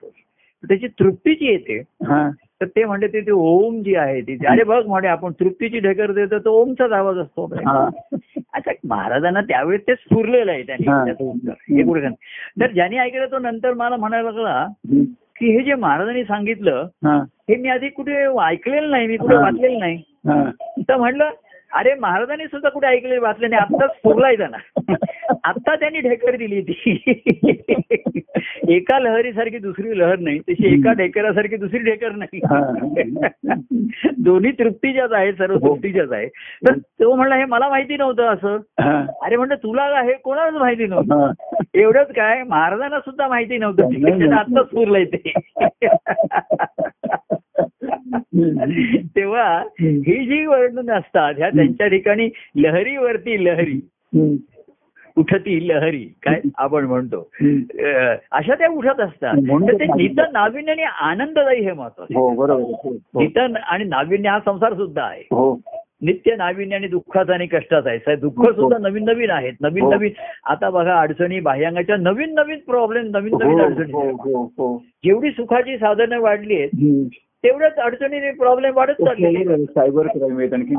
त्याची 0.69 0.87
तृप्तीची 0.89 1.47
येते 1.47 1.79
हा. 2.07 2.29
तर 2.61 2.67
ते 2.67 2.85
म्हणते 2.85 3.21
ते 3.21 3.31
ओम 3.31 3.83
जी 3.83 3.95
आहे 3.95 4.21
ती 4.21 4.37
अरे 4.47 4.65
बघ 4.65 4.87
म्हणे 4.87 5.09
आपण 5.09 5.33
तृप्तीची 5.41 5.79
ढेकर 5.79 6.13
देतो 6.13 6.39
तो 6.39 6.51
ओमचाच 6.61 6.93
आवाज 6.93 7.19
असतो 7.19 7.47
हा. 7.67 7.89
आता 8.55 8.71
महाराजांना 8.85 9.41
त्यावेळेस 9.41 9.81
ते 9.89 9.95
स्फुरलेलं 9.95 10.53
आहे 10.53 10.63
त्यांनी 10.63 10.89
हा. 10.89 11.05
तर 12.61 12.71
ज्यांनी 12.71 12.97
ऐकलं 12.97 13.27
तो 13.27 13.39
नंतर 13.39 13.73
मला 13.73 13.97
म्हणायला 13.97 14.31
लागला. 14.31 14.67
की 15.37 15.51
हे 15.57 15.63
जे 15.65 15.75
महाराजांनी 15.75 16.25
सांगितलं 16.25 16.87
हा. 17.05 17.19
मी 17.49 17.69
आधी 17.69 17.89
कुठे 17.89 18.25
ऐकलेलं 18.43 18.91
नाही 18.91 19.07
मी 19.07 19.17
कुठे. 19.17 19.35
वाचलेलं 19.37 19.79
नाही. 19.79 20.03
तर 20.89 20.97
म्हणलं 20.97 21.31
अरे 21.73 21.95
महाराजांनी 21.95 22.45
सुद्धा 22.47 22.69
कुठे 22.69 22.87
ऐकले 22.87 23.19
वाचले 23.19 23.49
नाही 23.49 23.63
आत्ताच 23.63 23.91
फुरलाय 24.05 24.37
त्यांना 24.37 24.57
आत्ता 25.45 25.75
त्यांनी 25.77 26.01
ढेकर 26.01 26.37
दिली 26.37 26.61
ती 26.61 27.03
एका 28.69 28.99
लहरीसारखी 28.99 29.59
दुसरी 29.59 29.99
लहर 29.99 30.19
नाही 30.19 30.39
तशी 30.39 30.75
एका 30.75 30.93
ढेकरासारखी 30.93 31.57
दुसरी 31.57 31.79
ढेकर 31.79 32.11
नाही. 32.11 32.41
दोन्ही 34.19 34.53
तृप्तीच्याच 34.53 35.13
आहे 35.13 35.33
सर्व 35.33 35.55
हो. 35.55 35.69
तृप्तीच्याच 35.69 36.13
आहे 36.13 36.27
तर 36.67 36.79
तो 36.79 37.15
म्हणला 37.15 37.35
हे 37.37 37.45
मला 37.45 37.69
माहिती 37.69 37.97
नव्हतं 37.97 38.23
असं. 38.23 38.57
अरे 39.23 39.37
म्हणलं 39.37 39.55
तुला 39.55 40.03
हे 40.03 40.13
कोणालाच 40.13 40.55
माहिती 40.55 40.87
नव्हतं. 40.87 41.31
एवढंच 41.75 42.07
काय 42.07 42.43
महाराजांना 42.43 43.01
सुद्धा 43.01 43.29
माहिती 43.29 43.59
नव्हतं. 43.59 44.35
आत्ताच 44.35 44.67
पुरलंय 44.67 45.05
ते. 45.05 45.33
तेव्हा 49.17 49.59
ही 49.81 50.27
जी 50.27 50.47
वर्णन 50.47 50.91
असतात 50.91 51.35
ह्या 51.37 51.51
त्यांच्या 51.51 51.87
ठिकाणी 51.87 52.29
लहरीवरती 52.57 53.45
लहरी. 53.45 53.81
उठती 55.17 55.69
लहरी 55.69 56.13
काय 56.23 56.41
आपण 56.59 56.85
म्हणतो. 56.85 57.31
अशा 58.33 58.55
त्या 58.55 58.69
उठत 58.69 59.01
असतात. 59.01 59.35
म्हणून 59.35 59.69
तर 59.69 59.73
ते 59.73 59.79
ते 59.79 59.93
नित 59.97 60.21
नाविन्य 60.33 60.73
आणि 60.73 60.83
आनंददायी 60.83 61.61
हे 61.61 61.73
महत्वाचं 61.73 62.19
हो 62.19 62.29
हो. 62.85 63.21
नित 63.21 63.39
आणि 63.69 63.85
नाविन्य 63.85 64.29
हा 64.29 64.39
संसार 64.39 64.75
सुद्धा 64.75 65.03
आहे. 65.03 65.23
हो. 65.23 65.61
नित्य 66.03 66.37
नाविन्य 66.37 66.77
आणि 66.77 66.89
दुःखाचा 66.89 67.35
आणि 67.35 67.47
कष्टाचा 67.47 67.91
आहे. 67.91 68.17
दुःख. 68.17 68.43
सुद्धा 68.51 68.79
नवीन 68.79 69.05
नवीन 69.05 69.31
आहेत. 69.31 69.53
नवीन. 69.61 69.85
नवीन 69.89 70.13
आता 70.45 70.71
बघा 70.71 71.01
अडचणी 71.01 71.41
बाह्यांगाच्या 71.41 71.97
नवीन 71.97 72.35
नवीन 72.35 72.59
प्रॉब्लेम 72.59 73.05
नवीन 73.05 73.35
नवीन 73.43 73.61
अडचणी. 73.61 73.93
जेवढी 75.05 75.31
सुखाची 75.31 75.79
साधनं 75.79 76.21
वाढली 76.21 76.55
आहेत. 76.55 76.69
तेवढ्याच 77.45 77.77
अडचणीने 77.77 78.31
प्रॉब्लेम 78.31 78.77
वाढत 78.77 78.93
चालले 78.93 79.65
सायबर 79.65 80.07
क्राईम 80.07 80.39
आहेत 80.39 80.53
आणखी 80.53 80.75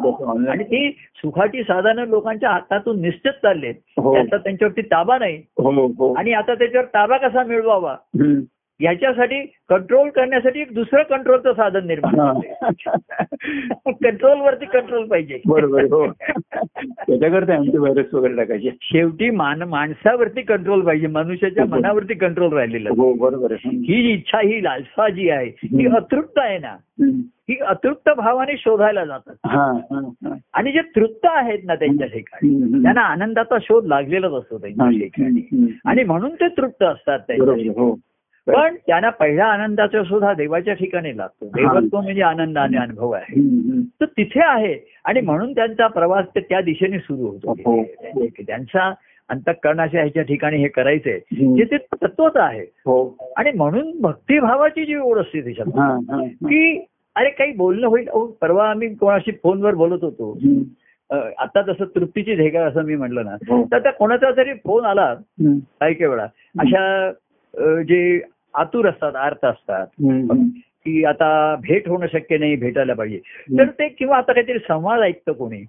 आणि 0.50 0.64
ती 0.64 0.92
सुखाची 0.92 1.64
साधनं 1.64 2.06
लोकांच्या 2.06 2.50
हातातून 2.50 3.02
निश्चित 3.02 3.32
चाललेत. 3.32 3.76
हो. 3.98 4.16
त्याचा 4.16 4.38
त्यांच्यावरती 4.38 4.82
ताबा 4.82 5.18
नाही. 5.18 5.36
हो 5.38 5.88
हो. 5.88 6.14
आणि 6.14 6.34
आता 6.34 6.54
त्याच्यावर 6.54 6.86
ताबा 6.86 7.18
कसा 7.18 7.44
मिळवावा. 7.44 7.96
याच्यासाठी 8.82 9.42
कंट्रोल 9.70 10.10
करण्यासाठी 10.10 10.62
एक 10.62 10.74
दुसरं 10.74 11.04
कंट्रोलचं 11.04 11.54
साधन 11.54 11.88
निर्माण 11.88 12.20
हा. 12.20 12.34
कंट्रोल 13.92 14.40
वरती 14.40 14.66
कंट्रोल 14.66 15.06
पाहिजे. 15.06 15.40
बरोबर 15.48 15.84
हो. 15.84 16.08
त्याच्याकरता 16.08 17.56
अँटीव्हायरस 17.56 18.14
वगैरे 18.14 18.36
टाकायचे. 18.36 18.70
शेवटी 18.82 19.30
मान 19.30 19.62
माणसावरती 19.62 20.42
कंट्रोल 20.42 20.82
पाहिजे 20.82 21.08
मनुष्याच्या 21.08 21.64
हो. 21.64 21.70
मनावरती 21.70 22.14
कंट्रोल 22.14 22.54
राहिलेला. 22.54 22.90
हो 22.90 23.14
बरोबर 23.14 23.52
ही 23.66 24.14
इच्छा 24.14 24.40
ही 24.40 24.64
लालसा 24.64 25.10
जी 25.10 25.30
आहे 25.30 25.50
ही. 25.64 25.86
अतृप्त 25.88 26.40
आहे 26.40 26.58
ना. 26.58 26.76
ही 27.50 27.56
अतृप्त 27.56 28.10
भावाने 28.18 28.58
शोधायला 28.58 29.06
जातात. 29.06 29.36
हा 29.46 29.72
हा 29.92 30.00
हा. 30.06 30.36
आणि 30.54 30.72
जे 30.72 30.82
तृप्त 30.96 31.26
आहेत 31.26 31.60
ना 31.64 31.76
त्यांच्या 31.76 32.08
ठिकाणी. 32.08 32.82
त्यांना 32.84 33.02
आनंदाचा 33.02 33.58
शोध 33.62 33.86
लागलेलाच 33.86 34.32
असतो 34.32 34.58
त्यांच्या 34.58 34.86
हा, 34.86 34.92
ठिकाणी. 34.92 35.74
आणि 35.86 36.04
म्हणून 36.04 36.30
ते 36.30 36.48
तृप्त 36.48 36.84
असतात 36.84 37.20
त्यांच्या 37.20 37.82
हो. 37.82 37.96
पण 38.48 38.76
त्यांना 38.88 39.10
पहिला 39.10 39.46
आनंदाचा 39.46 40.02
हा 40.26 40.34
देवाच्या 40.34 40.74
ठिकाणी 40.74 41.16
लागतो 41.18 41.46
देवत्व 41.46 42.00
म्हणजे 42.02 42.22
आनंद 42.22 42.58
आणि 42.58 42.78
अनुभव 42.78 43.12
आहे. 43.12 43.42
तर 44.02 44.06
तिथे 44.06 44.40
आहे 44.44 44.76
आणि 45.06 45.22
म्हणून 45.22 45.52
त्यांचा 45.52 45.88
प्रवास 45.88 46.26
ते 46.36 46.40
त्या 46.40 46.62
दिशेने 46.62 47.00
सुरू 47.00 47.28
होतो 47.28 47.52
हो. 47.66 47.84
तिथे. 47.84 48.44
त्यांचा 48.44 48.92
अंतकरणाच्या 49.30 50.02
ह्याच्या 50.02 50.24
ठिकाणी 50.24 50.58
हे 50.58 50.68
करायचंय. 50.68 51.18
जे 51.56 51.64
ते 51.64 51.78
तत्वच 51.96 52.38
आहे 52.38 52.62
हो 52.86 53.32
आणि 53.38 53.52
म्हणून 53.52 53.92
भक्तिभावाची 54.02 54.86
जी 54.86 54.96
ओढ 54.96 55.18
असते 55.18 55.42
त्याच्यात 55.44 55.78
हा 55.80 55.88
हा 55.88 56.16
हा. 56.16 56.24
की 56.24 56.78
अरे 57.16 57.30
काही 57.30 57.52
बोलणं 57.52 57.88
होईल 57.88 58.08
परवा 58.42 58.70
आम्ही 58.70 58.94
कोणाशी 58.96 59.32
फोनवर 59.44 59.76
बोलत 59.76 60.04
होतो 60.04 60.32
आता 61.38 61.62
तसं 61.62 61.86
तृप्तीची 61.96 62.36
धेगा 62.36 62.64
असं 62.66 62.84
मी 62.86 62.96
म्हटलं 62.96 63.26
ना 63.26 63.36
हो. 63.50 63.64
तर 63.72 63.80
त्या 63.80 63.92
कोणाचा 63.92 64.32
तरी 64.38 64.54
फोन 64.66 64.86
आला 64.86 65.14
काही 65.14 65.94
काही 65.94 66.06
वेळा 66.06 66.26
अशा 66.60 67.12
जे 67.84 68.20
आतुर 68.58 68.90
असतात 68.90 69.16
आर्त 69.16 69.46
असतात. 69.46 69.88
की 70.86 71.04
आता 71.04 71.56
भेट 71.56 71.90
होणं 71.90 72.06
शक्य 72.14 72.38
नाही 72.38 72.56
भेटायला 72.56 72.94
पाहिजे. 72.94 73.18
तर 73.58 73.66
ते 73.66 73.88
किंवा 73.90 74.18
आता 74.18 74.34
काहीतरी 74.34 74.60
संवाद 74.60 75.00
ऐकतं 75.00 75.32
कोणी. 75.32 75.66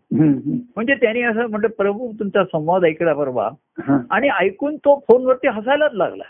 म्हणजे 0.77 0.95
त्यांनी 0.95 1.23
असं 1.23 1.47
म्हटलं 1.47 1.69
प्रभू 1.69 2.13
तुमचा 2.19 2.45
संवाद 2.45 2.85
ऐकला 2.85 3.13
परवा. 3.13 3.51
आणि 4.11 4.29
ऐकून 4.29 4.77
तो 4.77 5.05
फोनवरती 5.09 5.49
हसायलाच 5.49 5.91
लागला. 5.95 6.25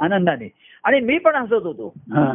आनंदाने. 0.00 0.48
आणि 0.84 1.00
मी 1.00 1.18
पण 1.18 1.34
हसत 1.34 1.52
होतो. 1.52 1.94
हा. 1.96 2.34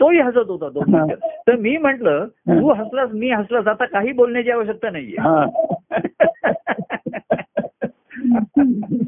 तोही 0.00 0.20
हसत 0.20 0.38
होता 0.38 0.68
तो. 0.68 1.14
तर 1.46 1.56
मी 1.56 1.76
म्हंटल 1.76 2.24
तू 2.28 2.72
हसलास 2.72 3.10
मी 3.12 3.30
हसलास 3.30 3.66
आता 3.66 3.84
काही 3.84 4.12
बोलण्याची 4.12 4.50
आवश्यकता 4.50 4.90
नाहीये. 4.90 5.16
हा. 5.20 5.44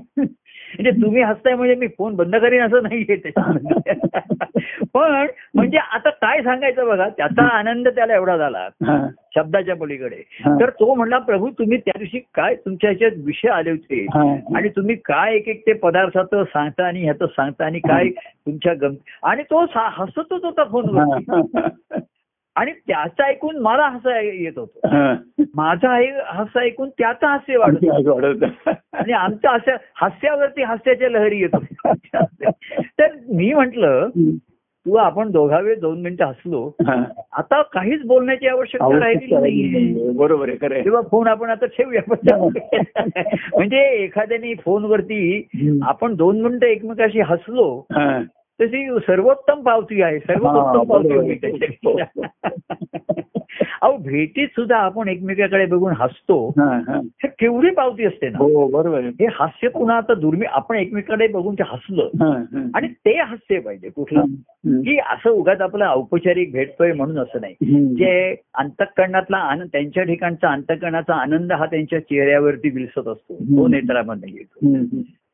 म्हणजे 0.85 1.03
तुम्ही 1.03 1.23
हसताय 1.23 1.55
म्हणजे 1.55 1.75
मी 1.75 1.87
फोन 1.87 2.15
बंद 2.15 2.37
करीन 2.37 2.63
असं 2.63 2.83
नाहीये 2.83 3.17
पण 4.95 5.27
म्हणजे 5.55 5.79
आता 5.79 6.11
काय 6.11 6.43
सांगायचं 6.43 6.87
बघा 6.87 7.09
त्याचा 7.09 7.43
आनंद 7.43 7.89
त्याला 7.89 8.15
एवढा 8.15 8.37
झाला 8.37 8.69
शब्दाच्या 9.35 9.77
पलीकडे. 9.77 10.17
तर 10.61 10.71
तो 10.71 10.95
म्हणला 10.95 11.19
प्रभू 11.19 11.49
तुम्ही 11.51 11.79
त्या 11.79 11.99
दिवशी 11.99 12.19
काय 12.35 12.55
तुमच्या 12.55 12.91
ह्याच्यात 12.91 13.25
विषय 13.25 13.49
आले 13.49 13.71
होते. 13.71 14.07
आणि 14.57 14.69
तुम्ही 14.69 14.97
काय 14.97 15.35
एक 15.35 15.49
एक 15.49 15.67
ते 15.67 15.73
पदार्थाचं 15.73 16.45
सांगता 16.45 16.87
आणि 16.87 17.03
ह्याचं 17.03 17.27
सांगता 17.27 17.65
आणि 17.65 17.79
काय 17.79 18.09
तुमच्या 18.09 18.75
गम 18.75 18.95
आणि 19.23 19.43
तो 19.43 19.65
हसतच 19.75 20.45
होता 20.45 20.65
फोनवर. 20.65 21.99
आणि 22.55 22.73
त्याचं 22.73 23.23
ऐकून 23.23 23.59
मला 23.59 23.89
हसा 23.89 24.21
येत 24.21 24.59
होतं. 24.59 24.89
माझं 25.55 25.89
ऐ- 25.89 26.21
हसं 26.27 26.61
ऐकून 26.61 26.89
त्याचं 26.89 27.27
हास्य 27.27 27.57
वाढत. 27.57 27.85
आणि 28.93 29.13
आमचं 29.13 29.49
हास्य 29.49 29.77
हास्यावरती 29.95 30.63
हास्याच्या 30.63 31.11
लहरी 31.11 31.39
येत 31.39 31.49
होत्या. 31.55 32.51
तर 32.85 33.07
मी 33.29 33.53
म्हंटल. 33.53 33.85
तू 34.87 34.95
आपण 34.95 35.31
दोघावे 35.31 35.75
दोन 35.75 36.01
मिनिटं 36.01 36.27
हसलो. 36.27 36.73
आता 37.33 37.63
काहीच 37.63 38.03
बोलण्याची 38.07 38.47
आवश्यकता 38.47 38.87
नाहीये 38.99 39.27
नाहीये. 39.41 40.11
बरोबर 40.11 40.49
आहे 40.49 40.59
खरं. 40.61 40.85
तेव्हा 40.85 41.03
फोन 41.11 41.27
आपण 41.27 41.51
आता 41.51 41.67
ठेवूया 41.67 42.03
म्हणजे 43.55 44.05
एखाद्याने 44.05 44.55
फोनवरती. 44.55 45.49
आपण 45.83 46.15
दोन 46.15 46.41
मिनिटं 46.41 46.67
एकमेकाशी 46.67 47.21
हसलो. 47.21 47.87
तशी 48.61 48.99
सर्वोत्तम 49.01 49.61
पावती 49.63 50.03
आहे 50.03 50.19
सर्वोत्तम 50.19 50.83
पावती. 50.89 51.13
होती. 51.51 52.01
अहो 53.83 53.97
भेटीत 53.97 54.49
सुद्धा 54.49 54.77
आपण 54.77 55.09
एकमेकाकडे 55.09 55.67
बघून 55.67 55.93
हसतो 55.97 56.49
हा, 56.59 57.01
केवढी 57.25 57.71
पावती 57.71 58.05
असते 58.05 58.29
ना 58.29 58.39
हो 58.39 58.69
बरोबर 58.69 59.01
हे 59.01 59.27
हास्य 59.27 59.69
पुन्हा 59.69 59.97
आता 59.97 60.15
दुर्मिळ 60.15 60.49
आपण 60.51 60.77
एकमेकाकडे 60.77 61.27
बघून 61.27 61.55
ते 61.55 61.63
हसलं. 61.67 62.09
आणि 62.75 62.89
ते 62.89 63.21
हास्य 63.21 63.59
पाहिजे 63.59 63.89
कुठलं. 63.89 64.21
की 64.83 64.99
असं 64.99 65.31
उगाच 65.31 65.61
आपलं 65.61 65.87
औपचारिक 65.87 66.53
भेटतोय 66.53 66.93
म्हणून 66.93 67.19
असं 67.19 67.41
नाही. 67.41 67.55
जे 67.95 68.35
अंतकरणातला 68.55 69.37
आनंद 69.37 69.69
त्यांच्या 69.73 70.03
ठिकाणचा 70.03 70.53
अंतकरणाचा 70.53 71.15
आनंद 71.15 71.53
हा 71.53 71.67
त्यांच्या 71.67 72.01
चेहऱ्यावरती 72.01 72.71
विलसत 72.71 73.09
असतो 73.09 73.35
तो. 73.35 73.67
नेत्रामध्ये 73.69 74.31
येतो. 74.35 74.67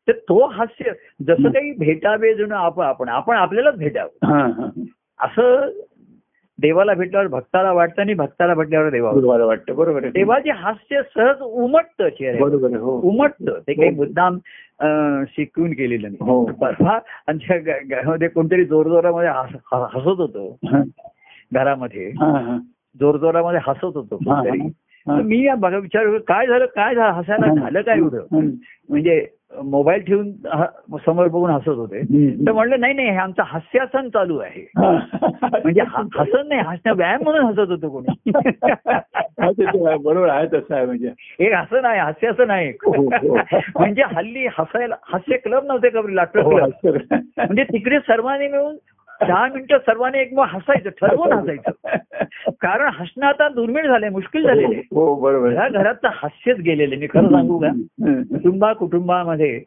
तर 0.08 0.12
तो 0.12 0.46
हास्य 0.46 0.90
जसं 1.26 1.48
काही 1.48 1.72
भेटावे 1.72 2.34
जणू 2.34 2.54
आप- 2.54 2.82
आपण 2.82 3.08
आपण 3.08 3.36
आपल्यालाच 3.36 3.74
भेटावं. 3.74 4.26
हा, 4.26 4.46
हा. 4.46 4.84
असं 5.20 5.70
देवाला 6.58 6.94
भेटल्यावर 6.94 7.26
भक्ताला 7.26 7.72
वाटतं 7.72 8.02
आणि 8.02 8.14
भक्ताला 8.14 8.54
भेटल्यावर 8.54 8.90
बरोबर 8.90 9.40
वाटतं. 9.40 9.74
बरोबर 9.74 10.08
देवाचे 10.08 10.50
हास्य 10.50 11.00
सहज 11.16 11.40
उमटतं 11.40 12.04
आहे 12.04 12.38
हो. 12.76 13.00
उमटतं. 13.00 13.58
ते 13.68 13.72
काही 13.72 13.88
हो. 13.88 13.96
मुद्दाम 13.96 14.38
शिकवून 15.28 15.70
केलेलं 15.70 16.08
हो. 16.08 16.44
नाही 16.44 17.58
घरामध्ये 17.82 18.28
कोणतरी 18.28 18.64
जोरजोरामध्ये 18.64 19.28
हस- 19.28 19.76
ह- 19.76 19.98
हसत 19.98 20.20
होतो. 20.20 20.58
हा, 20.64 20.82
घरामध्ये. 21.52 22.08
हा, 22.08 22.38
हा. 22.38 22.58
जोरजोरामध्ये 23.00 23.60
हसत 23.68 23.84
होतो 23.84 24.14
हा, 24.14 24.42
कोणतरी 24.42 24.58
हा. 24.58 24.68
तर 24.68 24.89
मी 25.06 25.44
या 25.46 25.54
बघा 25.54 25.76
विचार 25.76 26.16
काय 26.18 26.46
झालं 26.46 26.64
काय 26.66 26.94
झालं 26.94 27.12
हसायला 27.12 27.54
झालं 27.54 27.80
काय 27.80 27.96
एवढं. 27.98 28.48
म्हणजे 28.88 29.26
मोबाईल 29.62 30.02
ठेवून 30.02 30.30
समोर 30.96 31.28
बघून 31.28 31.50
हसत 31.50 31.68
होते. 31.68 32.00
तर 32.46 32.52
म्हणलं 32.52 32.80
नाही 32.80 32.94
नाही 32.94 33.08
हे 33.08 33.16
आमचं 33.16 33.42
हास्यासन 33.42 34.08
चालू 34.08 34.36
आहे. 34.38 34.64
म्हणजे 34.76 35.80
ह- 35.80 36.02
हसन 36.16 36.48
नाही 36.48 36.60
हसणं 36.60 36.92
व्यायाम 36.92 37.22
म्हणून 37.22 37.44
हसत 37.44 37.70
होतो 37.70 37.88
कोणी 37.88 38.30
आहे. 38.34 39.96
बरोबर 39.96 40.28
आहे 40.28 40.46
तसं 40.46 40.74
आहे 40.74 40.86
म्हणजे 40.86 41.08
हे 41.40 41.52
हसं 41.54 41.82
नाही 41.82 42.00
हास्याचं 42.00 42.46
नाही 42.46 42.70
हो, 42.86 42.92
हो. 42.92 43.36
म्हणजे 43.78 44.02
हल्ली 44.16 44.46
हसायला 44.58 44.94
हास्य 45.02 45.36
क्लब 45.36 45.66
नव्हते 45.66 45.88
का 45.88 46.00
लाटर 46.08 46.40
हो. 46.40 46.56
म्हणजे 46.56 47.64
तिकडे 47.64 47.98
सर्वांनी 47.98 48.48
मिळून 48.48 48.76
दहा 49.28 49.46
मिनिटं 49.46 49.78
सर्वांनी 49.78 50.18
एक 50.18 50.34
मग 50.34 50.44
हसायचं 50.48 50.90
ठरवून 50.90 51.32
हसायचं. 51.32 51.70
कारण 52.60 52.88
हसणं 52.94 53.26
आता 53.26 53.48
दुर्मिळ 53.48 53.86
झालंय 53.86 54.08
मुश्किल 54.08 54.42
झालेलं. 54.42 54.68
आहे 54.68 54.82
हो 54.90 55.14
बरोबर. 55.14 55.52
ह्या 55.52 55.68
घरात 55.68 55.94
हस्यच 56.04 56.56
गेलेले 56.56 56.96
मी 56.96 57.06
खरं 57.06 57.28
सांगू 57.28 57.58
का. 57.58 57.68
कुटुंबा 58.22 58.72
कुटुंबामध्ये. 58.72 59.60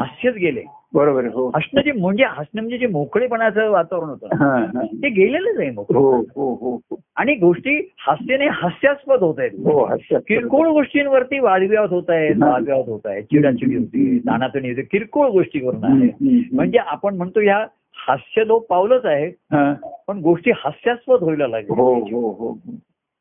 हास्यच 0.00 0.34
गेले. 0.34 0.62
बरोबर 0.94 1.20
आहे 1.20 1.32
हो. 1.32 1.48
हसणं 1.48 1.80
जे 1.80 1.92
म्हणजे 1.92 2.24
हसणं 2.24 2.60
म्हणजे 2.60 2.78
जे 2.78 2.86
मोकळेपणाचं 2.86 3.70
वातावरण 3.70 4.08
होतं. 4.08 4.26
हा, 4.26 4.58
हा. 4.58 4.82
ते 4.82 5.08
गेलेलंच 5.08 5.58
आहे 5.58 5.70
मोकळं 5.70 5.98
हो 5.98 6.16
हो 6.16 6.54
हो 6.54 6.80
हो. 6.90 6.96
आणि 7.16 7.34
गोष्टी 7.34 7.90
हास्याने 7.98 8.46
हास्यास्पद 8.46 9.20
होत 9.20 9.34
आहेत. 9.38 9.50
हो 9.50 9.86
किरकोळ 10.28 10.68
गोष्टींवरती 10.68 11.38
वादविवाद 11.38 11.90
होत 11.90 12.10
आहेत 12.10 12.34
वादविवाद 12.38 12.88
होत 12.88 13.00
आहेत. 13.04 13.22
चिडाचिडी 13.22 13.76
होती 13.76 14.18
होते 14.28 14.82
किरकोळ 14.82 15.28
गोष्टी 15.28 15.58
करून 15.58 15.84
आहे 15.84 16.28
म्हणजे 16.52 16.78
आपण 16.78 17.16
म्हणतो 17.16 17.40
ह्या 17.40 17.66
हास्य 18.08 18.46
लोक 18.46 18.66
पावलंच 18.66 19.04
आहे 19.04 19.26
हा. 19.26 19.74
पण 20.08 20.18
गोष्टी 20.18 20.50
हास्यास्पद 20.50 21.22
व्हायला 21.22 21.44
हो 21.44 21.50
लागल्या 21.50 21.76
हो 21.80 22.30
हो. 22.30 22.54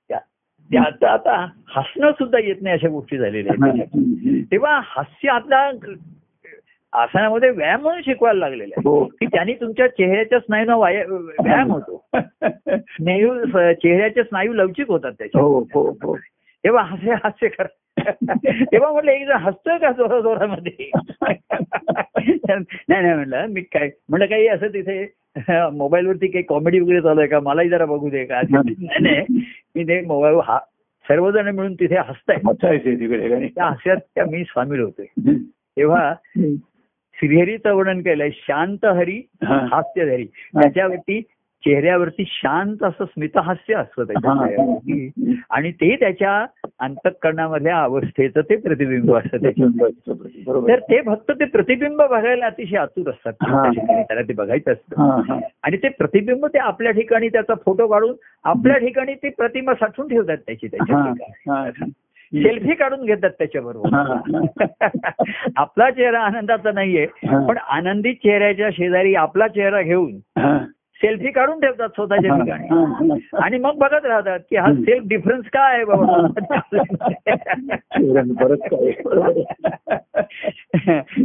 त्या- 0.10 0.20
त्याचं 0.72 1.08
आता 1.08 1.48
हसणं 1.68 2.12
सुद्धा 2.12 2.40
येत 2.40 2.56
नाही 2.62 2.76
अशा 2.76 2.88
गोष्टी 2.90 3.18
झालेल्या 3.18 3.70
आहेत. 3.70 4.44
तेव्हा 4.52 4.80
हास्य 4.84 5.30
आपल्या 5.30 5.72
आसनामध्ये 6.94 7.50
व्यायाम 7.50 7.82
म्हणून 7.82 8.02
शिकवायला 8.02 8.40
लागलेला 8.40 8.74
आहे 8.78 8.90
हो. 8.90 9.06
की 9.06 9.26
त्यांनी 9.26 9.54
तुमच्या 9.54 9.88
चेहऱ्याच्या 9.88 10.40
स्नायूंना 10.40 10.76
वाया- 10.76 11.08
व्यायाम 11.10 11.72
होतो. 11.72 12.06
स्नायू 12.78 13.34
चेहऱ्याचे 13.74 14.24
स्नायू 14.24 14.54
लवचिक 14.54 14.88
होतात 14.88 15.12
त्याच्या. 15.12 15.42
हो 15.42 15.60
हो 15.74 15.90
हो. 16.04 16.18
तेव्हा 16.68 16.84
हास्य 16.84 17.14
हास्य 17.14 17.48
कर. 17.48 17.66
तेव्हा 18.72 18.92
म्हटलं 18.92 19.12
एक 19.12 19.28
जण 19.28 19.34
हसतोय 19.34 19.78
का 19.78 19.92
जोरा 19.92 20.22
जोरामध्ये? 20.22 20.92
नाही 20.96 21.36
नाही 22.88 23.14
म्हटलं 23.14 23.46
मी 23.46 23.62
काय 23.62 23.90
म्हटलं 24.10 24.26
काही 24.26 24.48
असं 24.48 24.68
तिथे 24.68 25.14
मोबाईलवरती 25.74 26.28
काही 26.28 26.44
कॉमेडी 26.44 26.80
वगैरे 26.80 27.02
चालू 27.02 27.20
आहे 27.20 27.30
का? 27.30 27.40
मलाही 27.40 27.70
जरा 27.70 27.86
बघू 27.86 28.10
दे 28.10 28.26
का? 28.26 28.42
नाही. 28.50 28.88
नाही 29.02 29.44
मी 29.76 29.84
ते 29.84 30.02
मोबाईल 30.02 30.36
हा 30.44 30.60
सर्वजण 31.08 31.56
मिळून 31.56 31.74
तिथे 31.74 31.98
हसताय 31.98 32.78
तिकडे 32.78 33.48
त्या 33.48 33.66
हास्यात 33.66 33.98
त्या 34.16 34.26
मी 34.26 34.44
सामील 34.44 34.80
होते. 34.80 35.06
तेव्हा 35.78 36.14
श्रीहरीचं 37.18 37.74
वर्णन 37.74 38.00
केलंय 38.00 38.30
शांत 38.34 38.86
हरी. 38.86 39.22
हास्यधरी. 39.44 40.26
त्याच्यावरती 40.26 41.22
चेहऱ्यावरती 41.64 42.24
शांत 42.28 42.84
असं 42.84 43.06
स्मितहास्य 43.06 43.76
असतं 43.76 44.04
त्याच्या 44.04 44.32
आणि 45.50 45.72
ते 45.72 45.96
त्याच्या 45.96 46.46
अंतःकरणामधल्या 46.80 47.84
अवस्थेचं 47.84 48.42
ते 48.42 48.56
प्रतिबिंब 48.56 49.16
असतं 49.16 49.38
त्याच्या 49.38 49.66
बरोबर 50.46 50.70
तर 50.70 50.80
ते 50.80 51.02
फक्त 51.02 51.32
ते 51.32 51.46
प्रतिबिंब 51.46 52.02
बघायला 52.02 52.46
अतिशय 52.46 52.78
आतुर 52.78 53.10
असतात 53.10 53.34
त्याला 54.08 54.22
ते 54.22 54.34
बघायचं 54.34 54.72
असतं. 54.72 55.40
आणि 55.64 55.78
ते 55.78 55.90
प्रतिबिंब 55.90 56.46
ते 56.46 56.60
आपल्या 56.60 56.92
ठिकाणी 56.92 57.30
त्याचा 57.30 57.54
फोटो 57.66 57.88
काढून 57.88 58.16
आपल्या 58.44 58.78
ठिकाणी 58.78 59.14
ती 59.14 59.30
प्रतिमा 59.30 59.74
साठवून 59.74 60.08
ठेवतात 60.08 60.38
त्याची 60.38 60.68
त्याच्या. 60.68 60.96
सेल्फी 62.34 62.74
काढून 62.74 63.06
घेतात 63.06 63.30
त्याच्याबरोबर. 63.30 63.90
आपला 65.56 65.90
चेहरा 65.90 66.20
आनंदाचा 66.20 66.72
नाहीये. 66.72 67.06
पण 67.48 67.58
आनंदी 67.58 68.14
चेहऱ्याच्या 68.14 68.70
शेजारी 68.74 69.16
आपला 69.16 69.48
चेहरा 69.48 69.82
घेऊन. 69.82 70.18
सेल्फी 71.02 71.32
काढून 71.32 71.60
ठेवतात 71.60 71.90
स्वतःच्या 71.90 72.34
हा, 72.34 72.44
ठिकाणी 72.44 72.68
हा, 72.70 72.86
हा. 72.86 73.44
आणि 73.44 73.58
मग 73.58 73.78
बघत 73.78 74.06
राहतात 74.06 74.40
की 74.50 74.56
हा. 74.56 74.74
सेल्फ 74.74 75.04
डिफरन्स 75.08 75.46
काय 75.46 75.76
आहे 75.76 75.84
बाबा. 75.86 76.28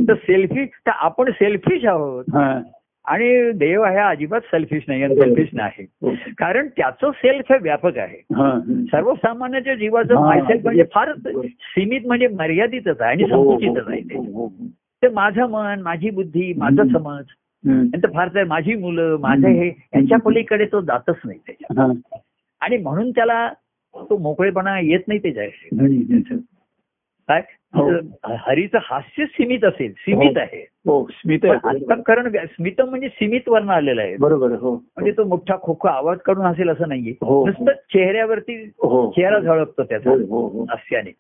तर 0.09 0.15
सेल्फी 0.15 0.65
तर 0.65 0.91
आपण 0.91 1.31
सेल्फिश 1.31 1.85
आहोत 1.85 2.25
हा. 2.35 2.61
आणि 3.05 3.51
देव 3.53 3.85
हा 3.85 4.09
अजिबात 4.09 4.41
सेल्फिश 4.41 4.83
नाही 4.89 5.03
आणि 5.03 5.15
सेल्फिश 5.15 5.49
नाही 5.53 5.87
हो. 6.03 6.15
कारण 6.39 6.69
त्याचं 6.69 7.11
सेल्फ 7.11 7.53
हे 7.53 7.59
व्यापक 7.59 7.99
आहे 7.99 8.17
हा. 8.17 8.61
सर्वसामान्याच्या 8.69 9.75
जीवाचं 9.75 10.15
हा. 10.15 10.27
मायसेल्फ 10.27 10.65
म्हणजे 10.65 10.85
फारच 10.95 11.17
सीमित 11.47 12.01
म्हणजे 12.07 12.29
मर्यादितच 12.29 13.01
आहे 13.01 13.11
आणि 13.11 13.23
हो, 13.23 13.43
हो, 13.43 13.59
संकुचितच 13.59 13.89
आहे 13.89 14.01
ते. 14.01 14.17
हो, 14.17 14.47
हो. 14.47 15.09
माझं 15.15 15.47
मन 15.47 15.81
माझी 15.83 16.11
बुद्धी 16.11 16.55
माझं. 16.57 16.83
समज. 16.99 17.25
नंतर 17.65 18.11
फार 18.11 18.29
तर 18.29 18.45
माझी 18.45 18.75
मुलं 18.75 19.17
माझं 19.21 19.49
हे 19.49 19.69
यांच्या 19.69 20.19
पलीकडे 20.19 20.65
तो 20.65 20.81
जातच 20.81 21.15
नाही 21.25 21.39
त्याच्या. 21.39 21.85
आणि 22.61 22.77
म्हणून 22.77 23.11
त्याला 23.11 23.53
तो 23.95 24.19
मोकळेपणा 24.19 24.81
येत 24.81 25.01
नाही 25.09 25.21
त्याच्या. 25.23 26.37
काय. 27.29 27.43
हरीचं 27.75 28.79
हास्य 28.83 29.25
सीमित 29.25 29.65
असेल 29.65 29.93
सीमित 29.93 30.37
हो. 30.37 30.41
आहे 30.41 30.67
हो 30.87 31.07
स्मित 31.11 31.45
व्या- 31.45 32.45
स्मित 32.47 32.81
म्हणजे 32.81 33.09
सीमित 33.09 33.49
वर्ण 33.49 33.71
आलेलं 33.71 34.03
आहे 34.03 34.17
बरोबर 34.17 34.53
हो 34.53 34.75
म्हणजे 34.75 35.13
तो 35.13 35.25
मोठा 35.25 35.57
खोखो 35.63 35.89
आवाज 35.89 36.19
काढून 36.19 36.47
असेल 36.47 36.69
असं 36.69 36.89
नाहीये 36.89 37.15
हो. 37.23 37.47
नुसतं 37.47 37.73
चेहऱ्यावरती 37.93 38.55
हो 38.83 39.11
चेहरा 39.17 39.39
झळकतो 39.39 39.83
त्याचा 39.83 40.11
हो 40.11 40.17
हो 40.17 40.47
हो 40.49 40.65
हास्याने. 40.65 41.11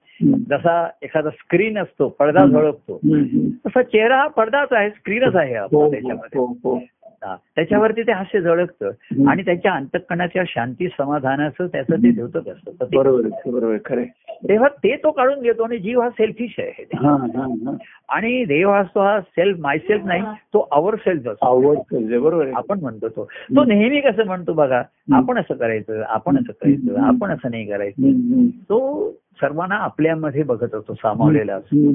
जसा 0.50 0.88
एखादा 1.02 1.30
स्क्रीन 1.30 1.78
असतो 1.78 2.08
पडदा. 2.08 2.46
झळकतो 2.46 2.94
हम्म. 2.94 3.48
तसा 3.66 3.82
चेहरा 3.82 4.16
हा 4.16 4.26
पडदाच 4.26 4.68
आहे 4.70 4.90
स्क्रीनच 4.90 5.36
आहे 5.36 5.58
हो 5.58 5.66
हो 5.72 5.90
त्याच्यामध्ये 5.90 6.38
हो 6.38 6.46
हो 6.64 6.74
हा. 6.74 7.01
त्याच्यावरती 7.26 8.02
ते 8.02 8.12
हास्य 8.12 8.40
झळकतं. 8.40 8.90
आणि 9.28 9.42
त्यांच्या 9.42 9.72
अंतकणाच्या 9.72 10.42
शांती 10.46 10.88
समाधानाचं 10.88 11.66
त्याचं 11.66 11.96
ते 11.96 12.10
द्योतक 12.10 12.48
असतं. 12.48 12.86
बरोबर 12.94 13.76
खरं. 13.86 14.04
तेव्हा 14.48 14.68
ते 14.68 14.96
तो 14.96 15.10
काढून 15.10 15.40
घेतो 15.40 15.62
आणि 15.62 15.78
जीव 15.78 16.00
हा 16.00 16.10
सेल्फिश 16.10 16.54
आहे. 16.58 16.84
हा 16.94 17.10
हा 17.10 17.46
हा 17.66 17.76
आणि 18.08 18.44
देव 18.44 18.70
असतो 18.70 19.00
हा 19.00 19.20
सेल्फ 19.20 19.60
माय 19.60 19.78
सेल्फ 19.78 20.04
नाही 20.04 20.22
तो 20.22 20.68
आवर 20.72 20.94
सेल्फ 20.94 21.28
असतो. 21.28 21.74
बरोबर 22.20 22.46
आपण 22.54 22.80
म्हणतो 22.80 23.08
तो. 23.08 23.24
तो 23.24 23.64
नेहमी 23.64 24.00
कसं 24.00 24.26
म्हणतो 24.26 24.52
बघा 24.52 24.82
आपण 25.12 25.38
असं 25.38 25.54
करायचं 25.54 26.02
आपण 26.08 26.36
असं 26.36 26.52
करायचं 26.52 27.00
आपण 27.00 27.30
असं 27.30 27.50
नाही 27.50 27.66
करायचं. 27.66 28.46
तो 28.46 29.10
सर्वांना 29.12 29.74
आपल्यामध्ये 29.74 30.42
बघत 30.42 30.74
असतो 30.74 30.94
सामावलेला 30.94 31.54
असतो. 31.54 31.90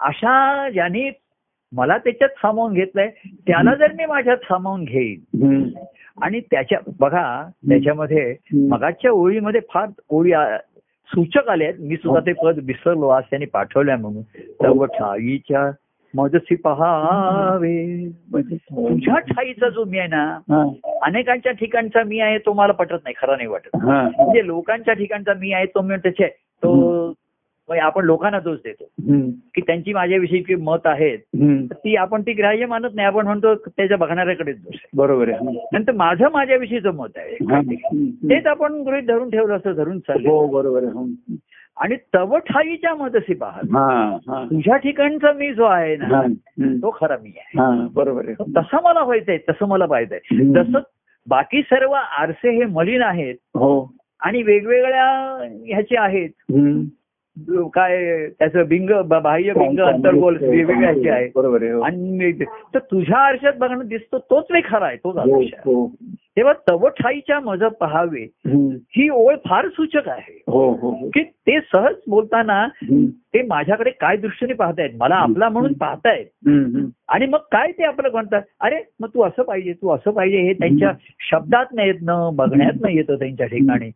अशा 0.00 0.68
ज्यांनी 0.70 1.10
मला 1.72 1.96
त्याच्यात 1.98 2.28
सामावून 2.38 2.72
घेतलंय 2.74 3.08
त्याला 3.46 3.74
जर 3.74 3.92
मी 3.92 4.06
माझ्यात 4.06 4.36
सामावून 4.36 4.84
घेईन. 4.84 5.68
आणि 6.22 6.40
त्याच्या 6.40 6.78
बघा 7.00 7.42
त्याच्यामध्ये. 7.68 8.34
मगाच्या 8.68 9.10
ओळीमध्ये 9.10 9.60
फार 9.72 9.86
ओळी 10.08 10.32
सूचक 11.10 11.48
आले 11.48 11.64
आहेत. 11.64 11.74
मी 11.78 11.96
सुद्धा 11.96 12.20
ते 12.20 12.32
पद 12.42 12.58
विसरलो 12.64 13.08
आज 13.08 13.22
त्यांनी 13.30 13.46
पाठवलंय 13.46 13.96
म्हणून. 13.96 14.22
तव 14.62 14.84
ठाईच्या 14.84 15.70
मजसी 16.14 16.54
पहावे. 16.54 18.08
तुझ्या 18.34 19.18
ठाईचा 19.18 19.68
जो 19.68 19.84
मी 19.84 19.98
आहे 19.98 20.08
ना 20.08 20.66
अनेकांच्या 21.02 21.52
ठिकाणचा 21.52 22.02
मी 22.04 22.20
आहे 22.20 22.38
तो 22.38 22.52
मला 22.52 22.72
पटत 22.72 23.04
नाही 23.04 23.14
खरा 23.18 23.36
नाही 23.36 23.48
वाटत. 23.48 23.76
म्हणजे 23.76 24.46
लोकांच्या 24.46 24.94
ठिकाणचा 24.94 25.34
मी 25.34 25.52
आहे 25.52 25.66
तो 25.66 25.82
मी 25.82 25.96
त्याचे 25.96 26.28
तो 26.62 27.12
म्हणजे 27.70 27.84
आपण 27.86 28.04
लोकांना 28.04 28.38
दोष 28.40 28.58
देतो. 28.64 28.84
की 29.54 29.60
त्यांची 29.60 29.92
माझ्याविषयीची 29.92 30.54
मत 30.54 30.86
आहेत 30.86 31.18
ती 31.72 31.94
आपण 31.96 32.22
ती 32.22 32.32
ग्राह्य 32.32 32.66
मानत 32.66 32.94
नाही. 32.94 33.06
आपण 33.08 33.24
म्हणतो 33.26 33.54
त्याच्या 33.54 33.96
बघणाऱ्याकडेच 33.96 34.62
दोष 34.62 34.76
बरोबर 34.96 35.28
आहे. 35.28 35.66
नंतर 35.72 35.92
माझं 35.92 36.28
माझ्याविषयीचं 36.32 36.94
मत 36.94 37.16
आहे 37.16 37.36
हा. 37.50 37.60
तेच 38.30 38.46
आपण 38.46 38.72
गृहित 38.82 39.02
धरून 39.02 39.30
ठेवलं 39.30 39.56
असं 39.56 39.72
धरून 39.72 39.98
चाललं. 39.98 40.28
हो 40.28 40.46
बरोबर 40.46 40.82
आहे. 40.82 40.92
हम्म. 40.92 41.34
आणि 41.76 41.96
तव 42.14 42.36
ठाईच्या 42.38 42.94
मदसी 42.94 43.34
पाहत. 43.34 43.64
हा 43.64 44.16
हा. 44.28 44.44
तुझ्या 44.44 44.76
ठिकाणचा 44.76 45.32
मी 45.32 45.52
जो 45.54 45.64
आहे 45.64 45.94
हा, 45.94 46.22
ना. 46.26 46.72
तो 46.72 46.96
खरा 47.00 47.16
मी 47.22 47.32
आहे. 47.36 47.58
हा 47.60 47.86
बरोबर 47.94 48.28
आहे. 48.28 48.34
तसं 48.56 48.82
मला 48.84 49.04
व्हायचंय 49.04 49.38
तसं 49.48 49.68
मला 49.68 49.86
पाहिजे. 49.86 50.18
जसं 50.52 50.78
बाकी 51.28 51.62
सर्व 51.62 51.92
आरसे 51.92 52.50
हे 52.50 52.64
मलिन 52.64 53.02
आहेत 53.02 53.34
हो. 53.34 53.94
आणि 54.20 54.42
वेगवेगळ्या 54.42 55.08
ह्याचे 55.66 55.96
आहेत. 55.98 56.30
काय 57.74 58.26
त्याचं 58.28 58.66
बिंग 58.68 58.90
ब- 59.04 59.20
बाह्य 59.22 59.52
बिंग 59.52 59.78
अंतर्गोल 59.80 60.36
वेगवेगळे 60.40 60.84
ह्याचे 60.84 61.08
आहे 61.10 61.28
बरोबर 61.34 61.62
हो. 61.62 61.80
आणि 61.80 62.32
तर 62.74 62.78
तुझ्या 62.78 63.18
आरशात 63.18 63.52
बघणं 63.58 63.86
दिसतो 63.86 64.18
तोच 64.18 64.44
मी 64.50 64.60
खरा 64.64 64.86
आहे 64.86 64.96
तोच 64.96 65.16
हो, 65.16 65.38
आरशा 65.38 65.60
हो. 65.64 65.86
तेव्हा 66.36 66.52
तव 66.68 66.88
ठाईच्या 66.88 67.40
मज 67.40 67.62
पहावे. 67.62 68.26
ही 68.96 69.08
ओळ 69.08 69.36
फार 69.48 69.68
सूचक 69.68 70.08
आहे. 70.08 70.42
हो 70.46 70.70
हो 70.72 70.90
हो. 70.90 71.08
की 71.08 71.22
ते 71.22 71.60
सहज 71.60 71.94
बोलताना. 72.08 72.68
ते 73.34 73.42
माझ्याकडे 73.42 73.90
काय 73.90 74.16
दृष्टीने 74.16 74.52
पाहतायत? 74.52 74.90
मला 74.98 75.14
आपला 75.14 75.48
म्हणून 75.48 75.72
पाहतायत. 75.72 76.26
आणि 77.08 77.26
मग 77.26 77.38
काय 77.38 77.72
ते 77.72 77.84
आपलं 77.84 78.08
म्हणतात? 78.12 78.42
अरे 78.60 78.76
मग 79.00 79.08
तू 79.08 79.22
असं 79.22 79.42
पाहिजे 79.42 79.72
तू 79.72 79.88
असं 79.88 80.10
पाहिजे 80.10 80.38
हे 80.38 80.52
त्यांच्या 80.52 80.92
शब्दात 81.30 81.66
नाही 81.72 81.88
येत 81.88 81.98
न 82.02 82.30
बघण्यात 82.32 82.72
नाही 82.80 82.96
येतं 82.96 83.14
त्यांच्या 83.14 83.46
ठिकाणी. 83.46 83.90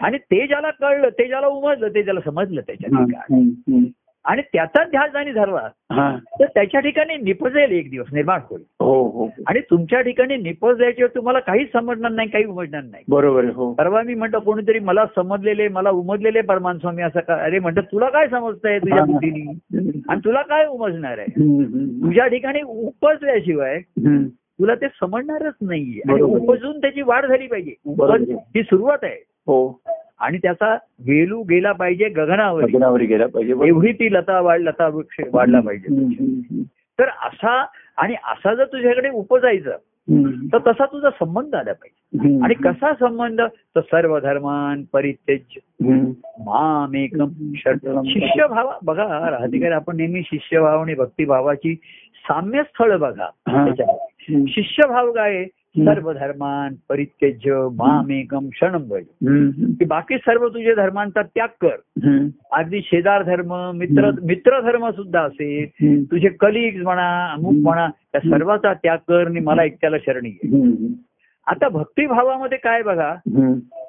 आणि 0.00 0.18
ते 0.18 0.46
ज्याला 0.46 0.70
कळलं 0.70 1.08
ते 1.08 1.28
ज्याला 1.28 1.46
उमजलं 1.46 1.88
ते 1.88 2.02
ज्याला 2.02 2.20
समजलं 2.24 2.60
त्याच्या 2.60 2.88
ठिकाणी. 2.88 3.90
आणि 4.24 4.42
त्याचा 4.42 4.84
ध्यास 4.84 5.14
आणि 5.14 5.32
धरला 5.32 5.68
हा. 5.92 6.16
तर 6.40 6.44
त्याच्या 6.44 6.80
ठिकाणी 6.80 7.16
निपजेल 7.16 7.70
एक 7.70 7.90
दिवस 7.90 8.06
निर्माण 8.12 8.40
होईल. 8.50 8.62
हो 8.80 9.02
हो 9.08 9.28
आणि 9.46 9.60
तुमच्या 9.60 10.00
ठिकाणी 10.00 10.36
निपजल्याशिवाय 10.36 11.14
तुम्हाला 11.14 11.38
काहीच 11.38 11.72
समजणार 11.72 12.10
नाही 12.10 12.28
काही 12.28 12.44
उमजणार 12.44 12.82
नाही. 12.82 13.04
बरोबर 13.08 13.44
हो. 13.44 13.72
परवा 13.72 14.02
मी 14.02 14.14
म्हणतो 14.14 14.40
कोणीतरी 14.40 14.78
मला 14.78 15.04
समजलेले 15.16 15.68
मला 15.68 15.90
उमजलेले 15.90 16.40
परमान 16.40 16.78
स्वामी 16.78 17.02
असं 17.02 17.20
का 17.20 17.34
अरे 17.34 17.58
म्हणतात 17.58 17.82
तुला 17.82 18.08
काय 18.08 18.28
समजतंय 18.28 18.78
तुझ्या 18.78 19.04
बुद्धीने. 19.04 19.52
आणि 20.08 20.20
तुला 20.24 20.42
काय 20.42 20.66
उमजणार 20.66 21.18
आहे. 21.18 21.30
तुझ्या 22.02 22.26
ठिकाणी 22.26 22.62
उपजल्याशिवाय. 22.62 23.80
तुला 24.60 24.74
ते 24.74 24.86
समजणारच 24.88 25.54
नाहीये. 25.60 26.12
आणि. 26.12 26.22
उपजून 26.22 26.78
त्याची 26.78 27.02
वाढ 27.02 27.26
झाली 27.26 27.46
पाहिजे. 27.46 27.74
ही 28.34 28.62
सुरुवात 28.62 28.98
आहे. 29.02 29.16
हो. 29.46 29.80
आणि 30.20 30.38
त्याचा 30.38 30.74
वेलू 30.98 31.42
गेला 31.42 31.72
पाहिजे 31.72 32.08
गगनावर 32.08 32.62
लग्नावर 32.62 33.00
गेला 33.00 33.26
पाहिजे. 33.26 33.54
एवढी 33.66 33.92
ती 33.92 34.12
लता 34.12 34.40
वाढ 34.40 34.60
लता 34.60 34.88
वृक्ष 34.88 35.20
वाढला 35.32 35.60
पाहिजे 35.60 35.88
तर 36.98 37.04
असा 37.04 37.66
आणि 37.96 38.14
असा 38.14 38.54
जर 38.54 38.64
तुझ्याकडे 38.64 39.08
उपजायचं. 39.08 39.76
तर 40.52 40.58
तसा 40.66 40.84
तुझा 40.84 41.10
संबंध 41.10 41.54
आला 41.54 41.72
पाहिजे. 41.72 42.44
आणि 42.44 42.54
कसा 42.54 42.92
संबंध 42.94 43.40
तर 43.40 43.80
सर्व 43.80 44.18
धर्मान 44.18 44.82
परित्यज 44.92 45.40
हम्म. 45.56 46.04
मामेकम 46.38 47.28
शिष्य 48.06 48.46
भावा 48.46 48.78
बघा 48.82 49.30
राहतेकर 49.30 49.72
आपण 49.72 49.96
नेहमी 49.96 50.22
शिष्यभाव 50.22 50.82
आणि 50.82 50.94
भक्तिभावाची 50.94 51.74
साम्य 52.28 52.62
स्थळ 52.62 52.96
बघा. 52.96 53.28
शिष्यभाव 54.48 55.12
काय? 55.12 55.44
सर्व 55.78 56.12
धर्मान 56.12 56.74
परित्यज्य 56.88 57.68
मामेकम 57.72 58.48
क्षणम. 58.48 58.94
की 59.78 59.84
बाकी 59.84 60.16
सर्व 60.16 60.48
तुझ्या 60.48 60.74
धर्मांचा 60.74 61.22
त्याग 61.22 61.48
कर. 61.60 61.76
अगदी 62.52 62.80
शेजार 62.84 63.22
धर्म 63.22 63.70
मित्र 63.74 64.10
मित्र 64.22 64.60
धर्म 64.60 64.90
सुद्धा 64.90 65.20
असेल. 65.20 65.66
तुझे 66.10 66.28
कलिग्स 66.28 66.82
म्हणा 66.82 67.26
अमुक 67.26 67.52
म्हणा 67.52 67.88
त्या 68.12 68.20
सर्वाचा 68.20 68.74
त्याग 68.74 68.98
कर 69.08 69.26
आणि 69.26 69.40
मला 69.40 69.64
एकट्याला 69.64 69.96
शरणी. 69.98 70.38
आता 71.46 71.68
भक्तिभावामध्ये 71.68 72.58
काय 72.58 72.82
बघा. 72.82 73.08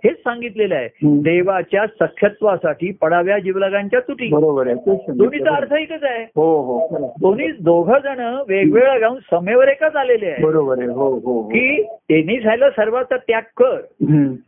हेच 0.04 0.16
सांगितलेलं 0.18 0.76
आहे. 0.76 0.88
देवाच्या 1.22 1.86
सख्यत्वासाठी 1.99 2.91
पडाव्या 2.91 3.38
जीवलागांच्या 3.39 3.99
तुटी 3.99 4.28
बरोबर 4.28 4.68
आहे. 4.68 4.95
दोन्हीचा 5.12 5.56
अर्थ 5.56 5.74
एकच 5.74 6.04
आहे 6.04 6.24
हो 6.36 6.45
हो. 6.62 7.08
दोन्ही 7.22 7.47
दोघ 7.60 7.91
जण 7.93 8.20
वेगवेगळ्या 8.47 8.97
गाऊन 8.97 9.20
समेवर 9.32 9.68
एकच 9.68 9.95
आलेले 9.95 10.30
आहे 10.30 10.43
बरोबर 10.43 10.80
आहे 10.80 10.88
हो 10.88 11.10
हो 11.10 11.20
हो. 11.20 11.41
की 11.43 11.82
त्यांनी 11.84 12.39
झालं 12.39 12.70
सर्वांचा 12.70 13.18
त्याग 13.18 13.41
कर. 13.58 13.80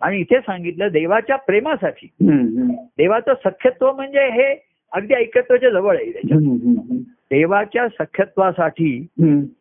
आणि 0.01 0.19
इथे 0.19 0.39
सांगितलं 0.39 0.87
देवाच्या 0.91 1.35
प्रेमासाठी. 1.35 2.09
देवाचं 2.97 3.33
सख्यत्व 3.45 3.91
म्हणजे 3.91 4.29
हे 4.31 4.53
अगदी 4.91 5.13
ऐकत्वाच्या 5.13 5.69
जवळ 5.69 5.95
आहे 5.95 6.11
त्याच्यात 6.11 6.41
हम्म. 6.41 6.97
देवाच्या 7.33 7.87
सख्यत्वासाठी. 7.87 9.07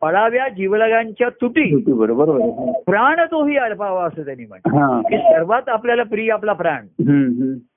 पडाव्या 0.01 0.47
जीवलगांच्या 0.49 1.29
तुटी 1.29 1.83
बरोबर. 1.87 2.37
प्राण 2.85 3.19
तोही 3.31 3.57
अर्पावा 3.57 4.05
असं 4.05 4.25
त्यांनी 4.25 4.45
म्हटलं 4.45 4.77
हा. 4.77 5.01
की 5.01 5.17
सर्वात 5.17 5.69
आपल्याला 5.69 6.03
प्रिय 6.03 6.31
आपला 6.31 6.53
प्राण. 6.53 6.85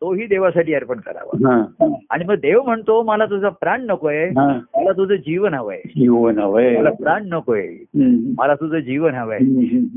तोही 0.01 0.27
देवासाठी 0.27 0.75
अर्पण 0.75 0.97
करावा. 0.97 1.65
आणि 2.11 2.25
मग 2.25 2.35
देव 2.35 2.63
म्हणतो 2.63 3.03
मला 3.03 3.25
तुझं 3.25 3.49
प्राण 3.49 3.83
नकोय. 3.83 4.31
मला 4.37 4.93
तुझं 4.93 5.15
जीवन 5.15 5.55
हवंय 5.55 5.81
जीवन 5.87 6.39
हवंय 6.39 6.79
मला 6.79 6.91
प्राण 6.91 7.23
नकोय. 7.29 7.69
मला 8.39 8.55
तुझं 8.55 8.79
जीवन 8.79 9.15
हवंय. 9.15 9.39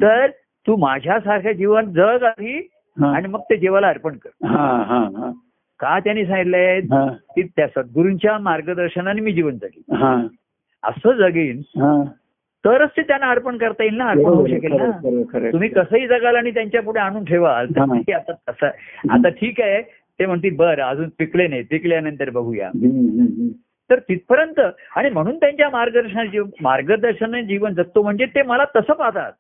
तर 0.02 0.28
तू 0.68 0.76
माझ्यासारखं 0.76 1.52
जीवन 1.52 1.86
जग 1.94 2.24
आधी. 2.24 2.68
आणि 3.04 3.28
मग 3.28 3.40
ते 3.40 3.58
जीवाला 3.58 3.88
अर्पण 3.88 4.12
कर 4.12 4.30
का 5.80 6.00
त्यांनी 6.00 6.26
सांगितलंय. 6.26 6.80
की 7.36 7.44
त्या 7.44 7.68
सद्गुरूंच्या 7.68 8.38
मार्गदर्शनाने 8.38 9.22
मी 9.22 9.34
जीवन 9.34 9.58
जगेन. 9.58 9.96
असं 10.84 11.12
जगेन. 11.12 11.62
तरच 12.66 12.90
ते 12.98 13.02
त्यांना 13.02 13.30
अर्पण 13.30 13.58
करता 13.58 13.84
येईल 13.84 13.96
ना 13.96 14.10
अर्पण 14.10 14.34
होऊ 14.34 14.48
शकेल 14.48 14.74
ना. 14.74 14.86
तुम्ही 15.52 15.70
कसंही 15.70 16.08
जगाल 16.08 16.36
आणि 16.36 16.52
त्यांच्या 16.52 16.82
पुढे 16.82 17.00
आणून 17.00 17.24
ठेवाल 17.24 17.68
आता 18.14 18.32
तसं 18.32 18.68
आता 19.10 19.30
ठीक 19.30 19.62
आहे 19.62 19.82
ते 20.20 20.26
म्हणतील 20.26 20.56
बरं 20.56 20.84
अजून 20.84 21.10
पिकले 21.20 21.48
नाही 21.48 21.64
पिकल्यानंतर 21.64 22.30
बघूया. 22.30 22.70
तर 23.90 24.00
तिथपर्यंत 24.00 24.60
आणि 24.96 25.10
म्हणून 25.10 25.38
त्यांच्या 25.38 25.70
मार्गदर्शनाची 25.70 26.40
मार्गदर्शनाने 26.62 27.44
जीवन 27.44 27.74
जगतो 27.74 28.02
म्हणजे 28.04 28.26
ते 28.26 28.42
मला 28.42 28.66
तसं 28.76 28.94
पाहतात. 28.94 29.32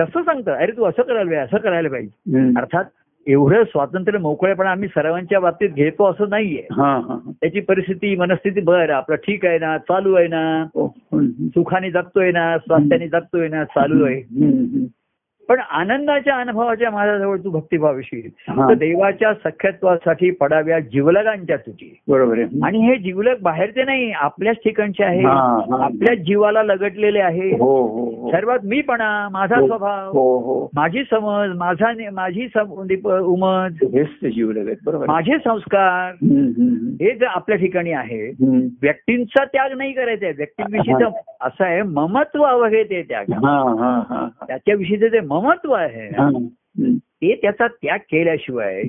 तसं 0.00 0.22
सांगतं 0.22 0.52
अरे 0.52 0.72
तू 0.72 0.84
असं 0.84 1.02
करायला 1.02 1.30
पाहिजे 1.30 1.36
असं 1.36 1.56
करायला 1.56 1.88
पाहिजे. 1.88 2.38
अर्थात 2.58 2.84
एवढं 3.26 3.64
स्वातंत्र्य 3.64 4.18
मोकळेपणा 4.18 4.70
आम्ही 4.70 4.88
सर्वांच्या 4.88 5.40
बाबतीत 5.40 5.70
घेतो 5.70 6.10
असं 6.10 6.28
नाहीये 6.28 6.66
हा 6.72 6.96
हा 7.08 7.30
त्याची 7.40 7.60
परिस्थिती 7.60 8.16
मनस्थिती 8.16 8.60
बरं 8.60 8.92
आपलं 8.92 9.16
ठीक 9.16 9.46
आहे 9.46 9.58
ना 9.58 9.78
चालू 9.78 10.14
आहे 10.14 10.26
ना. 10.26 10.64
सुखाने 11.48 11.90
जगतोय 11.90 12.30
ना 12.30 12.58
स्वास्थ्याने 12.58 13.08
जगतोय 13.08 13.48
ना 13.48 13.64
चालू 13.64 14.04
आहे. 14.04 14.22
पण 15.48 15.60
आनंदाच्या 15.70 16.34
अनुभवाच्या 16.36 16.90
माझ्याजवळ 16.90 17.36
तू 17.44 17.50
भक्तिभाव 17.50 17.96
येशील 17.96 18.30
हा. 18.48 18.68
तर 18.68 18.74
देवाच्या 18.74 19.32
सख्यत्वासाठी 19.34 20.30
पडाव्या 20.30 20.78
जीवलगांच्या 20.80 21.56
तुझी 21.56 22.00
बरोबर 22.08 22.38
आहे. 22.38 22.60
आणि 22.64 22.78
हे 22.78 22.96
जीवलग 22.96 23.34
बाहेरचे 23.42 23.84
नाही 23.84 24.10
आपल्याच 24.12 24.56
ठिकाणचे 24.56 25.04
आहे. 25.04 25.24
आपल्याच 25.24 26.18
जीवाला 26.18 26.62
लगटलेले 26.62 27.20
आहे. 27.20 27.50
हो 27.50 27.86
हो 27.86 28.04
हो. 28.10 28.30
सर्वात 28.30 28.58
मीपणा 28.64 29.28
माझा 29.32 29.56
हो, 29.56 29.66
स्वभाव 29.66 30.12
हो 30.12 30.38
हो. 30.38 30.68
माझी 30.74 31.02
समज 31.10 31.56
माझा 31.56 31.92
माझी 32.12 32.46
उमज 33.08 33.84
हेच 33.94 34.08
ते 34.22 34.30
जीवलग 34.30 34.66
आहेत. 34.66 34.76
बरोबर. 34.86 35.06
माझे 35.06 35.38
संस्कार 35.38 36.12
हे 37.00 37.14
जर 37.14 37.26
आपल्या 37.26 37.58
ठिकाणी 37.58 37.92
आहे. 37.92 38.28
व्यक्तींचा 38.82 39.44
त्याग 39.44 39.76
नाही 39.76 39.92
करायचा 39.92 40.26
आहे. 40.26 40.34
व्यक्तींविषयीचं 40.36 41.08
असं 41.40 41.64
आहे 41.64 41.82
ममत्व 41.82 42.64
हे 42.64 42.82
ते 42.84 43.02
त्याग. 43.02 43.24
त्याच्याविषयीचं 44.48 45.06
जे 45.08 45.20
ममत्व 45.34 45.72
आहे 45.72 46.06
हा. 46.08 46.48
ते 47.00 47.34
त्याचा 47.34 47.66
त्याग 47.66 47.98
केल्याशिवाय. 47.98 48.82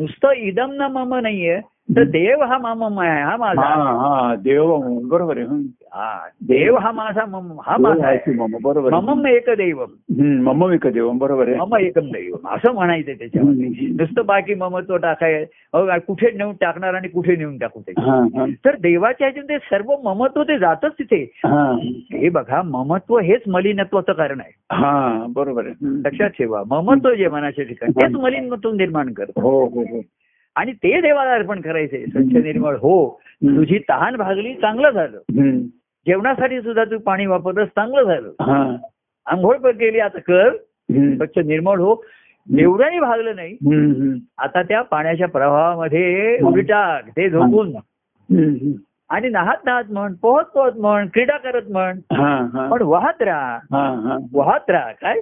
नुसतं 0.00 0.30
इदम 0.30 0.72
न 0.72 0.80
मम 0.80 1.14
नाहीये 1.14 1.60
तर 1.96 2.04
देव 2.04 2.42
हा 2.44 2.58
मम 2.58 2.98
आहे 3.00 3.22
हा 3.22 3.30
हा 3.30 3.36
माझा. 3.36 3.62
हा 3.62 4.34
देव 4.34 4.76
बरोबर 5.08 5.38
आहे. 5.38 5.46
हा. 5.94 6.28
देव 6.42 6.76
हा 6.78 6.92
माझा 6.92 7.24
मम 7.26 7.50
हा 7.66 7.76
माझा 7.76 8.12
मम 8.32 8.56
बरोबर. 8.62 8.92
ममम 8.94 9.26
एक 9.26 9.48
देव 9.50 9.82
हम्म, 9.82 10.50
मम 10.50 10.64
विक 10.64 10.86
देव 10.86 11.10
बरोबर 11.12 11.48
आहे. 11.48 11.56
मम 11.56 11.76
एकम 11.76 12.10
दैव 12.10 12.36
असं 12.48 12.72
म्हणायचं 12.72 13.12
त्याच्यामध्ये. 13.12 13.68
नुसतं 13.90 14.26
बाकी 14.26 14.54
ममत्व 14.54 14.96
टाकाय 14.96 15.34
अहो, 15.72 15.98
कुठे 16.06 16.30
नेऊन 16.30 16.54
टाकणार 16.60 16.94
आणि 16.94 17.08
कुठे 17.08 17.36
नेऊन 17.36 17.58
टाकू 17.58 17.80
ते 17.80 17.92
हा 17.98 18.20
हा. 18.36 18.46
तर 18.64 18.76
देवाच्या 18.80 19.26
ह्याच्यात 19.26 19.48
ते 19.48 19.58
सर्व 19.58 19.94
ममत्व 20.04 20.42
ते 20.42 20.58
जातच 20.58 20.92
तिथे. 20.98 21.22
हा. 21.46 21.70
हे 22.12 22.28
बघा 22.28 22.62
ममत्व 22.62 23.18
हेच 23.18 23.42
मलिनत्वाचं 23.48 24.12
कारण 24.12 24.40
आहे. 24.40 24.52
हा 24.72 25.26
बरोबर 25.28 25.66
आहे. 25.66 25.74
लक्षात 26.04 26.30
ठेवा. 26.30 26.62
ममत्व 26.66 27.14
जे 27.14 27.28
मनाच्या 27.28 27.64
ठिकाणी 27.64 27.92
तेच 28.02 28.16
मलिनत्व 28.16 28.72
निर्माण 28.72 29.12
करतं. 29.12 29.40
हो 29.40 29.64
हो 29.66 29.80
हो. 29.80 30.00
आणि 30.60 30.72
ते 30.72 31.00
देवाला 31.00 31.32
अर्पण 31.32 31.60
करायचे 31.60 32.04
स्वच्छ 32.06 32.42
निर्मळ 32.44 32.74
हो. 32.76 32.94
तुझी 33.42 33.78
तहान 33.88 34.16
भागली 34.16 34.54
चांगलं 34.54 34.90
झालं. 34.90 35.58
जेवणासाठी 36.06 36.60
सुद्धा 36.60 36.84
तू 36.84 36.98
पाणी 36.98 37.26
वापरतस 37.26 37.68
चांगलं 37.76 38.02
झालं 38.02 38.76
आंघोळ 39.26 39.56
पण 39.56 39.76
केली 39.78 40.00
आता 40.00 40.18
कर. 40.18 40.50
स्वच्छ 40.92 41.38
निर्मळ 41.38 41.80
हो 41.80 41.94
एवढ्याही 42.58 42.98
भागलं 43.00 43.36
नाही. 43.36 43.56
आता 44.38 44.62
त्या 44.62 44.80
पाण्याच्या 44.82 45.28
प्रवाहामध्ये 45.28 46.38
उडी 46.42 46.62
टाक 46.62 47.08
ते 47.16 47.28
झोपून. 47.30 47.74
आणि 49.10 49.28
नाहत 49.28 49.64
नाहत 49.64 49.90
म्हण 49.90 50.12
पोहत 50.22 50.44
पोहत 50.54 50.76
म्हण 50.78 51.06
क्रीडा 51.14 51.36
करत 51.36 51.70
म्हण 51.70 51.98
पण 52.70 52.82
वाहत 52.82 53.22
राहा 53.22 54.16
वाहत 54.32 54.70
राहा 54.70 54.92
काय. 55.02 55.18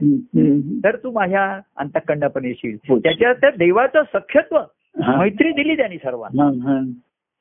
तर 0.85 0.97
तू 0.97 1.11
माझ्या 1.11 1.45
अंतकंड 1.77 2.25
पण 2.25 2.45
येशील 2.45 2.77
हो. 2.89 2.99
त्याच्यात 2.99 3.35
त्या 3.35 3.51
देवाचं 3.51 4.03
सख्यत्व. 4.15 4.59
मैत्री 5.07 5.53
दिली 5.53 5.77
त्यांनी 5.77 5.97
सर्वांना. 5.97 6.45
हा, 6.45 6.51
हा. 6.51 6.91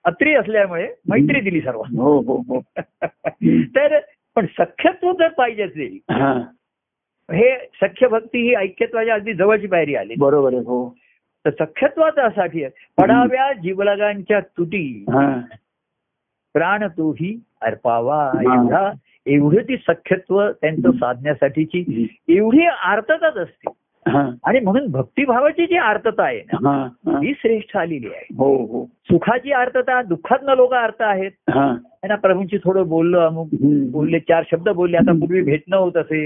अत्री 0.04 0.34
असल्यामुळे 0.34 0.88
मैत्री 1.10 1.42
दिली 1.42 1.62
सर्वांना. 1.62 2.02
हो 2.02 2.20
हो 2.22 2.38
हो. 2.38 2.62
तर 3.76 4.00
पण 4.36 4.46
सख्यत्व 4.46 5.14
जर 5.14 5.28
पाहिजे 5.28 5.64
असेल 5.64 6.14
हा. 6.14 6.42
सख्य 7.82 8.08
भक्ती 8.08 8.42
ही 8.42 8.54
ऐक्यत्वाच्या 8.56 9.14
अगदी 9.14 9.34
जवळची 9.34 9.68
पायरी 9.68 9.96
आली. 9.96 10.14
बरोबर 10.18 10.54
आहे 10.54 10.62
हो. 10.62 10.96
तर 11.46 11.50
सख्यत्वासाठी. 11.50 12.66
पडाव्या 12.98 13.54
जीवलगांच्या 13.54 14.40
तुटी 14.40 15.06
हा. 15.10 15.42
प्राण 16.54 16.88
तोही 16.88 17.44
अर्पावा 17.62 18.24
हा. 18.24 18.64
एवढा 18.64 18.92
एवढी 19.26 19.58
ती 19.58 19.78
सख्यत्व 19.78 20.52
त्यांचं 20.52 20.92
साधण्यासाठीची 20.92 22.08
एवढी 22.28 22.66
आर्तताच 22.66 23.38
असते. 23.38 23.72
आणि 24.16 24.60
म्हणून 24.60 24.88
भक्तिभावाची 24.92 25.66
जी 25.66 25.78
आर्तता 25.78 26.24
आहे 26.24 26.42
ना 26.54 26.70
हा 26.70 27.12
हा. 27.12 27.18
ही 27.20 27.34
श्रेष्ठ 27.38 27.78
आलेली 27.78 28.08
आहे. 28.08 28.26
हो 28.38 28.56
हो. 28.66 28.86
सुखाची 28.86 29.52
आर्तता 29.52 30.02
दुःखातनं 30.02 30.56
लोक 30.56 30.74
अर्थ 30.74 31.02
आहेत. 31.02 31.32
हा. 31.50 31.76
त्यांना 31.76 32.16
प्रभूंची 32.16 32.58
थोडं 32.58 32.88
बोललो 32.88 33.20
अमुक. 33.20 33.48
बोलले 33.92 34.20
चार 34.20 34.44
शब्द 34.52 34.70
बोलले 34.70 34.98
आता 34.98 35.12
पूर्वी 35.12 35.42
भेटणं 35.42 35.78
होत 35.78 35.98
असे. 35.98 36.26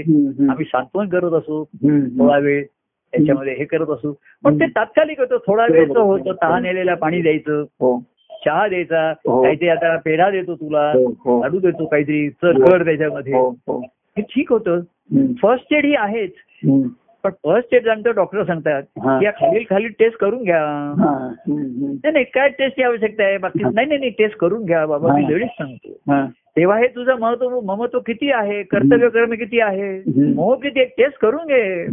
आम्ही 0.50 0.64
सांत्वन 0.64 1.08
करत 1.08 1.32
असो 1.32 1.64
थोडा 1.74 2.38
वेळ 2.38 2.64
त्याच्यामध्ये 3.12 3.54
हे 3.58 3.64
करत 3.64 3.90
असू. 3.90 4.12
पण 4.44 4.60
ते 4.60 4.66
तात्कालिक 4.66 5.20
होतं 5.20 5.36
थोडा 5.46 5.66
वेळचं 5.70 6.00
होतं 6.00 6.32
तहान 6.42 6.66
आलेला 6.66 6.94
पाणी 6.94 7.22
द्यायचं 7.22 7.60
हो. 7.60 7.98
चहा 8.44 8.68
द्यायचा 8.68 9.10
हो. 9.10 9.42
काहीतरी 9.42 9.68
आता 9.68 9.96
पेढा 9.96 10.30
देतो 10.30 10.54
तुला 10.54 10.92
हो 10.94 11.06
हो. 11.24 11.40
लाडू 11.42 11.58
देतो 11.58 11.86
काहीतरी 11.86 12.30
चल 12.30 12.64
कर 12.64 12.84
त्याच्यामध्ये. 12.84 13.34
हो 13.34 13.48
हो. 13.48 13.78
हे 14.16 14.22
ठीक 14.22 14.52
होतं. 14.52 14.80
फर्स्ट 15.42 15.72
एड 15.72 15.84
ही 15.84 15.94
आहेच. 15.94 16.32
पण 17.24 17.30
फर्स्ट 17.30 17.74
एड 17.74 17.86
सांगतो 17.86 18.10
डॉक्टर 18.10 18.44
सांगतात. 18.44 18.82
की 18.82 19.24
या 19.24 19.30
खालील 19.30 19.64
खाली 19.70 19.88
टेस्ट 19.88 20.16
करून 20.18 20.42
घ्या 20.42 20.60
हा. 20.98 21.12
नाही 21.48 22.12
नाही 22.12 22.24
काय 22.24 22.48
टेस्टची 22.48 22.82
आवश्यकता 22.82 23.24
आहे 23.24 23.38
बाकी. 23.38 23.62
नाही 23.62 23.86
नाही 23.86 23.98
नाही 23.98 24.10
टेस्ट 24.10 24.36
करून 24.36 24.64
घ्या 24.64 24.86
बाबा 24.86 25.14
मी. 25.14 25.26
लेडीज 25.28 25.48
सांगतो 25.48 26.12
हा. 26.12 26.24
तेव्हा 26.56 26.76
हे 26.78 26.86
तुझं 26.86 27.18
महत्त्व 27.18 27.60
ममत्व 27.60 27.98
किती 27.98 28.30
आहे? 28.32 28.62
कर्तव्य 28.62 29.08
कर्म 29.08 29.34
किती 29.34 29.60
आहे. 29.60 29.92
मोह 30.34 30.54
किती 30.56 30.80
आहे? 30.80 30.88
टेस्ट 30.88 31.18
करून 31.18 31.46
घे. 31.46 31.86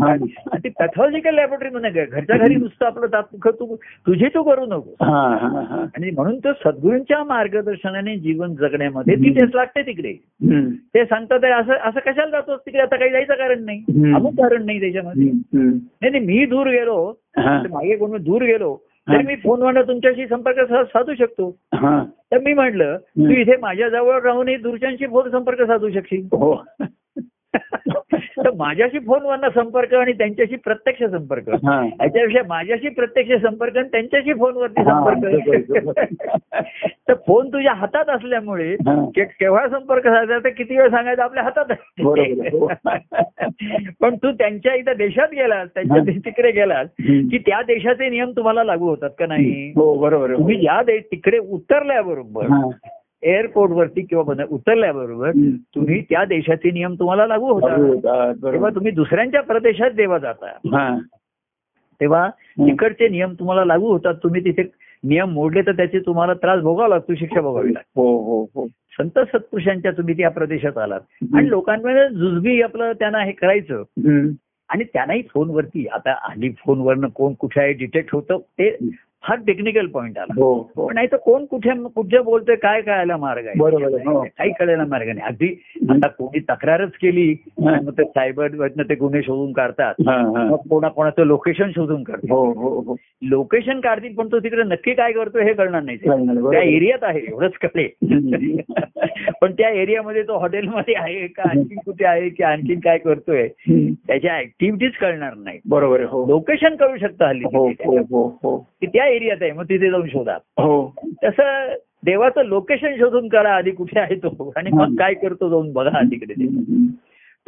ती 0.64 0.70
पॅथॉलॉजिकल 0.70 1.34
लॅबोरेटरी 1.36 1.76
मध्ये 1.76 1.89
घे. 1.91 2.05
घरच्या 2.05 2.38
घरी 2.38 2.55
नुसतं 2.55 2.86
आपलं 2.86 3.05
तात्पुख 3.05 3.47
तू 3.60 3.76
तुझी 4.07 4.26
तू 4.28 4.43
करू 4.43 4.66
नको. 4.66 4.95
हा, 5.01 5.38
हा, 5.41 5.62
हा. 5.70 5.86
आणि 5.95 6.10
म्हणून 6.12 6.39
तो 6.39 6.53
सद्गुरूंच्या 6.66 7.24
मार्गदर्शनाने 7.24 8.18
जीवन 8.18 8.55
जगण्यामध्ये 8.55 9.16
ती 9.16 9.30
टेस्ट 9.39 9.55
लागते 9.55 9.82
तिकडे. 9.82 10.14
ते 10.93 11.05
सांगतात 11.05 11.43
"अरे 11.43 11.51
असं 11.51 11.74
असं 11.74 11.99
कशाला 11.99 12.30
जातोस 12.30 12.60
तिकडे? 12.60 12.82
आता 12.82 12.95
काही 12.95 13.12
जायचं 13.12 13.34
कारण 13.34 13.66
नाही. 13.66 13.84
अमुक 14.14 14.34
कारण 14.34 14.66
नाही 14.66 14.80
त्याच्यामध्ये. 14.82 15.32
नाही 15.53 16.10
नाही 16.12 16.26
मी 16.26 16.45
दूर 16.45 16.68
गेलो. 16.68 17.14
मागे 17.72 17.95
कोण 17.95 18.24
दूर 18.24 18.41
गेलो. 18.41 18.78
तर 19.10 19.22
मी 19.22 19.36
फोनवरनं 19.36 19.82
तुमच्याशी 19.82 20.28
संपर्क 20.28 20.88
साधू 20.93 21.14
शकतो. 21.16 21.51
तर 22.32 22.38
मी 22.38 22.53
म्हटलं 22.53 22.97
तू. 22.97 23.30
इथे 23.30 23.57
माझ्या 23.57 23.89
जवळ 23.89 24.22
राहूनही 24.22 24.55
दूरच्यांशी 24.57 25.05
फोन 25.05 25.30
संपर्क 25.30 25.62
साधू 25.62 25.89
शकशील 25.89 26.26
हो 26.26 26.64
तर 28.43 28.49
माझ्याशी 28.57 28.99
फोनवरनं 28.99 29.49
संपर्क 29.49 29.93
आणि 29.93 30.13
त्यांच्याशी 30.13 30.55
प्रत्यक्ष 30.55 31.03
संपर्क 31.03 31.49
हा. 31.49 31.85
याच्यापेक्षा 31.85 32.41
माझ्याशी 32.47 32.89
प्रत्यक्ष 32.89 33.31
संपर्क 33.31 33.77
आणि 33.77 33.87
त्यांच्याशी 33.87 34.33
फोनवरती 34.33 34.83
संपर्क. 34.83 35.25
तर 37.07 37.13
फोन 37.13 37.47
तुझ्या 37.47 37.73
हातात 37.73 38.09
असल्यामुळे 38.09 38.75
केव्हा 39.17 39.67
संपर्क 39.67 40.03
साधायचा 40.03 40.39
तर 40.39 40.49
किती 40.49 40.77
वेळ 40.77 40.89
सांगायचं 40.89 41.21
आपल्या 41.21 41.43
हातात. 41.43 41.65
हो. 41.71 42.67
पण 44.01 44.15
तू 44.15 44.31
त्यांच्या 44.31 44.75
इथं 44.75 44.93
देशात 44.97 45.27
गेलास 45.31 45.69
त्यांच्या 45.73 45.97
तिकडे 46.25 46.51
गेलास. 46.51 46.87
की 46.99 47.37
त्या 47.37 47.61
देशाचे 47.61 48.09
नियम 48.09 48.31
तुम्हाला 48.37 48.63
लागू 48.63 48.89
होतात 48.89 49.09
का 49.19 49.25
नाही 49.25 49.73
हो 49.75 49.93
बरोबर. 49.93 50.33
तुम्ही 50.33 50.67
दे- 50.85 50.99
तिकडे 50.99 51.37
उतरल्याबरोबर. 51.37 52.69
एअरपोर्ट 53.22 53.72
वरती 53.72 54.01
किंवा 54.01 54.24
बन- 54.24 54.47
उतरल्याबरोबर. 54.47 55.32
तुम्ही 55.76 56.01
त्या 56.01 56.26
देशाचे 56.26 56.72
नियम 56.72 56.95
तुम्हाला 56.99 57.28
लागू 57.28 57.45
होतात. 57.53 57.78
तेव्हा 58.53 58.70
तुम्ही 58.76 58.91
दुसऱ्यांच्या 58.91 59.41
प्रदेशात 59.41 59.91
जेव्हा 59.91 60.17
जाता. 60.17 60.45
हा. 60.47 60.99
तेव्हा 62.01 62.30
तिकडचे 62.67 63.07
नियम 63.07 63.34
तुम्हाला 63.34 63.65
लागू 63.65 63.91
होतात. 63.91 64.13
तुम्ही 64.13 64.45
तिथे 64.45 64.63
नियम 65.03 65.30
मोडले 65.30 65.61
तर 65.61 65.72
त्याचे 65.72 65.99
तुम्हाला 65.99 66.34
त्रास 66.34 66.59
भोगावा 66.59 66.88
लागतो 66.88 67.15
शिक्षा 67.15 67.41
भोगावी 67.41 67.74
लागते. 67.74 68.01
हो 68.01 68.24
हो 68.24 68.43
हो. 68.43 68.67
संत 68.67 69.20
सत्पुरुषांच्या 69.20 69.91
तुम्ही 69.91 70.17
त्या 70.17 70.30
प्रदेशात 70.30 70.78
आलात. 70.78 70.99
आणि 71.36 71.49
लोकांमध्ये 71.49 72.09
जुजबी 72.09 72.61
आपलं 72.61 72.91
त्यांना 72.91 73.24
हे 73.24 73.32
करायचं. 73.32 73.84
आणि 74.70 74.84
त्यांनाही 74.84 75.24
फोनवरती 75.34 75.88
आता 75.88 76.15
हल्ली 76.22 76.49
फोनवरनं 76.65 77.07
कोण 77.07 77.34
कुठे 77.34 77.61
आहे 77.61 77.74
डिटेक्ट 77.74 78.09
होतं 78.13 78.38
ते 78.38 78.78
फार 79.24 79.38
टेक्निकल 79.38 79.88
पॉइंट 79.88 80.17
आला 80.17 80.34
हो 80.38 80.53
हो 80.76 80.86
पण 80.88 80.95
नाही 80.95 81.07
तर 81.07 81.17
कोण 81.17 81.45
कुठे 81.45 81.70
कुठे 81.95 82.20
बोलतोय 82.20 82.55
काय 82.55 82.82
कळायला 82.82 83.17
मार्ग 83.17 83.47
आहे 83.47 83.59
हो. 83.59 84.22
काही 84.38 84.51
कळायला 84.51 84.86
मार्ग 84.86 85.07
नाही 85.07 85.28
अगदी 85.28 85.47
आता 85.89 86.07
कोणी 86.07 86.39
तक्रारच 86.39 86.91
केली 86.91 87.32
हा. 87.65 87.76
मग 87.82 87.91
ते 87.91 88.03
सायबर 88.03 88.47
ते 88.89 88.95
गुन्हे 88.95 89.22
शोधून 89.22 89.51
काढतात 89.53 90.01
हा, 90.07 90.15
हा. 90.15 90.43
मग 90.43 90.67
कोणा 90.70 90.88
कोणाचं 90.88 91.26
लोकेशन 91.26 91.72
शोधून 91.72 92.03
काढतात 92.03 92.32
हो 92.32 92.43
हो 92.53 92.70
हो 92.80 92.95
लोकेशन 93.22 93.80
काढतील 93.80 94.13
पण 94.15 94.28
तो 94.28 94.39
तिकडे 94.39 94.63
नक्की 94.63 94.93
काय 94.93 95.11
करतोय 95.11 95.43
हे 95.43 95.53
कळणार 95.53 95.82
नाही. 95.82 95.97
त्या 95.97 96.61
एरियात 96.61 97.03
आहे 97.03 97.20
एवढंच 97.20 97.57
कळेल 97.61 97.89
हम्म. 98.13 98.55
पण 99.41 99.51
त्या 99.51 99.70
एरियामध्ये 99.72 100.24
तो 100.24 100.38
हॉटेलमध्ये 100.38 100.93
आहे 100.97 101.28
का 101.28 101.49
आणखी 101.49 101.76
कुठे 101.76 102.05
आहे 102.05 102.30
की 102.30 102.43
आणखीन 102.43 102.80
काय 102.80 102.97
करतोय. 102.97 103.47
त्याच्या 104.07 104.38
ऍक्टिव्हिटीज 104.38 104.91
कळणार 105.01 105.34
नाही 105.36 105.59
बरोबर 105.70 106.03
हो 106.03 106.26
लोकेशन 106.28 106.76
कळू 106.76 106.97
शकतं 106.97 107.26
हल्ली 107.26 107.45
हो. 107.53 107.67
हो 107.86 107.97
हो 108.11 108.28
हो 108.43 108.57
की 108.82 108.88
त्या 108.88 109.07
एरियात 109.10 109.41
आहे 109.41 109.51
मग 109.51 109.64
तिथे 109.64 109.89
जाऊन 109.89 110.07
शोधा 110.07 110.34
हो 110.57 110.93
तसं 111.24 111.74
देवाचं 112.05 112.45
लोकेशन 112.45 112.95
शोधून 112.97 113.28
काढा 113.28 113.49
आधी 113.49 113.72
कुठे 113.72 113.99
आहे 113.99 114.16
तो 114.16 114.51
आणि 114.57 114.70
मग 114.74 114.95
काय 114.95 115.14
करतो 115.14 115.49
जाऊन 115.49 115.72
बघा 115.74 116.01
तिकडे. 116.01 116.34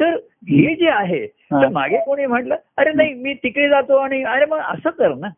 तर 0.00 0.14
हे 0.48 0.74
जे 0.74 0.88
आहे. 0.88 1.26
तर 1.26 1.68
मागे 1.68 1.96
कोणी 1.96 2.26
म्हटलं 2.26 2.56
अरे 2.76 2.92
नाही 2.92 3.14
मी 3.14 3.34
तिकडे 3.34 3.68
जातो 3.68 3.96
आणि 3.96 4.22
अरे 4.24 4.46
मग 4.46 4.58
असं 4.58 4.90
कर 4.90 5.14
ना. 5.14 5.28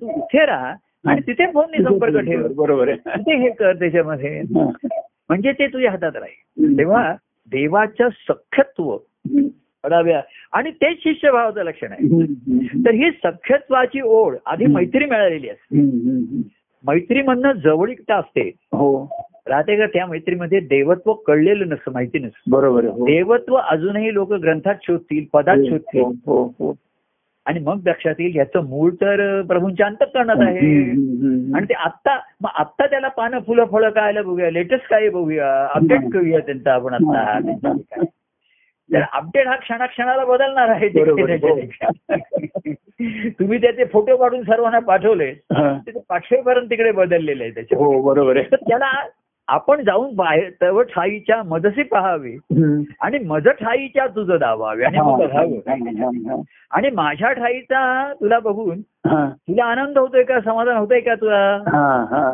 तू 0.00 0.10
इथे 0.10 0.46
राहा 0.46 0.74
आणि 1.08 1.20
तिथे 1.20 1.46
फोनने 1.46 1.82
संपर्क 1.82 2.16
ठेव 2.16 2.46
बरोबर 2.56 2.88
आहे 2.88 3.36
हे 3.42 3.50
कर 3.50 3.72
त्याच्यामध्ये. 3.72 4.42
म्हणजे 5.28 5.52
ते 5.52 5.66
तुझ्या 5.66 5.90
हातात 5.90 6.16
राहील 6.16 6.78
तेव्हा 6.78 7.14
देवाचं 7.52 8.08
सख्यत्व. 8.08 8.96
पडाव्या 9.84 10.22
आणि 10.52 10.70
तेच 10.70 10.98
शिष्यभावाचं 10.98 11.62
लक्षण 11.62 11.92
आहे. 11.92 12.26
तर 12.84 12.90
ही 12.90 13.10
सख्यत्वाची 13.10 14.00
ओढ 14.04 14.34
आधी. 14.46 14.66
मैत्री 14.66 15.04
मिळालेली 15.04 15.48
असते. 15.48 15.80
मैत्री 16.86 17.22
म्हणणं 17.22 17.52
जवळीकता 17.52 18.16
असते. 18.16 18.48
हो. 18.48 19.08
राहते 19.46 19.76
का 19.76 19.86
त्या 19.86 20.06
मैत्रीमध्ये 20.06 20.60
देवत्व 20.60 21.12
कळलेलं 21.12 21.68
नसतं 21.68 21.92
माहिती 21.92 22.18
नसतं. 22.18 22.50
बरोबर 22.50 22.84
हो. 22.84 23.04
देवत्व 23.04 23.54
अजूनही 23.54 24.14
लोक 24.14 24.32
ग्रंथात 24.32 24.74
शोधतील 24.82 25.24
पदात 25.32 25.56
हो 25.56 25.64
शोधतील. 25.64 26.00
हो 26.00 26.44
हो 26.44 26.74
आणि 27.46 27.60
मग 27.60 27.80
लक्षात 27.86 28.14
येईल 28.18 28.36
याचं 28.36 28.64
मूळ 28.64 28.90
तर 28.90 29.42
प्रभूंच्या 29.42 29.86
अंतकरणात 29.86 30.36
आहे. 30.40 30.90
आणि 31.54 31.64
ते 31.64 31.74
आत्ता 31.74 32.18
मग 32.40 32.50
आत्ता 32.54 32.86
त्याला 32.86 33.08
पानं 33.08 33.38
फुलं 33.38 33.64
फळं 33.64 33.90
कायला 33.90 34.22
बघूया. 34.22 34.50
लेटेस्ट 34.50 34.88
काय 34.88 35.08
बघूया? 35.08 35.66
अपडेट 35.74 36.00
करूया 36.12 36.38
त्यांचा 36.38 36.72
आपण 36.72 36.94
आता 36.94 37.38
तर 38.94 39.02
अपडेट 39.12 39.46
हा 39.46 39.56
क्षणाक्षणाला 39.56 40.24
बदलणार 40.24 40.68
आहे 40.68 40.88
हो. 40.88 41.56
तुम्ही 43.38 43.60
त्याचे 43.60 43.84
फोटो 43.84 44.16
काढून 44.16 44.42
सर्वांना 44.42 44.78
पाठवले. 44.78 45.32
ते 45.32 45.98
पाठवेपर्यंत 46.08 46.70
तिकडे 46.70 46.90
बदललेले 46.92 47.44
आहे 47.44 47.52
त्याच्या 47.54 47.78
हो 47.78 48.00
बरोबर 48.02 48.36
आहे 48.36 48.56
त्याला 48.68 48.90
आपण 49.48 49.82
जाऊन 49.84 50.14
बाहेर 50.14 50.50
तव 50.62 50.82
ठाईच्या 50.82 51.42
मदसी 51.42 51.82
पहावी. 51.82 52.36
आणि 53.00 53.18
मज 53.18 53.48
ठाईच्या 53.48 54.06
तुझं 54.06 54.38
दावावे 54.38 54.84
आणि 54.84 54.98
आणि 56.70 56.90
माझ्या 56.90 57.32
ठाईचा 57.32 58.12
तुला 58.12 58.38
बघून. 58.38 58.80
तुला 59.06 59.64
आनंद 59.64 59.98
होतोय 59.98 60.22
का 60.22 60.40
समाधान 60.40 60.76
होतोय 60.76 61.00
का 61.00 61.14
तुला. 61.14 62.32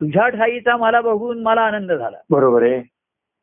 तुझ्या 0.00 0.28
ठाईचा 0.28 0.76
मला 0.76 1.00
बघून 1.00 1.42
मला 1.42 1.60
आनंद 1.60 1.92
झाला 1.92 2.16
बरोबर 2.30 2.62
आहे 2.62 2.80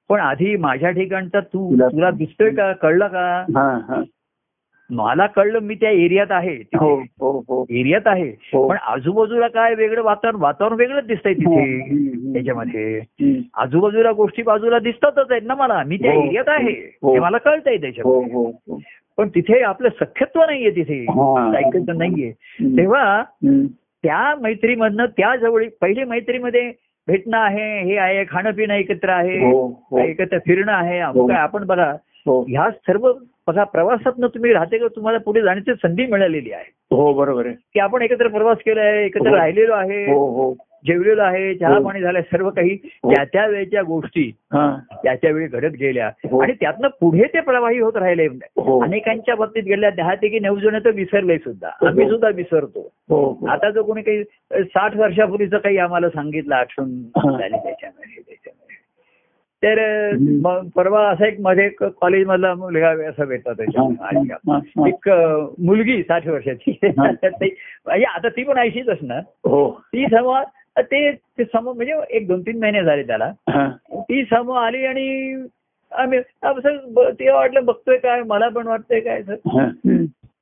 पण 0.10 0.20
आधी 0.20 0.58
माझ्या 0.58 0.89
ठिकाणचा 0.89 1.39
तू 1.39 1.76
तुला- 1.76 2.16
दिसतोय 2.16 2.49
का? 2.49 2.74
कळलं 2.74 3.08
का? 3.08 3.45
हा 3.56 3.80
हा. 3.88 4.03
मला 4.89 5.28
कळलं 5.28 5.60
मी 5.60 5.76
त्या 5.76 5.89
एरियात 5.89 6.28
आहे. 6.30 6.56
हो 6.56 6.99
हो 6.99 7.39
हो. 7.39 7.66
एरियात 7.70 8.01
आहे. 8.06 8.32
पण 8.68 8.78
आजूबाजूला 8.78 9.47
काय 9.47 9.74
वेगळं 9.76 10.03
वातावरण 10.03 10.41
वातावरण 10.41 10.76
वेगळंच 10.78 11.06
दिसतंय 11.08 11.34
तिथे. 11.34 11.80
त्याच्यामध्ये. 12.34 13.01
आजूबाजूला 13.53 14.12
गोष्टी 14.12 14.41
बाजूला 14.41 14.80
दिसतातच 14.80 15.32
आहेत 15.32 15.41
ना 15.45 15.56
मला. 15.56 15.84
मी 15.84 15.97
त्या. 15.97 16.14
एरियात 16.26 16.49
आहे. 16.49 16.97
मला 17.20 17.38
कळतंय 17.38 17.78
त्याच्यामध्ये. 17.78 18.76
पण 19.18 19.28
तिथे 19.28 19.60
आपलं 19.62 19.89
सख्यत्व 19.89 20.41
नाहीये 20.41 20.72
तिथे. 20.72 21.06
ऐकायचं 21.58 21.97
नाहीये. 21.97 22.32
तेव्हा. 22.78 23.24
त्या 24.03 24.36
मैत्रीमधनं 24.41 25.06
त्या 25.06 25.36
जवळ 25.36 25.64
पहिली 25.82 26.03
मैत्रीमध्ये 26.03 26.72
भेटणं 27.08 27.38
आहे 27.38 27.82
हे 27.84 27.97
आहे 27.97 28.24
खाणं 28.24 28.51
पिणं 28.51 28.74
एकत्र 28.74 29.10
आहे 29.10 29.51
हो 29.51 29.68
हो. 29.91 29.97
एकत्र 29.99 30.38
फिरणं 30.38 30.72
आहे 30.72 30.99
अमुक 30.99 31.32
आहे. 31.32 31.39
आपण 31.39 31.66
बघा 31.66 31.91
हो. 32.26 32.41
ह्या 32.41 32.70
सर्व 32.72 33.12
बघा 33.47 33.64
प्रवासातनं 33.64 34.28
तुम्ही 34.28 34.53
राहते 34.53 34.78
का 34.78 34.88
तुम्हाला 34.88 35.18
पुढे 35.18 35.41
जाण्याची 35.41 35.74
संधी 35.74 36.06
मिळालेली 36.06 36.51
आहे. 36.51 36.95
हो 36.95 37.14
बरोबर 37.14 37.45
आहे. 37.45 37.56
की 37.74 37.80
आपण 37.80 38.01
एकत्र 38.01 38.28
प्रवास 38.28 38.58
केलाय 38.58 39.06
एकत्र 39.06 39.30
हो. 39.30 39.36
राहिलेलो 39.36 39.74
आहे. 39.74 40.12
हो 40.12 40.30
हो. 40.30 40.53
जेवलेलो 40.86 41.21
आहे 41.21 41.53
चहा 41.55 41.73
हो. 41.75 41.83
पाणी 41.83 42.01
झालंय 42.01 42.21
सर्व 42.21 42.49
काही 42.49 42.73
हो. 43.03 43.13
त्या 43.13 43.23
त्या 43.23 43.45
वेळच्या 43.47 43.81
गोष्टी 43.81 44.23
हा 44.53 44.65
त्या 45.03 45.15
त्या 45.15 45.31
वेळी 45.31 45.47
घडत 45.47 45.75
गेल्या 45.79 46.07
हो. 46.31 46.41
आणि 46.41 46.53
त्यातनं 46.53 46.88
पुढे 47.01 47.27
ते 47.33 47.39
प्रवाही 47.39 47.79
होत 47.79 47.95
राहिले 47.95 48.27
अनेकांच्या 48.81 49.36
बाबतीत 49.36 49.63
गेल्या 49.63 49.89
दहा 49.89 50.13
पैकी 50.15 50.39
नऊ 50.39 50.57
जण 50.59 50.77
तर 50.86 50.91
विसरले 50.91 51.38
सुद्धा. 51.38 51.69
आम्ही 51.88 52.09
सुद्धा 52.09 52.29
विसरतो. 52.29 52.88
आता 53.49 53.69
जो 53.69 53.83
कोणी 53.83 54.01
काही 54.01 54.23
साठ 54.63 54.95
वर्षापूर्वीचं 54.95 55.57
काही 55.57 55.77
आम्हाला 55.77 56.09
सांगितलं 56.09 56.55
आठवण. 56.55 56.91
झाली 57.17 57.57
त्याच्यामध्ये 57.57 58.21
त्याच्यामध्ये 58.21 58.73
तर. 59.63 60.17
मग 60.41 60.67
परवा 60.75 61.07
असा 61.09 61.27
एक 61.27 61.39
मध्ये 61.39 61.67
कॉलेजमधला 61.81 62.53
मुलगा 62.53 62.89
असं 63.09 63.25
भेटला 63.25 63.53
त्याच्या 63.53 63.83
हा. 64.01 64.59
एक 64.88 65.09
मुलगी 65.59 66.01
साठ 66.03 66.27
वर्षाची. 66.27 66.71
ते- 66.81 67.49
म्हणजे 67.86 68.05
आता 68.05 68.29
ती 68.29 68.43
पण 68.43 68.57
ऐंशीच 68.57 68.89
असणार 68.89 69.21
हो 69.45 69.69
ती 69.93 70.05
समोर 70.05 70.43
ते 70.78 71.11
ते 71.11 71.43
समोर 71.43 71.73
म्हणजे 71.76 71.93
एक 72.09 72.28
दोन 72.28 72.41
तीन 72.41 72.59
महिने 72.59 72.84
झाले 72.84 73.03
त्याला. 73.03 73.32
ती 73.99 74.23
समोर 74.23 74.57
आली 74.57 74.86
आणि 74.86 75.43
आम्ही 75.91 76.19
ब- 76.89 77.09
ते 77.19 77.30
वाटलं 77.32 77.65
बघतोय 77.65 77.97
काय 77.97 78.21
मला 78.23 78.47
पण 78.49 78.67
वाटतंय 78.67 78.99
काय 78.99 79.21
सर. 79.23 79.36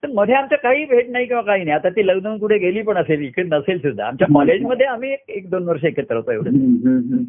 तर 0.03 0.07
मध्ये 0.13 0.35
आमचं 0.35 0.55
काही 0.63 0.85
भेट 0.85 1.09
नाही 1.09 1.25
किंवा 1.25 1.41
काही 1.41 1.63
नाही 1.63 1.75
आता 1.75 1.89
ती 1.89 2.05
लग्न 2.07 2.37
कुठे 2.37 2.57
गेली 2.57 2.81
पण 2.81 2.97
असेल 2.97 3.21
इकडे 3.21 3.43
नसेल 3.43 3.79
सुद्धा 3.79 4.05
आमच्या. 4.05 4.27
कॉलेजमध्ये 4.33 4.85
आम्ही 4.85 5.11
एक 5.13 5.29
एक 5.29 5.49
दोन 5.49 5.67
वर्ष 5.67 5.83
एकत्र 5.83 6.15
होतो 6.15 6.31
एवढं. 6.31 7.23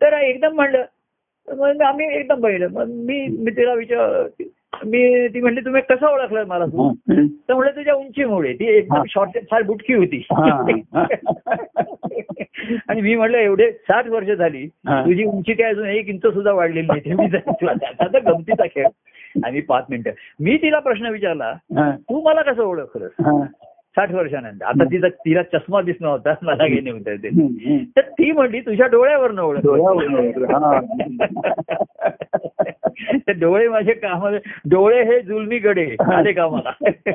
तर 0.00 0.12
एकदम 0.12 0.54
म्हणलं 0.54 0.84
मग 1.48 1.82
आम्ही 1.82 2.06
एकदम 2.16 2.40
पाहिलं 2.40 2.68
मग 2.72 2.88
मी 3.06 3.26
मी 3.28 3.50
तिला 3.50 3.74
विचार 3.74 4.26
मी 4.86 5.28
ती 5.28 5.40
म्हणली 5.40 5.60
तुम्ही 5.60 5.82
कसं 5.82 6.06
ओळखलं 6.06 6.44
मला 6.46 6.66
तू. 6.66 6.92
तर 7.48 7.54
म्हणलं 7.54 7.76
तुझ्या 7.76 7.94
उंचीमुळे 7.94 8.52
ती 8.52 8.64
एकदम. 8.64 9.02
शॉर्ट 9.08 9.38
फार 9.50 9.62
बुटकी 9.62 9.94
होती. 9.94 10.26
आणि 12.88 13.00
मी 13.00 13.14
म्हणलं 13.14 13.38
एवढे 13.38 13.72
साठ 13.72 14.08
वर्ष 14.08 14.28
झाली. 14.28 14.66
तुझी 15.04 15.24
उंची 15.24 15.52
काय 15.52 15.70
अजून 15.70 15.86
एक 15.86 16.08
इंच 16.08 16.26
सुद्धा 16.26 16.52
वाढलेली 16.52 16.86
नाही 16.86 17.14
मी 17.14 17.26
आता 17.68 18.18
गमतीचा 18.18 18.66
खेळ 18.66 18.86
आणि 19.44 19.60
पाच 19.60 19.84
मिनिटं 19.90 20.10
मी 20.40 20.56
तिला 20.56 20.78
प्रश्न 20.78 21.06
विचारला. 21.06 21.52
तू 21.92 22.20
मला 22.20 22.42
कसं 22.42 22.62
ओळखलं. 22.62 23.08
साठ 23.90 24.12
वर्षानंतर. 24.12 24.64
आता 24.64 24.84
तिचा 24.84 25.08
तिला 25.08 25.42
चष्मा 25.42 25.82
दिसणं 25.82 26.08
होता 26.08 26.34
मला 26.42 26.66
घेणे 26.66 26.90
होतं 26.90 27.16
ते. 27.16 27.28
तर 27.96 28.00
ती 28.00 28.32
म्हणली 28.32 28.60
तुझ्या 28.60 28.86
डोळ्यावरनं 28.86 29.42
ओळख. 29.42 29.60
तर 33.14 33.28
डोळे 33.28 33.68
माझे 33.68 33.92
कामाला 33.92 34.38
डोळे 34.70 35.02
हे 35.02 35.20
जुलमी 35.20 35.58
गडे 35.58 35.96
आले 36.14 36.32
कामाला. 36.32 36.72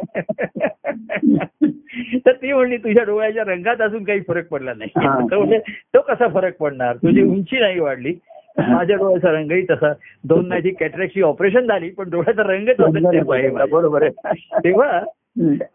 तर 2.26 2.32
ती 2.32 2.53
म्हणली 2.53 2.78
तुझ्या 2.78 3.03
डोळ्याच्या 3.03 3.43
रंगात 3.43 3.82
अजून 3.82 4.03
काही 4.03 4.21
फरक 4.28 4.47
पडला 4.47 4.73
नाही. 4.73 4.89
तो 5.59 6.01
कसा 6.01 6.28
फरक 6.28 6.57
पडणार? 6.57 6.95
तुझी 6.95 7.21
उंची 7.21 7.59
नाही 7.59 7.80
वाढली. 7.80 8.13
माझ्या 8.57 8.97
डोळ्याचा 8.97 9.32
रंगही 9.32 9.65
तसा. 9.69 9.93
दोन 10.23 10.47
नाही 10.47 10.73
कॅटरॅक्टची 10.73 11.21
ऑपरेशन 11.21 11.67
झाली 11.67 11.89
पण 11.89 12.09
डोळ्याचा 12.09 12.43
रंग 12.43 12.69
तसाच 12.69 13.30
आहे. 13.30 13.49
बरोबर 13.49 14.03
आहे. 14.03 14.34
तेव्हा. 14.63 15.01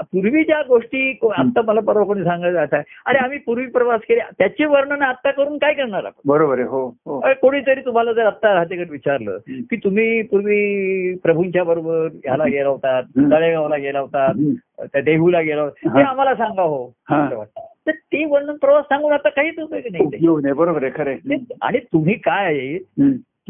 पूर्वी 0.00 0.44
ज्या 0.44 0.62
गोष्टी 0.68 1.18
आता 1.36 1.62
मला 1.62 1.80
परवा 1.80 2.04
कोणी 2.04 2.22
जात 2.52 2.66
आहे 2.72 2.82
अरे 3.06 3.18
आम्ही 3.18 3.38
पूर्वी 3.38 3.66
प्रवास 3.66 4.00
केले 4.00 4.20
त्याचे 4.38 4.64
वर्णन 4.64 5.02
आता 5.02 5.30
करून 5.30 5.58
काय 5.58 5.72
करणार 5.74 6.04
आपण 6.04 6.28
बरोबर 6.28 6.58
आहे 6.58 6.68
हो 6.68 6.86
हो 7.06 7.20
कोणीतरी 7.42 7.80
तुम्हाला 7.80 8.12
जर 8.12 8.26
आता 8.26 8.54
राहतेकडे 8.54 8.90
विचारलं. 8.90 9.38
की 9.48 9.76
तुम्ही 9.76 10.22
पूर्वी 10.22 11.14
प्रभूंच्या 11.14 11.64
बरोबर 11.64 12.08
ह्याला 12.24 12.44
गेला 12.44 12.68
हम्म. 12.68 13.30
तळेगावला 13.30 13.76
गेला 13.76 13.98
हम्म. 13.98 14.52
त्या 14.84 15.00
देहूला 15.00 15.40
गेला 15.40 15.62
होता. 15.62 15.94
ते 15.94 16.02
आम्हाला 16.02 16.34
सांगा 16.34 16.62
हो 16.62 16.94
वाटतं. 17.10 17.44
तर 17.86 17.90
ते 17.90 18.24
वर्णन 18.24 18.56
प्रवास 18.56 18.84
सांगून 18.84 19.12
आता 19.12 19.28
काहीच 19.28 19.58
उपयोग 19.58 20.40
नाही 20.40 20.52
बरोबर 20.52 20.82
आहे 20.82 20.92
खरं 20.94 21.36
आणि 21.62 21.78
तुम्ही 21.78 22.14
काय. 22.14 22.78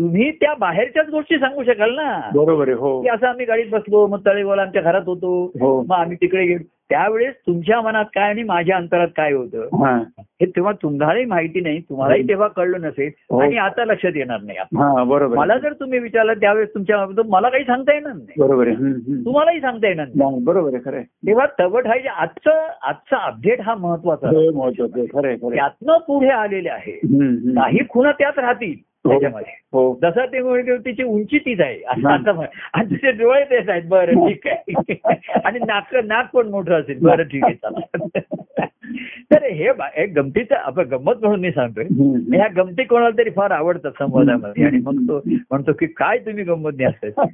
तुम्ही 0.01 0.31
त्या 0.33 0.53
बाहेरच्याच 0.59 1.09
गोष्टी 1.09 1.39
सांगू 1.39 1.63
शकाल 1.63 1.95
ना 1.95 2.11
बरोबर 2.35 2.69
आहे 2.69 2.77
हो 2.77 3.01
की 3.03 3.09
असं 3.09 3.27
आम्ही 3.27 3.47
गाडीत 3.47 3.71
बसलो 3.71 4.07
मग 4.07 4.21
तळेगावला 4.27 4.63
आमच्या 4.63 4.83
घरात 4.83 5.03
होतो 5.07 5.33
हो 5.61 5.81
मग 5.83 5.95
आम्ही 5.95 6.17
तिकडे 6.17 6.45
गेलो 6.45 6.63
त्यावेळेस 6.91 7.35
तुमच्या 7.47 7.81
मनात 7.81 8.05
काय 8.15 8.29
आणि 8.29 8.43
माझ्या 8.43 8.77
अंतरात 8.77 9.09
काय 9.17 9.33
होतं 9.33 9.77
हा 9.83 9.93
हे 10.41 10.47
तेव्हा 10.47 10.73
तुम्हालाही 10.73 11.25
माहिती 11.25 11.61
नाही 11.61 11.81
तुम्हालाही 11.81 12.23
तेव्हा 12.29 12.49
कळलं 12.49 12.81
नसेल 12.81 13.11
हो. 13.31 13.39
आणि 13.39 13.57
आता 13.57 13.85
लक्षात 13.85 14.17
येणार 14.17 14.41
नाही. 14.41 14.59
हा 14.77 15.05
बरोबर 15.05 15.37
मला. 15.37 15.57
जर 15.59 15.73
तुम्ही 15.73 15.99
विचारलं 15.99 16.41
त्यावेळेस 16.41 16.69
तुमच्या 16.75 17.05
तर 17.17 17.23
मला 17.29 17.49
काही 17.49 17.65
सांगता 17.65 17.95
येणार 17.95 18.13
नाही 18.13 18.41
बरोबर 18.41 18.67
आहे 18.67 18.77
हम्म, 18.77 18.93
हम्म. 18.93 19.21
तुम्हालाही 19.25 19.61
सांगता 19.61 19.89
येणार 19.89 20.07
नाही 20.07 20.31
नाही, 20.31 20.43
बरोबर 20.45 20.75
आहे 20.75 20.83
खरं 20.85 20.97
आहे. 20.97 21.05
तेव्हा 21.27 21.47
तवट 21.59 21.87
आहे 21.87 22.09
आजचं 22.09 22.67
आजचा 22.83 23.17
अपडेट 23.19 23.61
हा 23.61 23.75
महत्त्वाचा 23.77 24.29
आहे. 24.29 24.37
हे 24.39 24.51
महत्वाचं 24.51 24.99
आहे 24.99 25.07
खरं 25.09 25.29
आहे, 25.29 25.37
खरं 25.37 25.47
आहे. 25.47 25.57
त्यातनं 25.57 25.99
पुढे 26.07 26.29
आलेले 26.35 26.69
आहे 26.69 26.99
हम्म, 27.05 27.23
हम्म. 27.27 27.61
काही 27.61 27.87
खुणा 27.89 28.13
त्यात 28.13 28.39
राहतील 28.39 28.71
हो. 28.71 28.90
त्याच्यामध्ये. 29.09 29.53
हो. 29.73 29.99
जसं 30.03 30.25
ते 30.25 30.41
म्हणजे 30.43 30.77
तिची 30.77 31.03
उंची 31.03 31.39
तीच 31.39 31.61
आहे. 31.61 31.79
असं 31.89 32.31
हा. 32.31 32.45
आणि 32.73 32.91
तिचे 32.91 33.11
डोळे 33.11 33.45
तेच 33.45 33.69
आहेत. 33.69 33.83
बरं 33.89 34.27
ठीक 34.29 34.47
आहे. 34.47 34.95
आणि 35.45 35.59
नाक 35.59 35.95
नाक 36.05 36.31
पण 36.35 36.49
मोठं 36.49 36.81
असेल. 36.81 36.99
बरं 37.03 37.23
ठीक 37.23 37.45
आहे 37.45 37.55
चला 37.55 38.19
तर 39.33 39.43
हे 39.45 39.69
हे 39.97 40.07
गमतीचं 40.07 40.55
आपण 40.55 40.87
गंमत 40.89 41.15
म्हणून 41.21 41.41
मी 41.41 41.51
सांगतोय. 41.51 41.85
ह्या 42.37 42.47
गमती 42.57 42.85
कोणाला 42.85 43.19
तरी 43.19 43.31
फार 43.31 43.51
आवडतात 43.51 43.91
संवादामध्ये. 43.99 44.65
आणि 44.65 44.79
मग 44.79 44.97
तो 45.09 45.21
म्हणतो 45.27 45.73
की 45.73 45.87
काय 45.87 46.19
तुम्ही 46.19 46.45
गंमत 46.45 46.71
नाही 46.81 47.09
असं. 47.09 47.27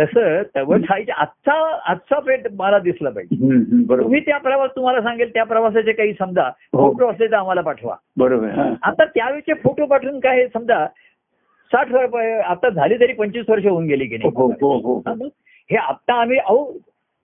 तसं 0.00 0.42
तवट 0.56 0.80
हायच्या 0.88 1.14
आजचा 1.18 1.80
आजचा 1.86 2.18
पेट 2.18 2.46
मला 2.58 2.78
दिसला 2.78 3.10
पाहिजे. 3.10 3.50
तुम्ही 3.98 4.20
त्या 4.20 4.38
प्रवास 4.38 4.70
तुम्हाला 4.76 5.00
सांगेल 5.00 5.34
त्या 5.34 5.44
प्रवासाचे 5.44 5.92
काही 5.92 6.12
समजा 6.12 6.42
हो. 6.42 6.92
फोटो 6.92 7.10
असले 7.10 7.26
तर 7.26 7.34
आम्हाला 7.34 7.60
पाठवा. 7.60 7.94
बरोबर. 8.16 8.48
हा. 8.48 8.72
आता 8.82 9.04
त्यावेळेचे 9.04 9.52
फोटो 9.54 9.86
पाठवून 9.86 10.20
काय 10.20 10.46
समजा 10.46 10.86
साठ 11.72 11.92
आता 12.44 12.68
झाली 12.70 12.94
तरी 13.00 13.12
पंचवीस 13.12 13.48
वर्ष 13.48 13.66
होऊन 13.66 13.86
गेली 13.86 14.06
की 14.06 14.16
नाही. 14.16 14.30
हो 14.34 14.76
हो 14.78 14.98
हा 15.06 15.14
मग 15.14 15.28
हे 15.70 15.76
आता 15.76 16.20
आम्ही 16.20 16.38
अहो 16.38 16.64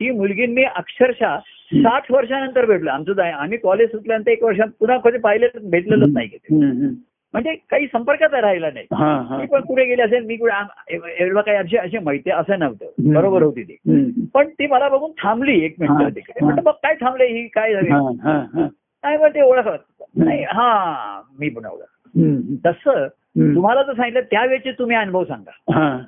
ती 0.00 0.10
मुलगी 0.10 0.46
मी 0.46 0.62
अक्षरशः 0.64 1.36
साठ 1.74 2.10
वर्षानंतर 2.12 2.66
भेटलो. 2.66 2.90
आमचं 2.90 3.22
आम्ही 3.22 3.58
कॉलेज 3.58 3.90
सुटल्यानंतर 3.90 4.30
एक 4.30 4.42
वर्षात 4.44 4.68
पुन्हा 4.80 4.96
कधी 4.98 5.18
पाहिलं 5.18 5.68
भेटलेलंच 5.70 6.12
नाही. 6.14 6.28
म्हणजे 7.34 7.54
काही 7.70 7.86
संपर्कात 7.86 8.34
राहिला 8.34 8.70
नाही. 8.70 8.86
मी 9.38 9.46
पण 9.46 9.60
कुठे 9.60 9.84
गेले 9.84 10.02
असेल 10.02 10.24
मी 10.24 10.36
कुठे 10.36 10.94
एवढं 11.24 11.40
काही 11.40 11.56
अशी 11.56 11.76
अशी 11.76 11.98
माहिती 11.98 12.30
असं 12.30 12.58
नव्हतं. 12.58 13.12
बरोबर 13.12 13.42
होती 13.42 13.62
ती. 13.62 13.76
पण 14.34 14.48
ती 14.48 14.66
मला 14.66 14.88
बघून 14.88 15.10
थांबली 15.22 15.58
एक 15.64 15.74
मिनिट 15.80 16.14
तिकडे. 16.16 16.44
म्हटलं 16.44 16.62
बघ 16.64 16.72
काय 16.82 16.94
थांबले 16.94 17.26
ही 17.26 17.46
काय 17.48 17.72
झाली. 17.74 17.90
काय 19.04 19.16
मग 19.16 19.28
ते 19.28 19.40
ओळखत 19.40 20.02
नाही 20.16 20.42
हा 20.44 21.20
मी 21.38 21.48
पण 21.48 21.66
ओळख. 21.66 22.01
तसं. 22.66 23.06
तुम्हाला 23.54 23.82
जर 23.82 23.92
सांगितलं 23.92 24.20
त्यावेळेचे 24.20 24.72
तुम्ही 24.72 24.96
अनुभव 24.96 25.24
सांगा. 25.24 25.74
हा. 25.74 25.98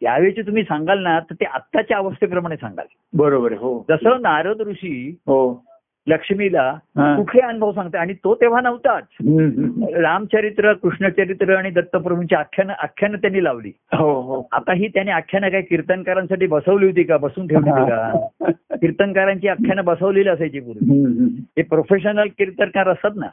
त्यावेळेचे 0.00 0.42
तुम्ही 0.42 0.62
सांगाल 0.62 1.02
ना 1.02 1.20
तर 1.20 1.34
ते 1.34 1.44
आत्ताच्या 1.44 1.96
अवस्थेप्रमाणे 1.96 2.56
सांगाल. 2.56 2.86
बरोबर 3.14 3.52
हो. 3.52 3.84
जसं 3.88 4.20
नारद 4.20 4.60
ऋषी 4.60 5.16
हो. 5.20 5.64
लक्ष्मीला. 6.08 6.72
कुठले 7.16 7.40
अनुभव 7.40 7.72
सांगते 7.72 7.98
आणि 7.98 8.12
तो 8.12 8.34
तेव्हा 8.34 8.60
नव्हताच. 8.60 9.04
रामचरित्र 9.96 10.72
कृष्णचरित्र 10.72 11.56
आणि 11.56 11.70
दत्तप्रभूंची 11.70 12.34
आख्यानं 12.34 12.72
आख्यानं 12.72 13.18
त्यांनी 13.18 13.44
लावली. 13.44 13.72
हो 13.92 14.20
हो. 14.20 14.48
आता 14.52 14.72
ही 14.72 14.88
त्याने 14.88 15.10
आख्यानं 15.10 15.48
काय 15.48 15.62
कीर्तनकारांसाठी 15.62 16.46
बसवली 16.46 16.86
होती 16.86 17.02
का? 17.02 17.16
बसून 17.16 17.46
ठेवली 17.46 17.70
होती 17.70 17.90
का? 17.90 18.12
कीर्तनकारांची 18.76 19.48
आख्यानं 19.48 19.84
बसवलेली 19.84 20.28
असायची 20.28 20.60
पूर्वी. 20.60 21.00
हे 21.40 21.62
प्रोफेशनल 21.62 22.28
कीर्तनकार 22.38 22.88
असतात 22.88 23.10
ना. 23.16 23.26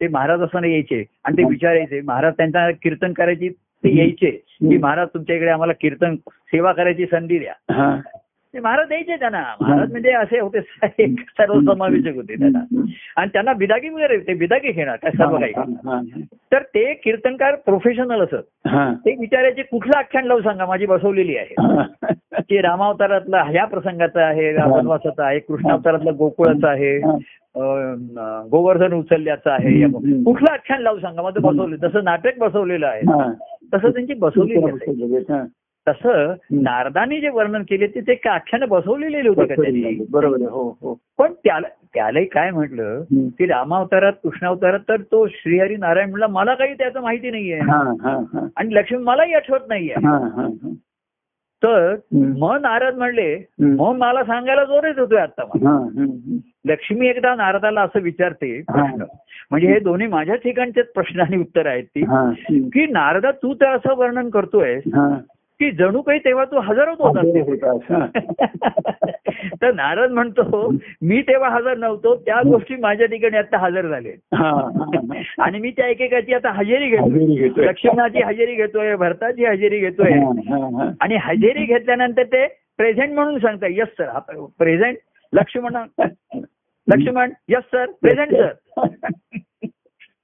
ते 0.00 0.08
महाराज 0.08 0.40
असताना 0.40 0.66
यायचे 0.66 1.04
आणि 1.24 1.36
ते 1.36 1.44
विचारायचे 1.44 2.00
महाराज 2.00 2.32
त्यांचा 2.36 2.70
कीर्तन 2.70 3.12
करायची 3.12 3.48
ते 3.48 3.98
यायचे. 3.98 4.30
की 4.30 4.78
महाराज 4.78 5.08
तुमच्या 5.14 5.36
इकडे 5.36 5.50
आम्हाला 5.50 5.72
कीर्तन 5.72 6.14
सेवा 6.26 6.72
करायची 6.72 7.06
संधी 7.06 7.38
द्या. 7.38 7.74
हा. 7.74 7.96
ते 8.54 8.60
महाराज 8.60 8.88
द्यायचे 8.88 9.16
त्यांना. 9.16 9.42
महाराज 9.60 9.90
म्हणजे 9.90 10.10
असे 10.10 10.40
होते 10.40 10.60
सर्वसमावेशक 11.16 12.14
होते 12.14 12.34
त्यांना. 12.34 12.58
आणि 13.16 13.30
त्यांना 13.32 13.52
बिदागी 13.52 13.88
वगैरे 13.88 14.18
ते 14.18 14.34
बिदागी 14.34 14.72
घेणार 14.72 14.96
काय 14.96 15.10
सर्व 15.10 15.38
काही. 15.38 15.52
हा, 15.56 15.62
हा, 15.62 16.00
तर 16.52 16.62
ते 16.62 16.94
कीर्तनकार 16.94 17.54
प्रोफेशनल 17.54 18.20
असत. 18.20 18.66
हा. 18.66 18.92
ते 18.92 19.16
विचारायचे 19.20 19.62
कुठलं 19.62 19.98
आख्यान 19.98 20.24
लावू 20.24 20.40
सांगा? 20.40 20.66
माझी 20.66 20.86
बसवलेली 20.86 21.36
आहे. 21.36 21.54
हा. 21.60 21.82
की 22.48 22.60
रामावतारातलं 22.60 23.36
ह्या 23.36 23.64
प्रसंगाचं 23.64 24.20
आहे 24.20 24.52
वनवासाचं 24.52 25.22
आहे 25.22 25.38
कृष्णावतारातलं 25.38 26.12
गोकुळाचं 26.18 26.68
आहे. 26.68 26.98
गोवर्धन 28.50 28.92
उचलल्याचं 28.92 29.50
आहे. 29.50 29.82
कुठलं 30.24 30.52
आख्यान 30.52 30.82
लावू 30.82 30.98
सांगा? 30.98 31.22
माझं 31.22 31.40
बसवलं. 31.42 31.76
जसं 31.76 32.04
नाटक 32.04 32.38
बसवलेलं 32.38 32.86
आहे. 32.86 33.00
तसं 33.74 33.90
त्यांची 33.90 34.14
बसवलेली. 34.14 34.60
तसं 35.88 36.34
नारदानी 36.50 37.20
जे 37.20 37.28
वर्णन 37.28 37.62
केले 37.62 37.86
ते 37.86 38.00
ते 38.00 38.14
का 38.14 38.30
आख्यानं 38.30 38.68
बसवलेले 38.68 39.28
होते 39.28 39.44
का 39.44 39.54
त्यांनी? 39.62 40.04
बरोबर 40.10 40.36
हो 40.40 40.68
हो. 40.68 40.98
पण 41.18 41.32
त्याला 41.32 41.68
त्यालाही 41.94 42.24
काय 42.24 42.50
म्हटलं. 42.50 43.00
की 43.38 43.46
रामावतारात 43.46 44.12
कृष्णावतारात 44.22 44.80
तर 44.88 44.96
तो 44.96 45.26
श्रीहरी 45.26 45.76
नारायण 45.76 46.08
म्हणला 46.10 46.26
मला 46.26 46.54
काही 46.54 46.74
त्याचं 46.74 47.00
माहिती 47.00 47.30
नाहीये. 47.30 47.58
आणि 48.56 48.74
लक्ष्मी 48.74 48.98
मलाही 48.98 49.32
आठवत 49.32 49.60
नाहीये. 49.68 49.94
तर. 51.62 51.94
मग 52.38 52.60
नारद 52.60 52.94
म्हणले. 52.94 53.36
मग 53.60 53.96
मला 53.96 54.24
सांगायला 54.24 54.64
जोरच 54.64 54.98
होतोय 54.98 55.18
आता 55.18 55.44
मला. 55.44 55.70
लक्ष्मी 56.64 57.08
एकदा 57.08 57.34
नारदाला 57.34 57.82
असं 57.82 58.00
विचारते 58.00 58.62
प्रश्न 58.62 59.02
म्हणजे 59.50 59.66
हे 59.68 59.80
दोन्ही 59.80 60.06
माझ्या 60.06 60.34
ठिकाणचेच 60.34 60.92
प्रश्न 60.92 61.20
आणि 61.20 61.36
उत्तर 61.36 61.66
आहेत 61.66 61.84
ती. 61.84 62.04
की 62.68 62.86
नारदा 62.86 63.30
तू 63.30 63.54
तर 63.54 63.76
असं 63.76 63.96
वर्णन 63.96 64.30
करतोय. 64.30 64.80
की 65.60 65.70
जणू 65.70 66.00
काही 66.02 66.18
तेव्हा 66.18 66.44
तू 66.44 66.60
हजरच 66.60 66.98
होता 66.98 67.20
हजर 67.20 67.40
होतास, 67.40 67.80
हा. 67.90 68.06
तर 69.62 69.74
नारद 69.74 70.10
म्हणतो 70.10 70.70
मी 71.02 71.22
तेव्हा 71.22 71.48
हजर 71.50 71.76
नव्हतो 71.76 72.16
त्या 72.16 72.40
गोष्टी 72.50 72.76
माझ्या 72.76 73.06
ठिकाणी 73.06 73.36
आता 73.36 73.58
हजर 73.58 73.86
झाले. 73.86 74.12
आणि 75.38 75.58
मी 75.58 75.70
त्या 75.70 75.86
एकेकाची 75.86 76.34
आता 76.34 76.50
हजेरी 76.50 76.86
घेतो. 76.86 77.60
लक्ष्मणाची 77.62 78.22
हजेरी 78.22 78.54
घेतोय 78.54 78.96
भरताची 78.96 79.44
हजेरी 79.44 79.78
घेतोय. 79.78 80.12
आणि 81.00 81.16
हजेरी 81.16 81.64
घेतल्यानंतर 81.64 82.22
ते 82.22 82.46
प्रेझेंट 82.76 83.12
म्हणून 83.12 83.38
सांगतात 83.38 83.68
yes 83.70 83.88
sir 83.88 84.18
present 84.58 84.96
Lakshman? 85.32 85.76
Lakshman? 86.88 87.30
Yes 87.48 87.62
sir 87.62 87.90
present 88.02 88.30
sir 88.32 88.52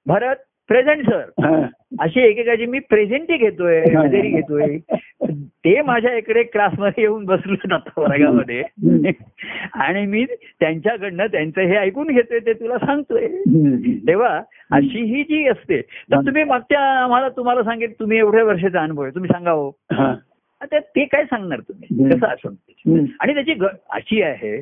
Bharat 0.07 0.37
present 0.69 1.11
sir. 1.11 1.67
अशी 2.01 2.21
एकेकाची 2.21 2.67
मी 2.67 2.79
प्रेझेंटही 2.79 3.37
घेतोय 3.37 3.79
हजेरी 3.97 4.29
घेतोय. 4.29 4.79
ते 5.31 5.83
माझ्या 5.83 6.15
इकडे 6.15 6.43
क्लासमध्ये 6.43 7.03
येऊन 7.03 7.25
बसले 7.25 7.75
आता 7.75 8.01
वर्गामध्ये. 8.01 8.63
आणि 9.73 10.07
मी 10.07 10.25
त्यांच्याकडनं 10.25 11.27
त्यांचं 11.27 11.61
हे 11.61 11.77
ऐकून 11.77 12.07
घेतोय 12.07 12.39
ते 12.39 12.53
तुला 12.53 12.79
सांगतोय. 12.79 13.27
तेव्हा 14.09 14.41
अशी 14.71 15.03
ही 15.03 15.23
जी 15.23 15.49
असते 15.49 15.81
तर 15.81 16.17
तुम्ही 16.17 16.45
मागच्या 16.45 16.81
आम्हाला 16.81 17.29
तुम्हाला 17.29 17.63
सांगेल 17.63 17.93
तुम्ही 18.01 18.19
एवढ्या 18.19 18.45
वर्षाचा 18.45 18.83
अनुभव 18.83 19.03
आहे 19.03 19.15
तुम्ही 19.15 19.31
सांगा 19.33 19.51
हो. 19.51 19.69
आता 20.61 20.79
ते 20.79 21.05
काय 21.05 21.25
सांगणार 21.25 21.61
तुम्ही. 21.61 22.11
कसं 22.11 22.27
असं. 22.27 22.49
आणि 23.21 23.35
त्याची 23.35 23.53
अशी 23.91 24.23
आहे 24.23 24.57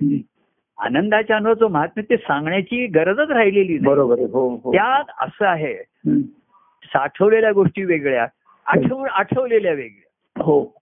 आनंदाच्या 0.82 1.36
अनुभव 1.36 1.54
जो 1.54 1.68
महात्म्य 1.68 2.02
ते 2.10 2.16
सांगण्याची 2.16 2.86
गरजच 2.86 3.30
राहिलेली 3.30 3.78
बरोबर 3.78 4.18
हो 4.18 4.48
हो. 4.48 4.72
त्यात 4.72 5.04
असं 5.20 5.46
आहे. 5.46 5.74
साठवलेल्या 6.84 7.52
गोष्टी 7.52 7.84
वेगळ्या 7.84 8.26
आठव 8.66 9.04
आठवलेल्या 9.04 9.72
वेगळ्या. 9.72 10.42
हो. 10.42 10.74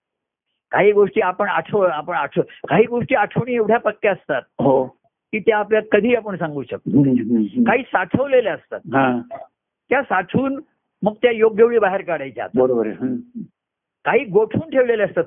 काही 0.71 0.91
गोष्टी 0.91 1.21
आपण 1.21 1.47
आठव 1.47 1.81
आपण 1.81 2.15
आठव 2.15 2.41
काही 2.67 2.85
गोष्टी 2.85 3.15
आठवणी 3.15 3.53
एवढ्या 3.53 3.77
पक्क्या 3.77 4.11
असतात 4.11 4.41
हो. 4.59 4.85
की 5.33 5.39
त्या 5.39 5.57
आपल्याला 5.57 5.97
कधी 5.97 6.15
आपण 6.15 6.35
सांगू 6.35 6.63
शकतो. 6.63 7.03
काही 7.63 7.83
साठवलेल्या 7.83 8.53
असतात. 8.53 8.79
हा. 8.93 9.21
त्या 9.89 10.01
साठवून 10.01 10.59
मग 11.03 11.13
त्या 11.13 11.31
योग्य 11.31 11.63
वेळी 11.63 11.79
बाहेर 11.79 12.01
काढायच्या. 12.01 12.47
बरोबर. 12.55 12.89
काही 14.05 14.25
गोठवून 14.25 14.69
ठेवलेल्या 14.69 15.05
असतात. 15.05 15.23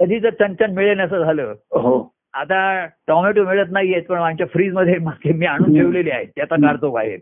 कधी 0.00 0.20
जर 0.20 0.30
चणचण 0.30 0.72
मिळेल 0.72 1.00
असं 1.00 1.18
झालं 1.18 1.54
हो. 1.70 2.14
आता 2.34 2.60
टोमॅटो 3.08 3.44
मिळत 3.44 3.70
नाहीयेत 3.72 4.02
पण 4.02 4.18
आमच्या 4.18 4.46
फ्रीजमध्ये 4.52 4.98
मागे 4.98 5.32
मी 5.32 5.46
आणून. 5.46 5.74
ठेवलेले 5.74 6.10
आहेत 6.10 6.28
ते 6.36 6.40
आता 6.40 6.56
काढतो 6.56 6.90
बाहेर. 6.90 7.18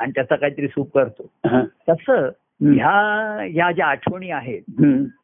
आणि 0.00 0.12
त्याचा 0.14 0.36
काहीतरी 0.36 0.68
सूप 0.68 0.92
करतो 0.94 1.30
हा. 1.46 1.62
तसं. 1.88 2.28
ह्या 2.64 2.90
ह्या 3.44 3.70
ज्या 3.72 3.86
आठवणी 3.86 4.30
आहेत. 4.30 4.62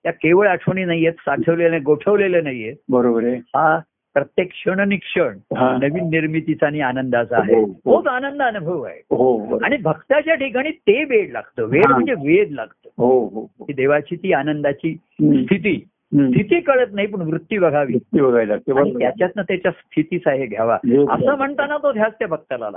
त्या 0.02 0.12
केवळ 0.12 0.46
आठवणी 0.48 0.84
नाहीयेत 0.84 1.12
साठवलेल्या 1.18 1.78
गोठवलेल्या 1.84 2.42
नाहीयेत 2.42 2.76
बरोबर 2.90 3.24
आहे 3.24 3.36
हा 3.56 3.78
प्रत्येक 4.16 4.50
क्षण 4.50 4.80
आणि 4.80 4.96
क्षण 4.96 5.36
हा. 5.56 5.70
नवीन 5.82 6.08
निर्मितीचा 6.10 6.66
आणि 6.66 6.80
आनंदाचा 6.80 7.36
आहे 7.40 7.54
हो, 7.54 7.64
हो. 7.64 7.72
तोच 7.72 8.06
आनंद 8.06 8.42
अनुभव 8.42 8.82
आहे 8.82 8.98
हो. 9.10 9.58
आणि 9.64 9.76
भक्ताच्या 9.76 10.34
ठिकाणी 10.34 10.70
ते 10.70 11.02
वेद 11.04 11.30
लागतं 11.30 11.66
वेद 11.66 11.86
हा. 11.86 11.92
म्हणजे 11.92 12.14
वेद 12.26 12.50
लागतं 12.50 12.88
हो 12.98 13.10
हो 13.28 13.40
हो. 13.58 13.66
देवाची 13.76 14.16
ती 14.16 14.32
आनंदाची. 14.32 14.94
स्थिती. 15.22 15.74
स्थिती 16.14 16.60
कळत 16.60 16.86
नाही 16.92 17.06
पण 17.06 17.20
वृत्ती 17.20 17.58
बघावी. 17.58 17.98
ती 17.98 18.20
बघायला. 18.20 18.56
त्याच्यातनं 18.56 19.42
त्याच्या 19.42 19.72
स्थितीचा 19.72 20.32
हे 20.32 20.46
घ्यावा. 20.46 20.74
हे 20.74 20.96
असं 21.02 21.36
म्हणताना 21.36 21.76
तो 21.76 21.92
ध्यास 21.92 22.12
त्या 22.18 22.28
भक्ताला 22.28 22.70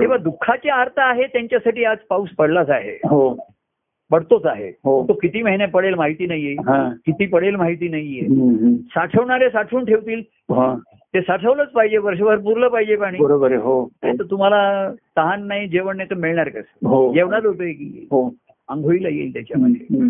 तेव्हा 0.00 0.16
दुःखाचे 0.16 0.68
अर्थ 0.68 0.92
आहे 0.96 1.22
त्यांच्यासाठी 1.22 1.84
आज 1.84 1.96
पाऊस 2.08 2.30
पडलाच 2.30 2.70
आहे. 2.70 2.90
हो. 2.90 3.48
पडतोच 4.10 4.46
आहे. 4.46 4.68
हो. 4.68 5.08
तो 5.08 5.12
किती 5.12 5.42
महिने 5.42 5.66
पडेल 5.66 5.94
माहिती 5.94 6.26
नाहीये. 6.26 6.52
हा. 6.52 6.92
किती 7.06 7.26
पडेल 7.26 7.56
माहिती 7.56 7.88
नाहीये. 7.88 8.26
साठवणारे 8.74 9.50
साठवून 9.50 9.84
ठेवतील. 9.84 10.18
हा. 10.28 10.76
ते 11.14 11.20
साठवलंच 11.20 11.68
पाहिजे 11.68 11.98
वर्षभर 11.98 12.38
पुरलं 12.38 12.68
पाहिजे 12.68 12.96
पाणी. 12.96 13.18
बरोबर 13.18 13.52
हो. 13.52 13.88
नाही 14.02 14.18
तर 14.18 14.24
तुम्हाला 14.24 14.92
तहान 15.16 15.46
नाही 15.46 15.68
जेवण 15.68 15.96
नाही 15.96 16.10
तर 16.10 16.14
मिळणार 16.14 16.48
कसं? 16.48 16.88
हो. 16.88 17.12
जेवणात 17.12 17.42
उपयोगी 17.42 18.06
हो. 18.10 18.34
आंघोळीला 18.68 19.08
येईल 19.08 19.32
त्याच्यामध्ये. 19.32 20.08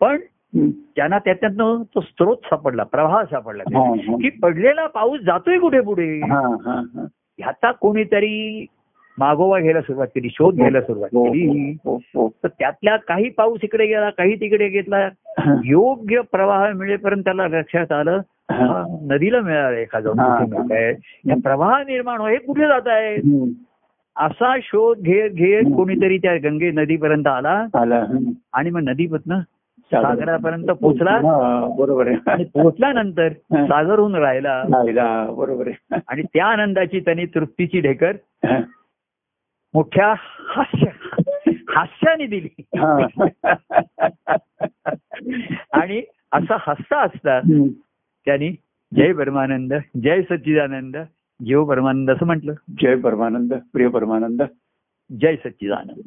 पण. 0.00 0.16
त्यांना 0.56 1.18
त्याच्यातनं 1.18 1.82
तो 1.94 2.00
स्रोत 2.00 2.36
सापडला 2.44 2.82
प्रवाह 2.82 3.22
सापडला 3.22 3.62
हा, 3.66 3.90
हा. 3.90 4.16
की 4.16 4.28
पडलेला 4.28 4.86
पाऊस 4.86 5.20
जातोय 5.20 5.58
कुठे 5.58 5.80
पुढे 5.80 6.18
हा, 6.18 6.56
हा, 6.64 6.82
हा. 6.94 7.06
ह्याचा 7.38 7.72
कोणीतरी 7.72 8.66
मागोवा 9.18 9.60
घ्यायला 9.60 9.80
सुरुवात 9.80 10.06
केली 10.06 10.28
शोध 10.30 10.54
घ्यायला 10.54 10.80
सुरुवात 10.80 11.08
हो, 11.12 11.24
केली 11.24 11.76
हो, 11.84 11.96
हो. 11.96 12.28
तर 12.28 12.48
त्यातल्या 12.48 12.96
काही 12.96 13.30
पाऊस 13.30 13.60
इकडे 13.62 13.86
गेला 13.86 14.10
काही 14.10 14.34
तिकडे 14.34 14.68
घेतला 14.68 15.08
हा, 15.38 15.60
योग्य 15.64 16.20
प्रवाह 16.32 16.72
मिळेपर्यंत 16.72 17.24
त्याला 17.24 17.48
लक्षात 17.48 17.92
आलं 17.92 18.20
हा. 18.50 18.66
हा, 18.66 18.84
नदीला 19.02 19.40
मिळालं 19.40 19.76
एखादं 19.76 20.10
हा. 20.10 20.44
या 21.26 21.34
प्रवाह 21.44 21.80
निर्माण 21.80 22.18
हो- 22.18 22.28
हे 22.28 22.36
कुठे 22.36 22.66
जात 22.66 22.86
आहे. 22.86 23.16
असा 24.16 24.56
शोध 24.62 24.98
घेत 24.98 25.30
घेत. 25.30 25.62
कोणीतरी 25.76 26.18
त्या 26.18 26.36
गंगे 26.36 26.70
नदीपर्यंत 26.70 27.26
आला. 27.26 27.66
आणि 28.52 28.70
मग 28.70 28.80
नदीपासून 28.80 29.34
सागर. 29.34 29.57
सागरापर्यंत 29.92 30.66
पोहोचला? 30.66 31.10
हा, 31.10 31.74
बरोबर 31.78 32.06
आणि 32.06 32.16
आहे 32.26 32.44
पोहोचल्यानंतर 32.44 33.26
हा. 33.52 33.66
सागरहून 33.66 34.14
राहिला. 34.14 34.62
राहिला 34.62 35.26
बरोबर 35.30 35.68
आहे. 35.68 36.00
आणि 36.08 36.22
त्या 36.22 36.46
आनंदाची 36.46 37.00
त्यांनी 37.00 37.26
तृप्तीची 37.26 37.80
ढेकर 37.80 38.16
हा. 38.44 38.58
मोठ्या 39.74 40.14
हास्य 40.18 40.90
हास्याने 41.68 42.26
दिली. 42.26 42.48
हा. 42.78 43.06
आणि 45.72 46.02
असा 46.32 46.56
हसता 46.60 47.00
असता. 47.02 47.40
त्यांनी 48.26 48.50
जय 48.96 49.12
परमानंद 49.12 49.74
जय 50.04 50.22
सच्चिदानंद 50.22 50.96
जीव 51.44 51.64
परमानंद 51.64 52.10
असं 52.10 52.26
म्हटलं. 52.26 52.52
जय 52.82 52.96
परमानंद 52.96 53.54
प्रिय 53.72 53.88
परमानंद. 53.88 54.42
जय 55.20 55.36
सच्चिदानंद. 55.36 56.00